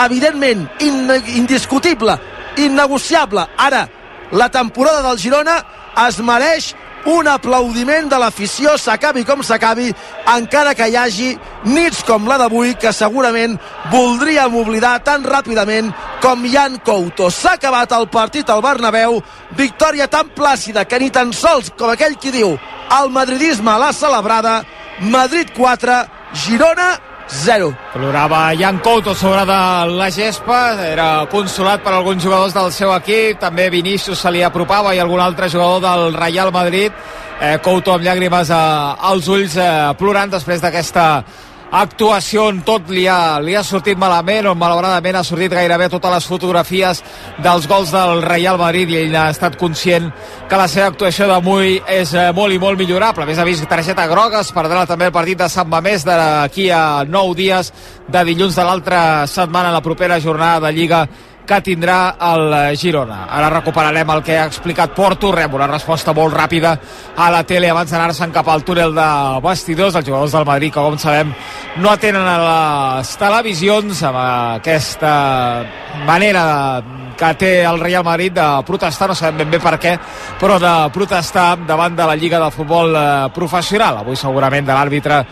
Evidentment, 0.00 0.66
in 0.84 1.12
indiscutible, 1.36 2.18
innegociable. 2.56 3.46
Ara, 3.56 3.86
la 4.32 4.48
temporada 4.48 5.02
del 5.08 5.20
Girona 5.20 5.60
es 6.06 6.18
mereix 6.20 6.74
un 7.06 7.28
aplaudiment 7.30 8.08
de 8.10 8.18
l'afició, 8.18 8.74
s'acabi 8.78 9.24
com 9.24 9.42
s'acabi, 9.46 9.92
encara 10.34 10.74
que 10.74 10.88
hi 10.90 10.96
hagi 10.98 11.28
nits 11.70 12.02
com 12.06 12.26
la 12.26 12.38
d'avui 12.40 12.74
que 12.80 12.92
segurament 12.92 13.56
voldríem 13.92 14.58
oblidar 14.58 14.98
tan 15.06 15.24
ràpidament 15.24 15.92
com 16.22 16.46
Jan 16.50 16.80
Couto. 16.84 17.30
S'ha 17.30 17.54
acabat 17.60 17.94
el 17.94 18.08
partit 18.10 18.50
al 18.50 18.62
Bernabéu, 18.64 19.20
victòria 19.56 20.10
tan 20.10 20.32
plàcida 20.34 20.84
que 20.84 20.98
ni 20.98 21.10
tan 21.10 21.32
sols, 21.32 21.70
com 21.78 21.94
aquell 21.94 22.18
qui 22.18 22.34
diu, 22.34 22.56
el 23.00 23.10
madridisme 23.14 23.78
l'ha 23.78 23.92
celebrada, 23.94 24.60
Madrid 25.00 25.52
4, 25.54 26.02
Girona 26.34 27.05
0. 27.28 27.72
Plorava 27.92 28.54
Jan 28.54 28.78
Couto 28.78 29.14
sobre 29.14 29.44
de 29.48 29.60
la 29.98 30.10
gespa, 30.10 30.76
era 30.86 31.26
consolat 31.30 31.82
per 31.82 31.92
alguns 31.94 32.22
jugadors 32.22 32.54
del 32.54 32.70
seu 32.72 32.92
equip, 32.94 33.40
també 33.42 33.68
Vinícius 33.70 34.22
se 34.22 34.30
li 34.30 34.44
apropava 34.46 34.94
i 34.94 35.00
algun 35.02 35.20
altre 35.20 35.48
jugador 35.50 35.82
del 35.82 36.14
Real 36.14 36.52
Madrid. 36.52 36.92
Eh, 37.40 37.58
Couto 37.62 37.92
amb 37.92 38.06
llàgrimes 38.06 38.50
eh, 38.50 38.60
als 39.10 39.28
ulls 39.28 39.58
eh, 39.60 39.92
plorant 39.98 40.30
després 40.32 40.62
d'aquesta 40.62 41.06
actuació 41.72 42.46
on 42.50 42.60
tot 42.66 42.90
li 42.94 43.06
ha, 43.10 43.38
li 43.42 43.56
ha 43.56 43.62
sortit 43.66 43.98
malament, 43.98 44.46
on 44.50 44.58
malauradament 44.58 45.18
ha 45.18 45.24
sortit 45.26 45.52
gairebé 45.52 45.88
totes 45.90 46.12
les 46.12 46.28
fotografies 46.30 47.02
dels 47.42 47.66
gols 47.68 47.92
del 47.94 48.22
Real 48.22 48.58
Madrid 48.60 48.90
i 48.92 49.00
ell 49.02 49.16
ha 49.18 49.28
estat 49.34 49.58
conscient 49.58 50.10
que 50.48 50.60
la 50.60 50.68
seva 50.70 50.90
actuació 50.92 51.26
d'avui 51.30 51.80
és 51.90 52.14
eh, 52.14 52.30
molt 52.36 52.54
i 52.54 52.60
molt 52.62 52.78
millorable. 52.78 53.26
A 53.26 53.28
més, 53.28 53.38
ha 53.38 53.48
vist 53.48 53.66
targeta 53.68 54.06
groga, 54.10 54.44
es 54.44 54.52
perdrà 54.54 54.86
també 54.86 55.10
el 55.10 55.16
partit 55.16 55.42
de 55.42 55.50
Sant 55.50 55.68
Mamés 55.68 56.06
d'aquí 56.06 56.70
a 56.70 57.04
9 57.08 57.38
dies 57.38 57.72
de 58.06 58.26
dilluns 58.28 58.54
de 58.54 58.66
l'altra 58.66 59.00
setmana, 59.26 59.74
la 59.74 59.82
propera 59.82 60.20
jornada 60.22 60.68
de 60.68 60.76
Lliga 60.76 61.06
que 61.46 61.60
tindrà 61.64 61.98
el 62.32 62.76
Girona. 62.76 63.22
Ara 63.32 63.48
recuperarem 63.54 64.10
el 64.16 64.22
que 64.26 64.36
ha 64.38 64.46
explicat 64.50 64.92
Porto, 64.96 65.30
rep 65.34 65.54
una 65.54 65.70
resposta 65.70 66.14
molt 66.16 66.34
ràpida 66.34 66.74
a 67.16 67.30
la 67.32 67.44
tele 67.46 67.70
abans 67.70 67.90
d'anar-se'n 67.92 68.34
cap 68.34 68.48
al 68.50 68.64
túnel 68.66 68.94
de 68.96 69.08
vestidors. 69.44 69.94
Els 69.94 70.06
jugadors 70.06 70.34
del 70.34 70.48
Madrid, 70.48 70.74
que 70.74 70.82
com 70.82 70.98
sabem, 70.98 71.32
no 71.78 71.92
atenen 71.92 72.26
a 72.26 72.36
les 72.42 73.16
televisions 73.20 74.02
amb 74.10 74.20
aquesta 74.20 75.16
manera 76.06 76.46
que 77.16 77.32
té 77.40 77.52
el 77.64 77.80
Real 77.80 78.04
Madrid 78.04 78.32
de 78.36 78.46
protestar, 78.66 79.08
no 79.08 79.16
sabem 79.16 79.42
ben 79.42 79.50
bé 79.50 79.60
per 79.62 79.76
què, 79.80 79.96
però 80.40 80.58
de 80.62 80.74
protestar 80.94 81.48
davant 81.66 81.96
de 81.96 82.06
la 82.06 82.16
Lliga 82.16 82.40
de 82.42 82.50
Futbol 82.54 82.94
eh, 82.94 83.04
Professional. 83.34 84.02
Avui 84.02 84.16
segurament 84.16 84.66
de 84.66 84.76
l'àrbitre 84.76 85.22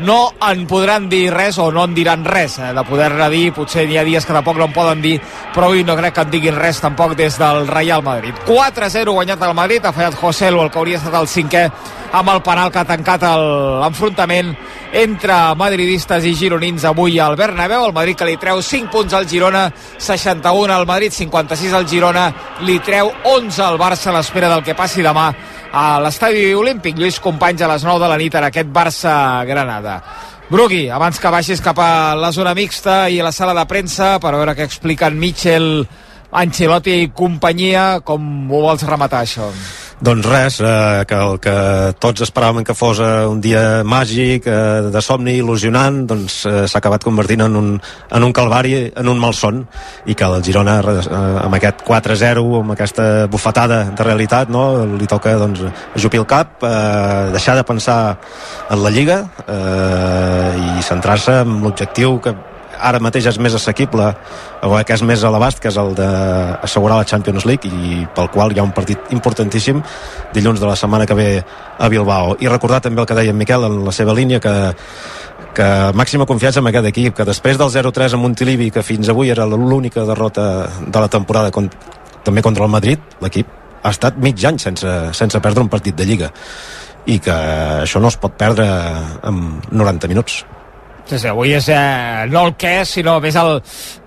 no 0.00 0.18
en 0.42 0.64
podran 0.66 1.08
dir 1.08 1.28
res 1.34 1.58
o 1.62 1.70
no 1.70 1.84
en 1.84 1.94
diran 1.94 2.24
res 2.24 2.58
eh, 2.58 2.72
de 2.74 2.84
poder-ne 2.88 3.28
dir, 3.30 3.52
potser 3.54 3.86
hi 3.88 3.98
ha 3.98 4.06
dies 4.06 4.26
que 4.26 4.34
tampoc 4.36 4.58
no 4.58 4.68
en 4.70 4.76
poden 4.76 5.02
dir, 5.04 5.18
però 5.54 5.68
avui 5.68 5.84
no 5.84 5.96
crec 5.98 6.16
que 6.16 6.24
en 6.26 6.32
diguin 6.32 6.56
res 6.58 6.80
tampoc 6.82 7.14
des 7.18 7.38
del 7.38 7.68
Real 7.68 8.02
Madrid. 8.02 8.34
4-0 8.48 9.12
guanyat 9.12 9.42
el 9.42 9.54
Madrid, 9.54 9.84
ha 9.84 9.92
fallat 9.92 10.18
José 10.18 10.50
Lu, 10.50 10.64
el 10.64 10.72
que 10.72 10.80
hauria 10.80 10.98
estat 10.98 11.20
el 11.20 11.30
cinquè 11.30 11.68
amb 12.14 12.30
el 12.30 12.42
penal 12.46 12.70
que 12.70 12.78
ha 12.78 12.86
tancat 12.86 13.24
l'enfrontament 13.26 14.52
entre 14.94 15.34
madridistes 15.58 16.22
i 16.28 16.34
gironins 16.38 16.84
avui 16.86 17.18
al 17.18 17.34
Bernabéu. 17.36 17.88
El 17.88 17.96
Madrid 17.96 18.16
que 18.18 18.28
li 18.28 18.36
treu 18.38 18.62
5 18.62 18.92
punts 18.92 19.16
al 19.18 19.26
Girona, 19.26 19.64
61 19.98 20.72
al 20.72 20.86
Madrid, 20.86 21.12
56 21.34 21.72
al 21.74 21.86
Girona, 21.90 22.28
li 22.62 22.78
treu 22.84 23.10
11 23.26 23.62
al 23.64 23.78
Barça 23.80 24.12
a 24.12 24.14
l'espera 24.14 24.50
del 24.52 24.62
que 24.62 24.76
passi 24.78 25.02
demà 25.02 25.26
a 25.74 25.98
l'estadi 26.04 26.52
olímpic. 26.54 26.94
Lluís 26.98 27.18
Companys 27.22 27.64
a 27.64 27.70
les 27.72 27.82
9 27.82 27.98
de 28.04 28.10
la 28.12 28.18
nit 28.20 28.34
en 28.38 28.46
aquest 28.46 28.70
Barça-Granada. 28.70 29.98
Brugui, 30.50 30.84
abans 30.92 31.18
que 31.18 31.32
baixis 31.32 31.62
cap 31.64 31.80
a 31.80 32.14
la 32.14 32.30
zona 32.30 32.54
mixta 32.54 33.08
i 33.10 33.18
a 33.18 33.26
la 33.26 33.32
sala 33.34 33.56
de 33.56 33.64
premsa 33.66 34.18
per 34.22 34.36
veure 34.36 34.54
què 34.54 34.68
expliquen 34.68 35.18
Mitchell, 35.18 35.86
Ancelotti 36.34 37.00
i 37.02 37.10
companyia, 37.14 38.04
com 38.04 38.46
ho 38.50 38.62
vols 38.68 38.86
rematar 38.86 39.24
això? 39.24 39.50
Doncs 40.02 40.26
res, 40.26 40.58
eh, 40.60 41.04
que 41.06 41.14
el 41.14 41.36
que 41.38 41.54
tots 42.02 42.24
esperàvem 42.26 42.64
que 42.66 42.74
fos 42.74 42.98
eh, 42.98 43.26
un 43.30 43.40
dia 43.40 43.84
màgic, 43.86 44.48
eh, 44.50 44.90
de 44.90 45.02
somni, 45.02 45.36
il·lusionant, 45.38 46.00
doncs 46.10 46.40
eh, 46.50 46.54
s'ha 46.66 46.80
acabat 46.80 47.04
convertint 47.04 47.44
en 47.46 47.54
un, 47.56 47.68
en 48.10 48.26
un 48.26 48.32
calvari, 48.34 48.74
en 48.90 49.08
un 49.08 49.20
malson, 49.22 49.62
i 50.10 50.16
que 50.18 50.26
el 50.26 50.42
Girona, 50.42 50.80
eh, 50.82 51.04
amb 51.44 51.58
aquest 51.60 51.84
4-0, 51.86 52.42
amb 52.60 52.74
aquesta 52.74 53.28
bufetada 53.30 53.84
de 53.94 54.08
realitat, 54.08 54.50
no, 54.50 54.64
li 54.98 55.06
toca 55.06 55.36
doncs, 55.38 55.62
ajupir 55.94 56.24
el 56.24 56.26
cap, 56.26 56.58
eh, 56.66 57.30
deixar 57.36 57.54
de 57.60 57.64
pensar 57.68 58.00
en 58.70 58.82
la 58.82 58.90
Lliga 58.90 59.20
eh, 59.46 60.74
i 60.80 60.82
centrar-se 60.82 61.38
en 61.44 61.62
l'objectiu 61.62 62.18
que 62.24 62.34
ara 62.84 63.00
mateix 63.02 63.26
és 63.30 63.38
més 63.40 63.54
assequible 63.56 64.10
o 64.62 64.78
que 64.84 64.96
és 64.96 65.02
més 65.06 65.24
a 65.24 65.32
l'abast 65.32 65.60
que 65.62 65.70
és 65.72 65.78
el 65.80 65.94
d'assegurar 65.98 67.00
la 67.00 67.08
Champions 67.08 67.46
League 67.48 67.68
i 67.68 68.04
pel 68.16 68.30
qual 68.34 68.52
hi 68.52 68.60
ha 68.60 68.66
un 68.66 68.74
partit 68.76 69.12
importantíssim 69.16 69.82
dilluns 70.34 70.60
de 70.60 70.68
la 70.68 70.76
setmana 70.76 71.06
que 71.08 71.16
ve 71.18 71.28
a 71.42 71.88
Bilbao 71.88 72.36
i 72.40 72.50
recordar 72.50 72.82
també 72.84 73.02
el 73.02 73.08
que 73.08 73.16
deia 73.18 73.32
en 73.32 73.40
Miquel 73.40 73.64
en 73.68 73.84
la 73.84 73.92
seva 73.92 74.16
línia 74.16 74.40
que 74.40 74.54
que 75.54 75.66
màxima 75.94 76.26
confiança 76.26 76.58
en 76.58 76.66
aquest 76.66 76.88
equip, 76.90 77.14
que 77.14 77.26
després 77.26 77.58
del 77.58 77.70
0-3 77.70 78.16
a 78.16 78.18
Montilivi, 78.18 78.72
que 78.74 78.82
fins 78.82 79.08
avui 79.08 79.30
era 79.30 79.46
l'única 79.46 80.02
derrota 80.02 80.66
de 80.82 81.02
la 81.04 81.06
temporada 81.08 81.52
con, 81.54 81.68
també 82.26 82.42
contra 82.42 82.66
el 82.66 82.72
Madrid, 82.72 82.98
l'equip 83.22 83.52
ha 83.84 83.92
estat 83.94 84.18
mig 84.18 84.42
any 84.48 84.58
sense, 84.58 84.90
sense 85.14 85.40
perdre 85.44 85.62
un 85.62 85.70
partit 85.70 85.94
de 85.94 86.06
Lliga 86.08 86.32
i 87.06 87.18
que 87.20 87.34
això 87.84 88.00
no 88.00 88.08
es 88.08 88.16
pot 88.16 88.34
perdre 88.40 88.66
en 89.28 89.40
90 89.70 90.08
minuts. 90.08 90.42
Sí, 91.04 91.18
sí, 91.18 91.28
avui 91.28 91.50
és 91.52 91.66
eh, 91.68 92.24
no 92.32 92.46
el 92.46 92.54
què, 92.56 92.78
sinó 92.88 93.18
més 93.20 93.34
el, 93.36 93.58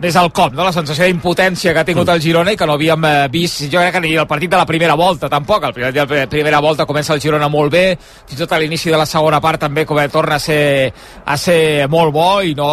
més 0.02 0.16
el 0.18 0.32
com, 0.34 0.56
no? 0.58 0.64
la 0.66 0.74
sensació 0.74 1.06
d'impotència 1.06 1.70
que 1.70 1.84
ha 1.84 1.86
tingut 1.86 2.10
el 2.10 2.24
Girona 2.24 2.56
i 2.56 2.58
que 2.58 2.66
no 2.66 2.74
havíem 2.74 3.06
eh, 3.06 3.12
vist, 3.30 3.68
jo 3.70 3.84
crec 3.84 3.94
que 3.94 4.02
ni 4.02 4.16
el 4.18 4.26
partit 4.26 4.50
de 4.50 4.58
la 4.58 4.66
primera 4.66 4.96
volta 4.98 5.30
tampoc, 5.30 5.68
el 5.68 5.76
primer 5.76 5.92
dia 5.94 6.08
de 6.10 6.24
la 6.24 6.30
primera 6.32 6.62
volta 6.64 6.88
comença 6.90 7.14
el 7.14 7.22
Girona 7.22 7.52
molt 7.54 7.70
bé, 7.70 7.84
fins 8.02 8.34
i 8.34 8.42
tot 8.42 8.56
a 8.58 8.58
l'inici 8.58 8.90
de 8.90 8.98
la 8.98 9.06
segona 9.06 9.38
part 9.44 9.62
també 9.68 9.86
com 9.86 10.02
torna 10.10 10.40
a 10.40 10.42
ser, 10.42 10.90
a 11.22 11.38
ser 11.38 11.86
molt 11.86 12.16
bo 12.16 12.32
i 12.42 12.58
no 12.58 12.72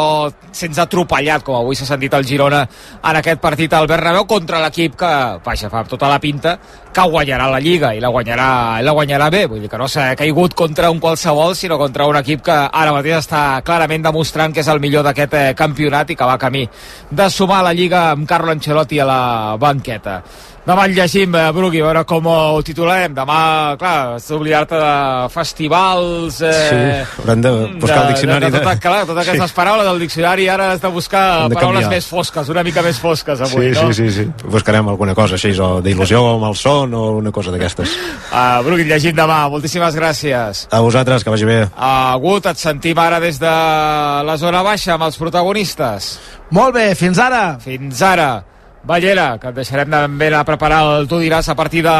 sense 0.56 0.80
atropellat 0.80 1.44
com 1.44 1.60
avui 1.60 1.76
s'ha 1.76 1.90
sentit 1.92 2.16
el 2.16 2.24
Girona 2.24 2.62
en 2.64 3.20
aquest 3.20 3.44
partit 3.44 3.76
al 3.76 3.90
Bernabéu 3.92 4.24
contra 4.24 4.64
l'equip 4.64 4.96
que, 5.04 5.12
vaja, 5.44 5.68
fa 5.68 5.84
tota 5.84 6.08
la 6.08 6.16
pinta 6.22 6.56
que 6.94 7.04
guanyarà 7.10 7.48
la 7.50 7.58
Lliga 7.58 7.90
i 7.96 8.00
la 8.02 8.10
guanyarà, 8.14 8.48
i 8.78 8.84
la 8.86 8.94
guanyarà 8.94 9.26
bé, 9.34 9.44
vull 9.50 9.64
dir 9.64 9.70
que 9.70 9.80
no 9.80 9.88
s'ha 9.90 10.12
caigut 10.18 10.54
contra 10.54 10.92
un 10.94 11.00
qualsevol, 11.02 11.56
sinó 11.58 11.78
contra 11.80 12.06
un 12.06 12.18
equip 12.20 12.44
que 12.46 12.54
ara 12.54 12.94
mateix 12.94 13.18
està 13.18 13.42
clarament 13.66 14.06
demostrant 14.06 14.54
que 14.54 14.62
és 14.62 14.70
el 14.70 14.80
millor 14.80 15.02
d'aquest 15.06 15.34
eh, 15.34 15.44
campionat 15.58 16.14
i 16.14 16.16
que 16.18 16.28
va 16.30 16.38
camí 16.38 16.62
de 17.10 17.28
sumar 17.30 17.64
la 17.66 17.74
Lliga 17.74 18.10
amb 18.12 18.28
Carlo 18.30 18.54
Ancelotti 18.54 19.02
a 19.02 19.08
la 19.10 19.22
banqueta. 19.58 20.20
Demà 20.64 20.86
el 20.88 20.94
llegim, 20.96 21.34
eh, 21.36 21.50
Brugui, 21.52 21.80
a 21.82 21.84
veure 21.84 22.02
com 22.08 22.24
ho 22.24 22.62
titularem. 22.64 23.12
Demà, 23.12 23.76
clar, 23.76 24.14
has 24.16 24.28
d'oblidar-te 24.30 24.78
de 24.80 25.28
festivals... 25.28 26.38
Eh, 26.40 26.52
Sí, 26.54 27.20
haurem 27.20 27.42
de 27.44 27.50
buscar 27.82 27.98
el 28.06 28.14
diccionari 28.14 28.46
De, 28.46 28.50
de, 28.50 28.58
de, 28.64 28.70
de- 28.70 28.80
clar, 28.80 29.02
totes 29.04 29.20
aquestes 29.28 29.50
Sí. 29.50 29.56
paraules 29.58 29.84
del 29.84 29.98
diccionari 30.00 30.48
ara 30.48 30.70
has 30.72 30.80
de 30.80 30.88
buscar 30.88 31.42
Hem 31.42 31.48
de 31.52 31.54
paraules 31.58 31.82
canviar. 31.82 31.90
més 31.98 32.06
fosques, 32.08 32.48
una 32.48 32.62
mica 32.64 32.80
més 32.82 32.98
fosques 32.98 33.42
avui, 33.44 33.74
sí, 33.74 33.80
no? 33.82 33.92
sí, 33.92 34.08
sí, 34.08 34.24
sí. 34.24 34.46
Buscarem 34.48 34.88
alguna 34.88 35.14
cosa 35.14 35.34
així, 35.36 35.52
o 35.60 35.82
d'il·lusió 35.84 36.22
o 36.32 36.38
malson 36.40 36.94
o 36.94 37.02
una 37.18 37.30
cosa 37.30 37.52
d'aquestes. 37.52 37.92
Uh, 38.32 38.62
Brugui, 38.64 38.84
llegim 38.88 39.12
demà. 39.14 39.42
Moltíssimes 39.52 39.94
gràcies. 40.00 40.64
A 40.72 40.80
vosaltres, 40.80 41.22
que 41.24 41.30
vagi 41.30 41.44
bé. 41.44 41.58
Agut, 41.76 42.46
et 42.46 42.56
sentim 42.56 42.96
ara 42.98 43.20
des 43.20 43.36
de 43.38 43.52
la 44.24 44.36
zona 44.40 44.62
baixa 44.64 44.94
amb 44.96 45.04
els 45.10 45.20
protagonistes. 45.20 46.14
Molt 46.56 46.72
bé, 46.74 46.94
fins 46.94 47.18
ara. 47.20 47.58
Fins 47.60 48.00
ara. 48.00 48.32
Ballera, 48.84 49.38
que 49.40 49.48
et 49.48 49.56
deixarem 49.56 49.88
anar 49.88 50.40
a 50.40 50.44
preparar 50.44 50.82
el 50.84 51.06
Tu 51.08 51.22
diràs 51.22 51.48
a 51.48 51.56
partir 51.56 51.80
de 51.86 51.94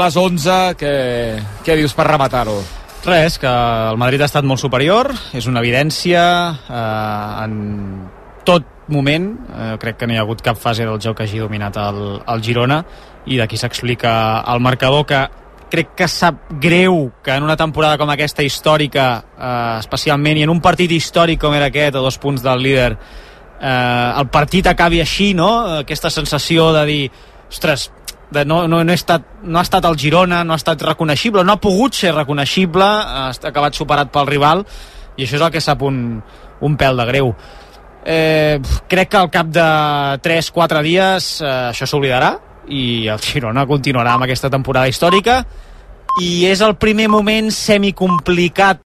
les 0.00 0.16
11. 0.20 0.56
Què, 0.76 0.92
què 1.64 1.76
dius 1.78 1.96
per 1.96 2.04
rematar-ho? 2.10 2.58
Res, 3.06 3.38
que 3.40 3.48
el 3.48 3.96
Madrid 3.96 4.20
ha 4.20 4.28
estat 4.28 4.44
molt 4.44 4.60
superior, 4.60 5.12
és 5.32 5.46
una 5.48 5.62
evidència 5.62 6.22
eh, 6.68 7.44
en 7.46 7.54
tot 8.44 8.66
moment, 8.92 9.30
eh, 9.48 9.72
crec 9.80 10.00
que 10.00 10.06
no 10.06 10.14
hi 10.14 10.20
ha 10.20 10.24
hagut 10.26 10.42
cap 10.44 10.58
fase 10.60 10.84
del 10.84 11.00
joc 11.00 11.16
que 11.18 11.24
hagi 11.24 11.40
dominat 11.40 11.78
el, 11.80 12.00
el 12.20 12.44
Girona 12.44 12.82
i 13.26 13.38
d'aquí 13.40 13.58
s'explica 13.58 14.12
el 14.52 14.60
marcador 14.62 15.06
que 15.06 15.24
crec 15.70 15.94
que 15.98 16.06
sap 16.10 16.50
greu 16.62 17.08
que 17.24 17.34
en 17.34 17.46
una 17.46 17.56
temporada 17.58 17.98
com 17.98 18.10
aquesta 18.12 18.44
històrica 18.46 19.06
eh, 19.18 19.78
especialment 19.80 20.38
i 20.38 20.44
en 20.46 20.52
un 20.52 20.60
partit 20.62 20.92
històric 20.92 21.40
com 21.42 21.54
era 21.56 21.70
aquest 21.72 21.96
a 21.96 22.04
dos 22.04 22.18
punts 22.22 22.44
del 22.44 22.62
líder 22.62 22.90
eh, 23.60 24.12
el 24.20 24.28
partit 24.28 24.66
acabi 24.66 25.00
així 25.00 25.32
no? 25.34 25.50
aquesta 25.82 26.10
sensació 26.10 26.72
de 26.72 26.84
dir 26.86 27.10
ostres, 27.48 27.90
de 28.30 28.44
no, 28.44 28.66
no, 28.68 28.82
no, 28.84 28.90
he 28.92 28.94
estat, 28.98 29.22
no 29.44 29.58
ha 29.60 29.62
estat 29.62 29.84
el 29.86 29.96
Girona, 29.98 30.42
no 30.44 30.52
ha 30.54 30.56
estat 30.60 30.82
reconeixible, 30.82 31.44
no 31.44 31.52
ha 31.54 31.60
pogut 31.62 31.94
ser 31.94 32.14
reconeixible, 32.14 32.84
ha 32.84 33.28
est- 33.30 33.44
ha 33.44 33.52
acabat 33.54 33.74
superat 33.78 34.10
pel 34.10 34.26
rival, 34.26 34.64
i 35.16 35.22
això 35.24 35.38
és 35.38 35.44
el 35.46 35.52
que 35.54 35.60
sap 35.62 35.82
un, 35.86 36.22
un 36.60 36.74
pèl 36.76 36.96
de 36.98 37.06
greu. 37.06 37.30
Eh, 38.06 38.58
crec 38.88 39.08
que 39.10 39.16
al 39.18 39.30
cap 39.30 39.46
de 39.50 39.62
3-4 40.22 40.82
dies 40.82 41.30
eh, 41.40 41.46
això 41.72 41.86
s'oblidarà 41.90 42.34
i 42.70 43.06
el 43.10 43.18
Girona 43.22 43.64
continuarà 43.66 44.12
amb 44.14 44.26
aquesta 44.26 44.50
temporada 44.50 44.86
històrica 44.90 45.40
i 46.22 46.46
és 46.50 46.60
el 46.62 46.76
primer 46.78 47.08
moment 47.10 47.50
semicomplicat 47.50 48.82